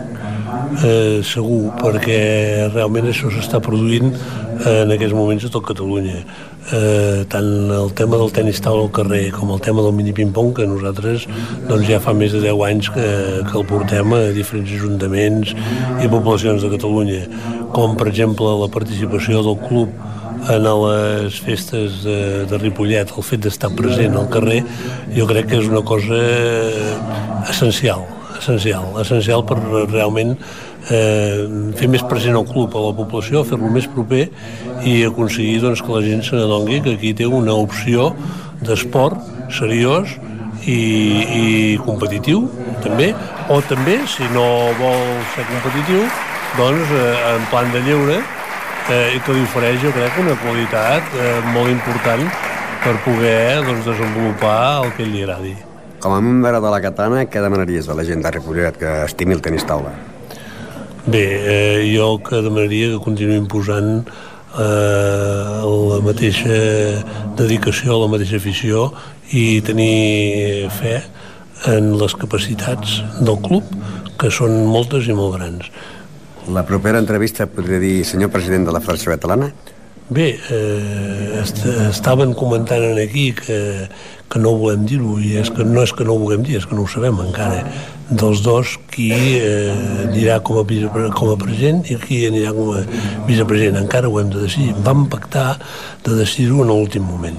Eh, 0.84 1.24
segur, 1.24 1.72
perquè 1.80 2.68
realment 2.74 3.08
això 3.10 3.32
s'està 3.32 3.60
produint 3.64 4.12
eh, 4.12 4.84
en 4.84 4.92
aquests 4.96 5.16
moments 5.16 5.46
a 5.48 5.52
tot 5.52 5.66
Catalunya. 5.68 6.22
Eh, 6.68 7.24
tant 7.32 7.72
el 7.72 7.94
tema 7.96 8.20
del 8.20 8.34
tenis 8.36 8.60
taula 8.64 8.84
al 8.84 8.92
carrer 8.92 9.30
com 9.32 9.54
el 9.56 9.62
tema 9.64 9.84
del 9.86 9.96
mini 9.96 10.12
ping-pong 10.12 10.52
que 10.58 10.66
nosaltres 10.68 11.24
doncs, 11.70 11.86
ja 11.88 12.02
fa 12.04 12.12
més 12.12 12.36
de 12.36 12.42
10 12.44 12.64
anys 12.68 12.90
que, 12.92 13.06
que 13.48 13.56
el 13.56 13.64
portem 13.70 14.12
a 14.18 14.20
diferents 14.36 14.74
ajuntaments 14.76 15.54
i 16.04 16.12
poblacions 16.12 16.66
de 16.66 16.74
Catalunya 16.76 17.22
com 17.72 17.96
per 17.96 18.10
exemple 18.12 18.52
la 18.60 18.68
participació 18.74 19.40
del 19.48 19.56
club 19.64 19.96
en 20.50 20.64
les 20.64 21.40
festes 21.44 22.04
de, 22.04 22.46
de 22.48 22.60
Ripollet, 22.62 23.12
el 23.12 23.26
fet 23.26 23.44
d'estar 23.44 23.72
present 23.76 24.16
al 24.16 24.30
carrer, 24.32 24.62
jo 25.16 25.28
crec 25.30 25.50
que 25.52 25.60
és 25.60 25.68
una 25.68 25.84
cosa 25.86 26.20
essencial, 27.52 28.06
essencial, 28.38 28.88
essencial 29.02 29.44
per 29.48 29.58
realment 29.92 30.36
eh, 30.90 31.44
fer 31.80 31.90
més 31.92 32.06
present 32.08 32.38
el 32.40 32.48
club 32.48 32.76
a 32.76 32.86
la 32.88 32.94
població, 32.96 33.44
fer-lo 33.48 33.72
més 33.74 33.90
proper 33.92 34.28
i 34.88 35.02
aconseguir 35.08 35.60
doncs, 35.66 35.84
que 35.84 35.96
la 35.96 36.06
gent 36.06 36.24
se 36.24 36.40
n'adongui 36.40 36.82
que 36.86 36.96
aquí 36.98 37.14
té 37.18 37.28
una 37.28 37.58
opció 37.58 38.14
d'esport 38.64 39.52
seriós 39.54 40.16
i, 40.68 40.80
i 40.80 41.46
competitiu 41.84 42.48
també, 42.84 43.12
o 43.52 43.60
també, 43.68 44.00
si 44.10 44.26
no 44.34 44.48
vol 44.80 45.06
ser 45.36 45.46
competitiu, 45.52 46.08
doncs 46.58 46.92
eh, 46.96 47.14
en 47.36 47.48
plan 47.52 47.72
de 47.76 47.84
lleure 47.88 48.22
eh, 48.90 49.18
que 49.26 49.36
li 49.36 49.44
ofereix, 49.46 49.80
jo 49.84 49.92
crec, 49.96 50.20
una 50.22 50.36
qualitat 50.42 51.16
eh, 51.16 51.40
molt 51.54 51.72
important 51.72 52.24
per 52.84 52.96
poder 53.06 53.64
doncs, 53.66 53.86
desenvolupar 53.88 54.86
el 54.86 54.94
que 54.98 55.08
li 55.08 55.24
agradi. 55.26 55.56
Com 56.04 56.14
a 56.14 56.22
membre 56.22 56.60
de 56.62 56.72
la 56.72 56.80
Catana, 56.84 57.26
què 57.26 57.42
demanaries 57.42 57.90
a 57.90 57.98
la 57.98 58.06
gent 58.08 58.22
de 58.24 58.32
Ripollet 58.32 58.78
que 58.80 58.94
estimi 59.08 59.36
el 59.36 59.44
tenis 59.44 59.66
taula? 59.68 59.96
Bé, 61.08 61.24
eh, 61.24 61.86
jo 61.96 62.18
que 62.24 62.42
demanaria 62.46 62.94
que 62.94 63.04
continuïn 63.04 63.48
posant 63.50 63.92
eh, 64.04 65.62
la 65.64 66.00
mateixa 66.06 66.58
dedicació, 67.40 68.02
la 68.04 68.12
mateixa 68.12 68.40
afició 68.42 68.92
i 69.34 69.62
tenir 69.68 70.70
fe 70.78 71.00
en 71.72 71.96
les 72.00 72.14
capacitats 72.16 73.00
del 73.20 73.40
club, 73.44 73.66
que 74.20 74.30
són 74.34 74.66
moltes 74.70 75.08
i 75.10 75.16
molt 75.18 75.36
grans. 75.38 75.72
La 76.54 76.64
propera 76.66 77.00
entrevista 77.00 77.48
podria 77.52 77.80
dir 77.82 78.06
senyor 78.08 78.32
president 78.32 78.68
de 78.68 78.76
la 78.76 78.80
Federació 78.84 79.12
Catalana? 79.16 79.50
Bé, 80.08 80.28
eh, 80.50 81.42
est 81.42 81.58
estaven 81.90 82.32
comentant 82.34 82.86
aquí 83.02 83.34
que, 83.36 83.58
que 84.30 84.40
no 84.44 84.56
volem 84.60 84.88
dir-ho 84.88 85.18
i 85.24 85.38
és 85.42 85.52
que 85.54 85.66
no 85.68 85.84
és 85.86 85.94
que 85.96 86.08
no 86.08 86.16
ho 86.16 86.24
vulguem 86.24 86.44
dir, 86.48 86.58
és 86.60 86.66
que 86.68 86.76
no 86.76 86.84
ho 86.84 86.92
sabem 86.92 87.20
encara. 87.24 87.64
Dels 88.08 88.40
dos 88.40 88.78
qui 88.92 89.10
eh, 89.12 89.72
anirà 90.06 90.38
com 90.48 90.62
a, 90.62 90.66
com 91.16 91.32
a 91.34 91.38
president 91.40 91.82
i 91.92 91.98
qui 92.00 92.22
anirà 92.30 92.54
com 92.56 92.72
a 92.80 92.84
vicepresident? 93.28 93.82
Encara 93.82 94.08
ho 94.08 94.20
hem 94.22 94.32
de 94.32 94.46
decidir, 94.46 94.76
vam 94.86 95.06
pactar 95.12 95.58
de 96.06 96.16
decidir-ho 96.16 96.64
en 96.64 96.72
l'últim 96.72 97.04
moment 97.04 97.36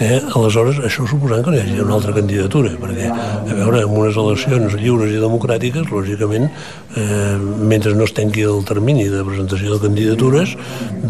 eh? 0.00 0.20
aleshores 0.36 0.80
això 0.84 1.06
suposant 1.08 1.44
que 1.44 1.52
no 1.52 1.56
hi 1.56 1.62
hagi 1.62 1.80
una 1.82 1.96
altra 1.96 2.12
candidatura 2.16 2.72
perquè 2.80 3.08
a 3.10 3.44
veure, 3.48 3.82
en 3.84 3.96
unes 4.02 4.18
eleccions 4.20 4.76
lliures 4.80 5.12
i 5.12 5.20
democràtiques 5.22 5.88
lògicament 5.92 6.48
eh, 6.48 7.36
mentre 7.72 7.94
no 7.96 8.08
es 8.08 8.14
tanqui 8.16 8.44
el 8.48 8.64
termini 8.68 9.08
de 9.12 9.22
presentació 9.26 9.76
de 9.76 9.84
candidatures 9.86 10.56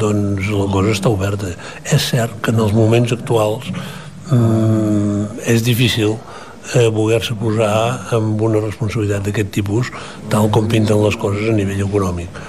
doncs 0.01 0.51
la 0.55 0.69
cosa 0.73 0.95
està 0.95 1.11
oberta. 1.13 1.55
És 1.85 2.11
cert 2.13 2.39
que 2.45 2.55
en 2.55 2.63
els 2.65 2.75
moments 2.77 3.15
actuals 3.17 3.71
mm, 4.31 5.43
és 5.51 5.63
difícil 5.67 6.17
eh, 6.75 6.89
voler-se 6.89 7.35
posar 7.39 7.75
amb 8.17 8.41
una 8.43 8.63
responsabilitat 8.63 9.27
d'aquest 9.27 9.53
tipus 9.55 9.91
tal 10.33 10.51
com 10.55 10.69
pinten 10.71 11.03
les 11.05 11.19
coses 11.21 11.51
a 11.51 11.57
nivell 11.57 11.85
econòmic. 11.87 12.41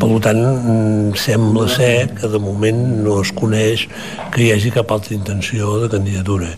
Per 0.00 0.08
tant, 0.20 0.40
mm, 0.40 1.14
sembla 1.16 1.68
ser 1.72 2.08
que 2.18 2.28
de 2.28 2.38
moment 2.42 2.80
no 3.04 3.20
es 3.22 3.32
coneix 3.32 3.86
que 4.32 4.42
hi 4.42 4.50
hagi 4.52 4.72
cap 4.74 4.90
altra 4.92 5.14
intenció 5.14 5.78
de 5.80 5.88
candidatura. 5.88 6.50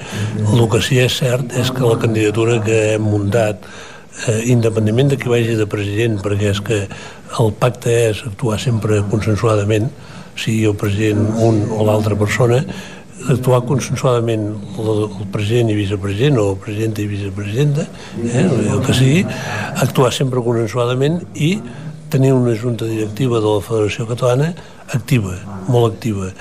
El 0.52 0.66
que 0.70 0.80
sí 0.82 0.98
és 0.98 1.20
cert 1.20 1.54
és 1.54 1.70
que 1.70 1.86
la 1.86 1.98
candidatura 1.98 2.58
que 2.64 2.94
hem 2.94 3.02
muntat 3.02 3.62
eh, 4.26 4.42
independentment 4.50 5.10
de 5.12 5.16
qui 5.16 5.30
vagi 5.30 5.54
de 5.54 5.66
president, 5.66 6.18
perquè 6.22 6.50
és 6.50 6.60
que 6.60 6.86
el 7.38 7.52
pacte 7.52 7.92
és 8.10 8.24
actuar 8.26 8.58
sempre 8.58 9.02
consensuadament, 9.10 9.90
sigui 10.38 10.64
el 10.70 10.76
president 10.78 11.28
un 11.42 11.64
o 11.74 11.84
l'altra 11.86 12.16
persona, 12.18 12.62
actuar 13.28 13.60
consensuadament 13.68 14.46
el, 14.80 15.02
president 15.32 15.72
i 15.72 15.76
vicepresident 15.78 16.38
o 16.40 16.54
presidenta 16.60 17.02
i 17.02 17.08
vicepresidenta, 17.10 17.84
eh, 18.24 18.46
el 18.46 18.80
que 18.86 18.96
sigui, 18.96 19.24
actuar 19.84 20.12
sempre 20.16 20.42
consensuadament 20.44 21.20
i 21.34 21.58
tenir 22.08 22.32
una 22.32 22.54
junta 22.56 22.88
directiva 22.88 23.40
de 23.40 23.50
la 23.50 23.60
Federació 23.64 24.08
Catalana 24.08 24.54
activa, 24.96 25.36
molt 25.68 25.98
activa 25.98 26.32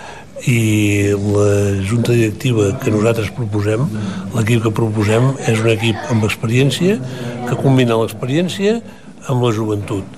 i 0.47 1.11
la 1.17 1.49
junta 1.89 2.13
directiva 2.13 2.69
que 2.79 2.93
nosaltres 2.93 3.31
proposem, 3.35 3.87
l'equip 4.35 4.63
que 4.67 4.71
proposem 4.79 5.31
és 5.49 5.59
un 5.63 5.71
equip 5.73 6.11
amb 6.13 6.27
experiència 6.29 6.99
que 7.47 7.57
combina 7.57 7.97
l'experiència 7.97 8.77
amb 9.27 9.43
la 9.43 9.51
joventut 9.55 10.17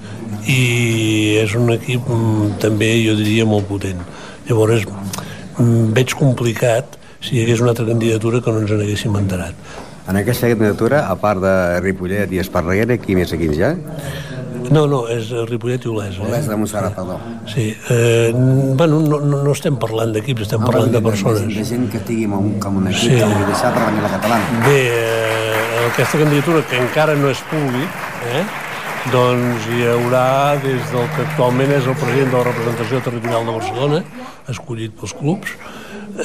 i 0.50 1.40
és 1.40 1.56
un 1.58 1.72
equip 1.74 2.06
mm, 2.06 2.58
també, 2.62 2.92
jo 3.04 3.16
diria, 3.18 3.46
molt 3.48 3.68
potent. 3.70 4.02
Llavors, 4.48 4.86
veig 5.60 6.16
complicat 6.18 6.98
si 7.20 7.36
hi 7.36 7.44
hagués 7.44 7.62
una 7.62 7.74
altra 7.74 7.86
candidatura 7.86 8.42
que 8.42 8.52
no 8.52 8.64
ens 8.64 8.72
n'haguéssim 8.72 9.16
enterat. 9.20 9.56
En 10.10 10.18
aquesta 10.18 10.48
candidatura, 10.50 11.04
a 11.06 11.16
part 11.22 11.44
de 11.44 11.54
Ripollet 11.84 12.32
i 12.34 12.40
Esparreguera, 12.42 12.98
qui 12.98 13.18
més 13.18 13.34
aquí 13.36 13.52
ja? 13.54 13.76
No, 14.70 14.86
no, 14.90 15.04
és 15.10 15.30
Ripollet 15.50 15.86
i 15.86 15.90
Olesa. 15.90 16.22
Eh? 16.22 16.30
Olesa 16.30 16.54
de 16.54 16.58
Montserrat, 16.62 16.96
perdó. 16.96 17.18
Sí, 17.50 17.68
eh, 17.90 18.32
bueno, 18.34 19.00
no, 19.02 19.20
no, 19.20 19.42
no 19.44 19.54
estem 19.54 19.78
parlant 19.82 20.14
d'equips, 20.16 20.48
estem 20.48 20.64
no, 20.64 20.70
parlant 20.70 20.94
de 20.94 21.02
persones. 21.06 21.46
De, 21.46 21.60
de 21.60 21.66
gent 21.66 21.86
que 21.92 22.02
estigui 22.02 22.26
com, 22.32 22.50
com 22.64 22.80
un 22.82 22.90
equip 22.92 23.04
sí. 23.04 23.20
que 23.20 23.30
vulgui 23.30 23.52
deixar 23.52 23.74
per 23.76 23.86
venir 23.88 24.06
la 24.06 24.12
catalana. 24.16 24.64
Bé, 24.66 24.80
eh, 24.96 25.86
aquesta 25.90 26.24
candidatura, 26.24 26.64
que 26.70 26.82
encara 26.82 27.18
no 27.20 27.30
és 27.34 27.44
públic, 27.52 28.02
eh, 28.30 28.44
doncs 29.14 29.70
hi 29.74 29.86
haurà 29.90 30.26
des 30.62 30.82
del 30.94 31.08
que 31.16 31.26
actualment 31.26 31.72
és 31.78 31.86
el 31.88 31.98
president 32.02 32.34
de 32.34 32.38
la 32.38 32.48
representació 32.50 33.02
territorial 33.10 33.46
de 33.48 33.56
Barcelona, 33.58 34.04
escollit 34.54 34.96
pels 35.00 35.14
clubs, 35.18 35.56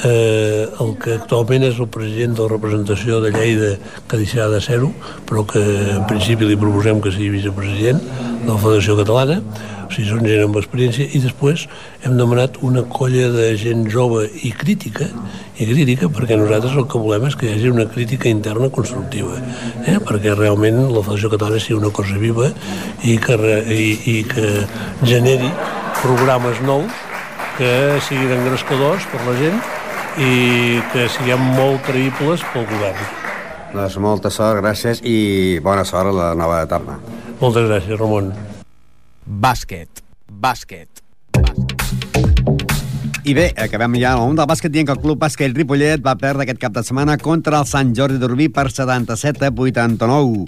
eh, 0.03 0.67
el 0.79 0.95
que 1.01 1.15
actualment 1.19 1.67
és 1.69 1.79
el 1.79 1.87
president 1.91 2.35
de 2.35 2.43
la 2.43 2.51
representació 2.51 3.21
de 3.23 3.31
Lleida, 3.35 3.75
que 4.09 4.19
deixarà 4.19 4.49
de 4.51 4.61
ser-ho, 4.63 4.91
però 5.29 5.45
que 5.47 5.61
en 5.95 6.03
principi 6.09 6.47
li 6.49 6.59
proposem 6.59 7.01
que 7.01 7.13
sigui 7.13 7.37
vicepresident 7.37 8.01
de 8.01 8.51
la 8.51 8.59
Federació 8.59 8.97
Catalana, 8.99 9.39
o 9.85 9.93
sigui, 9.93 10.07
són 10.09 10.25
gent 10.25 10.43
amb 10.47 10.57
experiència, 10.59 11.07
i 11.13 11.21
després 11.23 11.67
hem 12.03 12.17
demanat 12.17 12.57
una 12.65 12.83
colla 12.89 13.29
de 13.33 13.51
gent 13.61 13.85
jove 13.91 14.25
i 14.43 14.51
crítica, 14.57 15.07
i 15.55 15.69
crítica 15.69 16.09
perquè 16.11 16.37
nosaltres 16.39 16.75
el 16.75 16.87
que 16.89 17.01
volem 17.01 17.29
és 17.29 17.37
que 17.39 17.47
hi 17.47 17.55
hagi 17.55 17.71
una 17.71 17.87
crítica 17.87 18.29
interna 18.31 18.71
constructiva, 18.73 19.37
eh? 19.85 19.97
perquè 20.01 20.35
realment 20.35 20.87
la 20.89 21.05
Federació 21.05 21.31
Catalana 21.35 21.61
sigui 21.61 21.79
una 21.79 21.93
cosa 21.95 22.19
viva 22.19 22.51
i 23.05 23.17
que, 23.21 23.37
i, 23.71 23.89
i 24.17 24.21
que 24.27 24.47
generi 25.05 25.51
programes 26.01 26.61
nous 26.65 27.04
que 27.57 27.99
siguin 28.07 28.33
engrescadors 28.37 29.05
per 29.11 29.21
la 29.27 29.35
gent 29.39 29.61
i 30.21 30.81
que 30.93 31.07
siguem 31.11 31.41
molt 31.57 31.83
creïbles 31.87 32.43
pel 32.53 32.67
govern. 32.71 33.05
Doncs 33.75 33.97
molta 33.99 34.31
sort, 34.31 34.61
gràcies 34.63 35.01
i 35.03 35.59
bona 35.63 35.83
sort 35.87 36.13
a 36.13 36.15
la 36.15 36.27
nova 36.39 36.61
etapa. 36.63 36.99
Moltes 37.41 37.67
gràcies, 37.67 37.99
Ramon. 37.99 38.31
Bàsquet. 39.25 40.03
Bàsquet. 40.31 41.04
I 43.25 43.33
bé, 43.33 43.47
acabem 43.57 43.95
ja 43.97 44.11
món 44.19 44.35
del 44.37 44.45
bàsquet 44.45 44.69
dient 44.69 44.85
que 44.85 44.93
el 44.93 44.99
Club 45.01 45.17
Bàsquet 45.17 45.55
Ripollet 45.57 45.97
va 46.05 46.11
perdre 46.21 46.43
aquest 46.43 46.59
cap 46.61 46.75
de 46.75 46.83
setmana 46.85 47.15
contra 47.17 47.57
el 47.57 47.65
Sant 47.65 47.89
Jordi 47.97 48.19
d'Urbí 48.21 48.51
per 48.53 48.67
77 48.69 49.47
a 49.47 49.49
89. 49.49 50.43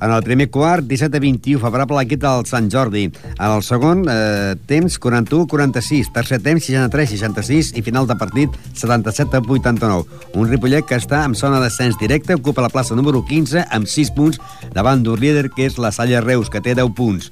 En 0.00 0.14
el 0.16 0.22
primer 0.24 0.46
quart, 0.48 0.86
17 0.88 1.20
a 1.20 1.20
21, 1.20 1.60
favorable 1.60 1.98
a 1.98 2.00
l'equip 2.00 2.22
del 2.22 2.46
Sant 2.48 2.70
Jordi. 2.72 3.02
En 3.34 3.50
el 3.50 3.60
segon, 3.66 4.06
eh, 4.08 4.54
temps 4.64 4.96
41 4.96 5.44
46, 5.46 6.08
tercer 6.14 6.38
temps 6.40 6.64
63 6.64 7.10
66 7.10 7.74
i 7.76 7.82
final 7.82 8.08
de 8.08 8.16
partit 8.16 8.56
77 8.80 9.36
a 9.36 9.44
89. 9.44 10.08
Un 10.32 10.48
Ripollet 10.48 10.88
que 10.88 10.96
està 10.96 11.26
en 11.26 11.36
zona 11.36 11.60
d'ascens 11.60 12.00
directe, 12.00 12.40
ocupa 12.40 12.64
la 12.64 12.72
plaça 12.72 12.96
número 12.96 13.20
15 13.28 13.66
amb 13.68 13.84
6 13.84 14.14
punts 14.16 14.40
davant 14.72 15.04
d'un 15.04 15.20
líder 15.20 15.50
que 15.52 15.68
és 15.68 15.76
la 15.76 15.92
Salle 15.92 16.24
Reus, 16.24 16.48
que 16.48 16.64
té 16.64 16.72
10 16.80 16.96
punts. 16.96 17.28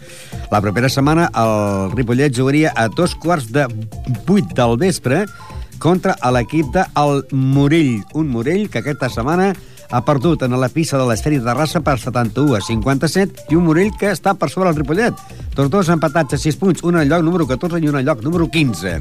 La 0.52 0.60
propera 0.60 0.92
setmana 0.92 1.30
el 1.32 1.96
Ripollet 1.96 2.36
jugaria 2.36 2.74
a 2.76 2.90
dos 2.92 3.16
quarts 3.16 3.48
de 3.48 3.64
8 4.28 4.52
del 4.52 4.76
vespre 4.76 4.89
contra 5.80 6.16
l'equip 6.34 6.68
de 6.74 6.84
el 7.00 7.24
Morell. 7.32 8.02
Un 8.14 8.28
Morell 8.28 8.68
que 8.70 8.82
aquesta 8.82 9.08
setmana 9.08 9.54
ha 9.90 10.00
perdut 10.06 10.42
en 10.42 10.54
la 10.60 10.68
pista 10.68 10.98
de 10.98 11.06
l'Esferi 11.08 11.40
de 11.40 11.46
Terrassa 11.46 11.80
per 11.82 11.96
71 11.98 12.54
a 12.58 12.60
57 12.62 13.50
i 13.50 13.58
un 13.58 13.66
Morell 13.66 13.90
que 13.98 14.12
està 14.12 14.36
per 14.38 14.50
sobre 14.50 14.70
el 14.70 14.78
Ripollet. 14.78 15.16
Tots 15.56 15.70
dos 15.72 15.90
empatats 15.90 16.36
a 16.36 16.38
6 16.38 16.60
punts, 16.60 16.84
un 16.86 17.00
al 17.00 17.10
lloc 17.10 17.24
número 17.26 17.46
14 17.48 17.82
i 17.82 17.90
un 17.90 17.98
al 17.98 18.06
lloc 18.06 18.22
número 18.22 18.48
15. 18.50 18.98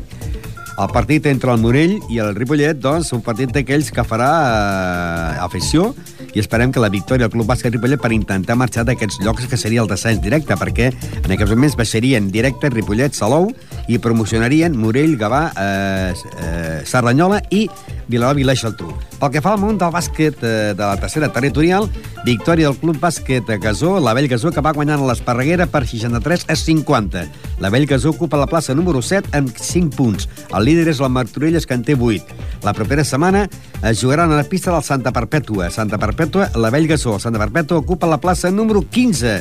El 0.79 0.91
partit 0.95 1.25
entre 1.27 1.51
el 1.51 1.59
Morell 1.59 1.97
i 2.09 2.21
el 2.23 2.33
Ripollet, 2.37 2.79
doncs, 2.79 3.11
un 3.13 3.21
partit 3.21 3.51
d'aquells 3.51 3.91
que 3.91 4.05
farà 4.07 4.29
eh, 4.39 5.39
afició 5.43 5.91
i 6.33 6.41
esperem 6.43 6.71
que 6.71 6.83
la 6.83 6.91
victòria 6.93 7.27
del 7.27 7.33
Club 7.33 7.49
Bàsquet 7.49 7.73
Ripollet 7.73 8.01
per 8.01 8.11
intentar 8.15 8.57
marxar 8.59 8.85
d'aquests 8.87 9.21
llocs 9.25 9.47
que 9.49 9.57
seria 9.57 9.83
el 9.83 9.89
descens 9.89 10.21
directe, 10.21 10.57
perquè 10.59 10.91
en 10.91 11.31
aquests 11.31 11.55
moments 11.55 11.77
baixarien 11.79 12.29
directe 12.31 12.71
Ripollet, 12.73 13.15
Salou 13.17 13.49
i 13.87 13.99
promocionarien 14.01 14.75
Morell, 14.77 15.17
Gavà, 15.19 15.49
eh, 15.55 16.13
eh, 16.13 16.81
Cerdanyola 16.85 17.41
i 17.49 17.67
Vilanova 18.09 18.41
i 18.41 18.43
la 18.47 18.55
Geltrú. 18.57 18.91
Pel 19.19 19.31
que 19.33 19.41
fa 19.43 19.53
al 19.53 19.61
món 19.61 19.77
del 19.77 19.91
bàsquet 19.93 20.41
eh, 20.41 20.73
de 20.73 20.81
la 20.81 20.97
tercera 20.97 21.29
territorial, 21.33 21.87
victòria 22.25 22.69
del 22.69 22.77
Club 22.81 22.97
Bàsquet 22.99 23.45
Gasó, 23.61 23.99
la 24.01 24.15
Vell 24.17 24.27
Gasó, 24.27 24.51
que 24.51 24.63
va 24.65 24.73
guanyant 24.73 25.03
a 25.03 25.09
l'Esparreguera 25.11 25.67
per 25.69 25.85
63 25.87 26.47
a 26.49 26.55
50. 26.55 27.25
La 27.61 27.69
Vell 27.69 27.85
Gasó 27.85 28.09
ocupa 28.09 28.39
la 28.39 28.47
plaça 28.49 28.73
número 28.73 29.01
7 29.01 29.35
amb 29.37 29.53
5 29.55 29.95
punts. 29.95 30.29
El 30.49 30.65
líder 30.65 30.87
és 30.89 30.99
el 30.99 31.13
Martorelles, 31.13 31.67
que 31.67 31.77
en 31.77 31.85
té 31.85 31.95
8. 31.95 32.39
La 32.65 32.73
propera 32.73 33.05
setmana 33.05 33.47
es 33.83 34.01
jugaran 34.01 34.31
a 34.31 34.35
la 34.41 34.43
pista 34.43 34.71
del 34.73 34.83
Santa 34.83 35.13
Perpètua. 35.13 35.69
Santa 35.69 35.97
Perpètua, 35.97 36.18
la 36.55 36.69
Vell 36.69 36.87
Gasó. 36.87 37.13
El 37.15 37.21
Santa 37.23 37.39
Perpètua 37.39 37.79
ocupa 37.79 38.07
la 38.07 38.17
plaça 38.19 38.51
número 38.51 38.81
15 38.83 39.37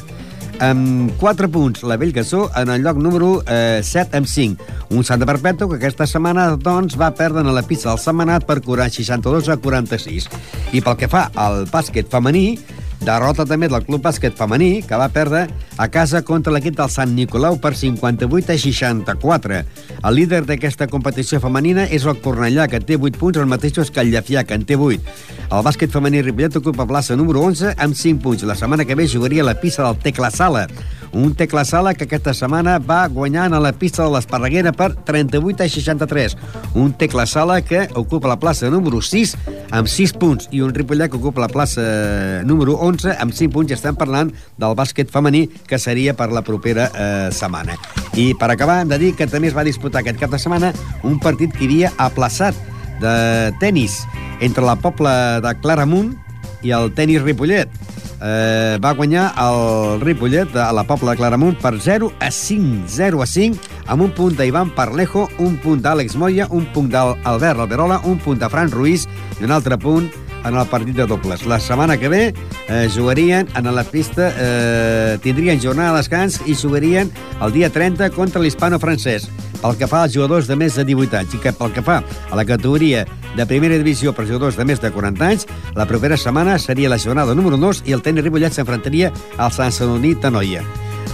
amb 0.62 1.10
4 1.18 1.48
punts. 1.50 1.82
La 1.82 1.96
Vell 1.98 2.12
Gasó 2.12 2.44
en 2.54 2.70
el 2.70 2.82
lloc 2.82 3.00
número 3.02 3.42
eh, 3.46 3.80
7 3.82 4.16
amb 4.16 4.26
5. 4.30 4.68
Un 4.94 5.02
Santa 5.02 5.26
Perpètua 5.26 5.66
que 5.72 5.80
aquesta 5.80 6.06
setmana 6.06 6.52
doncs, 6.54 6.94
va 6.94 7.10
perdre 7.18 7.42
en 7.42 7.50
la 7.54 7.64
pista 7.66 7.90
del 7.90 7.98
Setmanat 7.98 8.46
per 8.46 8.60
62 8.62 9.48
a 9.48 9.56
46. 9.56 10.28
I 10.72 10.80
pel 10.80 10.96
que 10.96 11.08
fa 11.10 11.30
al 11.34 11.66
bàsquet 11.66 12.06
femení, 12.10 12.60
derrota 13.00 13.46
també 13.46 13.68
del 13.70 13.84
Club 13.86 14.02
Bàsquet 14.04 14.36
Femení, 14.36 14.82
que 14.86 14.98
va 14.98 15.08
perdre 15.12 15.46
a 15.78 15.86
casa 15.88 16.22
contra 16.26 16.52
l'equip 16.52 16.76
del 16.78 16.90
Sant 16.90 17.14
Nicolau 17.14 17.58
per 17.62 17.74
58 17.76 18.52
a 18.52 18.58
64. 18.58 19.60
El 19.98 20.14
líder 20.14 20.42
d'aquesta 20.48 20.88
competició 20.90 21.40
femenina 21.40 21.86
és 21.86 22.06
el 22.06 22.18
Cornellà, 22.22 22.68
que 22.68 22.80
té 22.80 22.98
8 22.98 23.18
punts, 23.18 23.38
el 23.38 23.50
mateix 23.50 23.78
que 23.78 24.00
el 24.02 24.12
Llefià, 24.12 24.44
que 24.44 24.58
en 24.58 24.66
té 24.66 24.76
8. 24.76 25.16
El 25.48 25.64
bàsquet 25.64 25.92
femení 25.92 26.20
Ripollet 26.22 26.58
ocupa 26.60 26.86
plaça 26.88 27.16
número 27.16 27.40
11 27.46 27.76
amb 27.78 27.96
5 27.96 28.22
punts. 28.22 28.42
La 28.44 28.56
setmana 28.58 28.84
que 28.84 28.96
ve 28.98 29.08
jugaria 29.08 29.46
la 29.46 29.56
pista 29.60 29.86
del 29.86 29.96
Tecla 30.02 30.30
Sala. 30.30 30.66
Un 31.12 31.34
Tecla 31.34 31.64
Sala 31.64 31.94
que 31.94 32.04
aquesta 32.04 32.34
setmana 32.36 32.76
va 32.78 33.06
guanyant 33.08 33.54
a 33.56 33.60
la 33.60 33.72
pista 33.72 34.04
de 34.04 34.12
l'Esparreguera 34.12 34.74
per 34.76 34.90
38 35.08 35.64
a 35.64 35.68
63. 35.68 36.36
Un 36.74 36.92
Tecla 36.92 37.24
Sala 37.26 37.62
que 37.62 37.86
ocupa 37.94 38.28
la 38.28 38.36
plaça 38.36 38.68
número 38.68 39.00
6 39.00 39.36
amb 39.70 39.88
6 39.88 40.12
punts 40.20 40.50
i 40.52 40.60
un 40.64 40.74
Ripollet 40.74 41.10
que 41.10 41.16
ocupa 41.16 41.40
la 41.40 41.48
plaça 41.48 42.42
número 42.44 42.76
11 42.76 42.87
amb 42.96 43.34
5 43.34 43.52
punts. 43.52 43.70
I 43.70 43.76
estem 43.76 43.96
parlant 43.98 44.32
del 44.56 44.76
bàsquet 44.78 45.10
femení 45.12 45.46
que 45.68 45.78
seria 45.78 46.14
per 46.16 46.30
la 46.32 46.42
propera 46.42 46.88
eh, 46.88 47.28
setmana. 47.34 47.76
I 48.16 48.32
per 48.38 48.50
acabar 48.50 48.80
hem 48.82 48.88
de 48.88 48.98
dir 48.98 49.12
que 49.16 49.28
també 49.28 49.52
es 49.52 49.56
va 49.56 49.66
disputar 49.66 50.00
aquest 50.00 50.18
cap 50.20 50.32
de 50.32 50.40
setmana 50.40 50.72
un 51.04 51.18
partit 51.20 51.52
que 51.52 51.66
havia 51.68 51.92
aplaçat 51.98 52.56
de 53.02 53.52
tennis 53.60 54.00
entre 54.40 54.64
la 54.64 54.76
Pobla 54.76 55.40
de 55.44 55.54
Claramunt 55.60 56.14
i 56.62 56.72
el 56.74 56.92
tennis 56.94 57.22
Ripollet. 57.22 57.70
Eh, 58.18 58.78
va 58.82 58.94
guanyar 58.98 59.28
el 59.38 60.00
Ripollet 60.02 60.56
a 60.58 60.72
la 60.74 60.82
Pobla 60.88 61.12
de 61.12 61.20
Claramunt 61.20 61.58
per 61.62 61.76
0 61.78 62.10
a 62.18 62.30
5, 62.34 62.88
0 62.90 63.22
a 63.22 63.26
5, 63.26 63.58
amb 63.86 64.02
un 64.02 64.10
punt 64.14 64.34
d'Ivan 64.38 64.72
Parlejo, 64.74 65.28
un 65.38 65.58
punt 65.62 65.82
d'Àlex 65.84 66.16
Moya, 66.18 66.48
un 66.50 66.66
punt 66.74 66.90
d'Albert 66.90 67.62
Alberola, 67.62 68.00
un 68.04 68.18
punt 68.18 68.40
de 68.40 68.50
Fran 68.50 68.72
Ruiz 68.74 69.06
i 69.38 69.46
un 69.46 69.54
altre 69.54 69.78
punt 69.78 70.10
en 70.44 70.54
el 70.54 70.66
partit 70.66 70.96
de 70.96 71.06
dobles. 71.06 71.46
La 71.46 71.60
setmana 71.60 71.98
que 71.98 72.08
ve 72.08 72.22
eh, 72.68 72.88
jugarien 72.94 73.48
en 73.56 73.74
la 73.74 73.84
pista, 73.84 74.32
eh, 74.36 75.18
tindrien 75.22 75.60
jornada 75.60 75.92
de 75.92 75.98
descans 75.98 76.40
i 76.46 76.54
jugarien 76.54 77.10
el 77.42 77.52
dia 77.52 77.70
30 77.70 78.10
contra 78.10 78.42
l'hispano-francès 78.42 79.28
pel 79.62 79.76
que 79.78 79.88
fa 79.90 80.04
als 80.04 80.14
jugadors 80.14 80.46
de 80.46 80.56
més 80.56 80.76
de 80.78 80.84
18 80.86 81.18
anys 81.18 81.34
i 81.34 81.40
que 81.42 81.52
pel 81.52 81.72
que 81.74 81.82
fa 81.82 82.00
a 82.02 82.38
la 82.38 82.46
categoria 82.46 83.04
de 83.36 83.46
primera 83.46 83.78
divisió 83.78 84.14
per 84.14 84.26
jugadors 84.26 84.58
de 84.58 84.66
més 84.68 84.82
de 84.82 84.90
40 84.94 85.24
anys, 85.26 85.48
la 85.74 85.86
propera 85.86 86.16
setmana 86.16 86.58
seria 86.58 86.90
la 86.90 86.98
jornada 86.98 87.34
número 87.34 87.58
2 87.58 87.84
i 87.86 87.96
el 87.96 88.02
tenis 88.02 88.26
Ripollet 88.26 88.54
s'enfrontaria 88.54 89.12
al 89.36 89.52
Sant 89.54 89.74
Sanoní 89.74 90.14
Tanoia. 90.14 90.62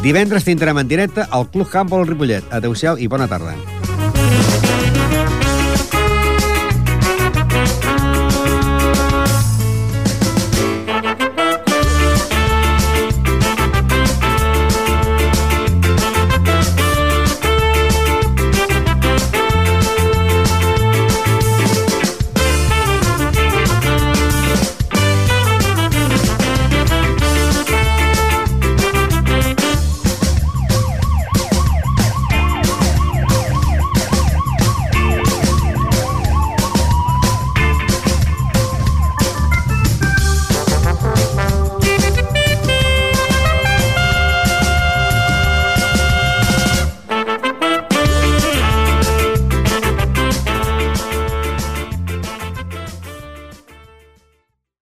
Divendres 0.05 0.45
tindrem 0.45 0.79
en 0.79 0.89
directe 0.89 1.25
el 1.33 1.49
Club 1.49 1.69
Handball 1.73 2.09
Ripollet. 2.09 2.45
Adéu-siau 2.53 3.01
i 3.01 3.09
bona 3.09 3.29
tarda. 3.31 3.57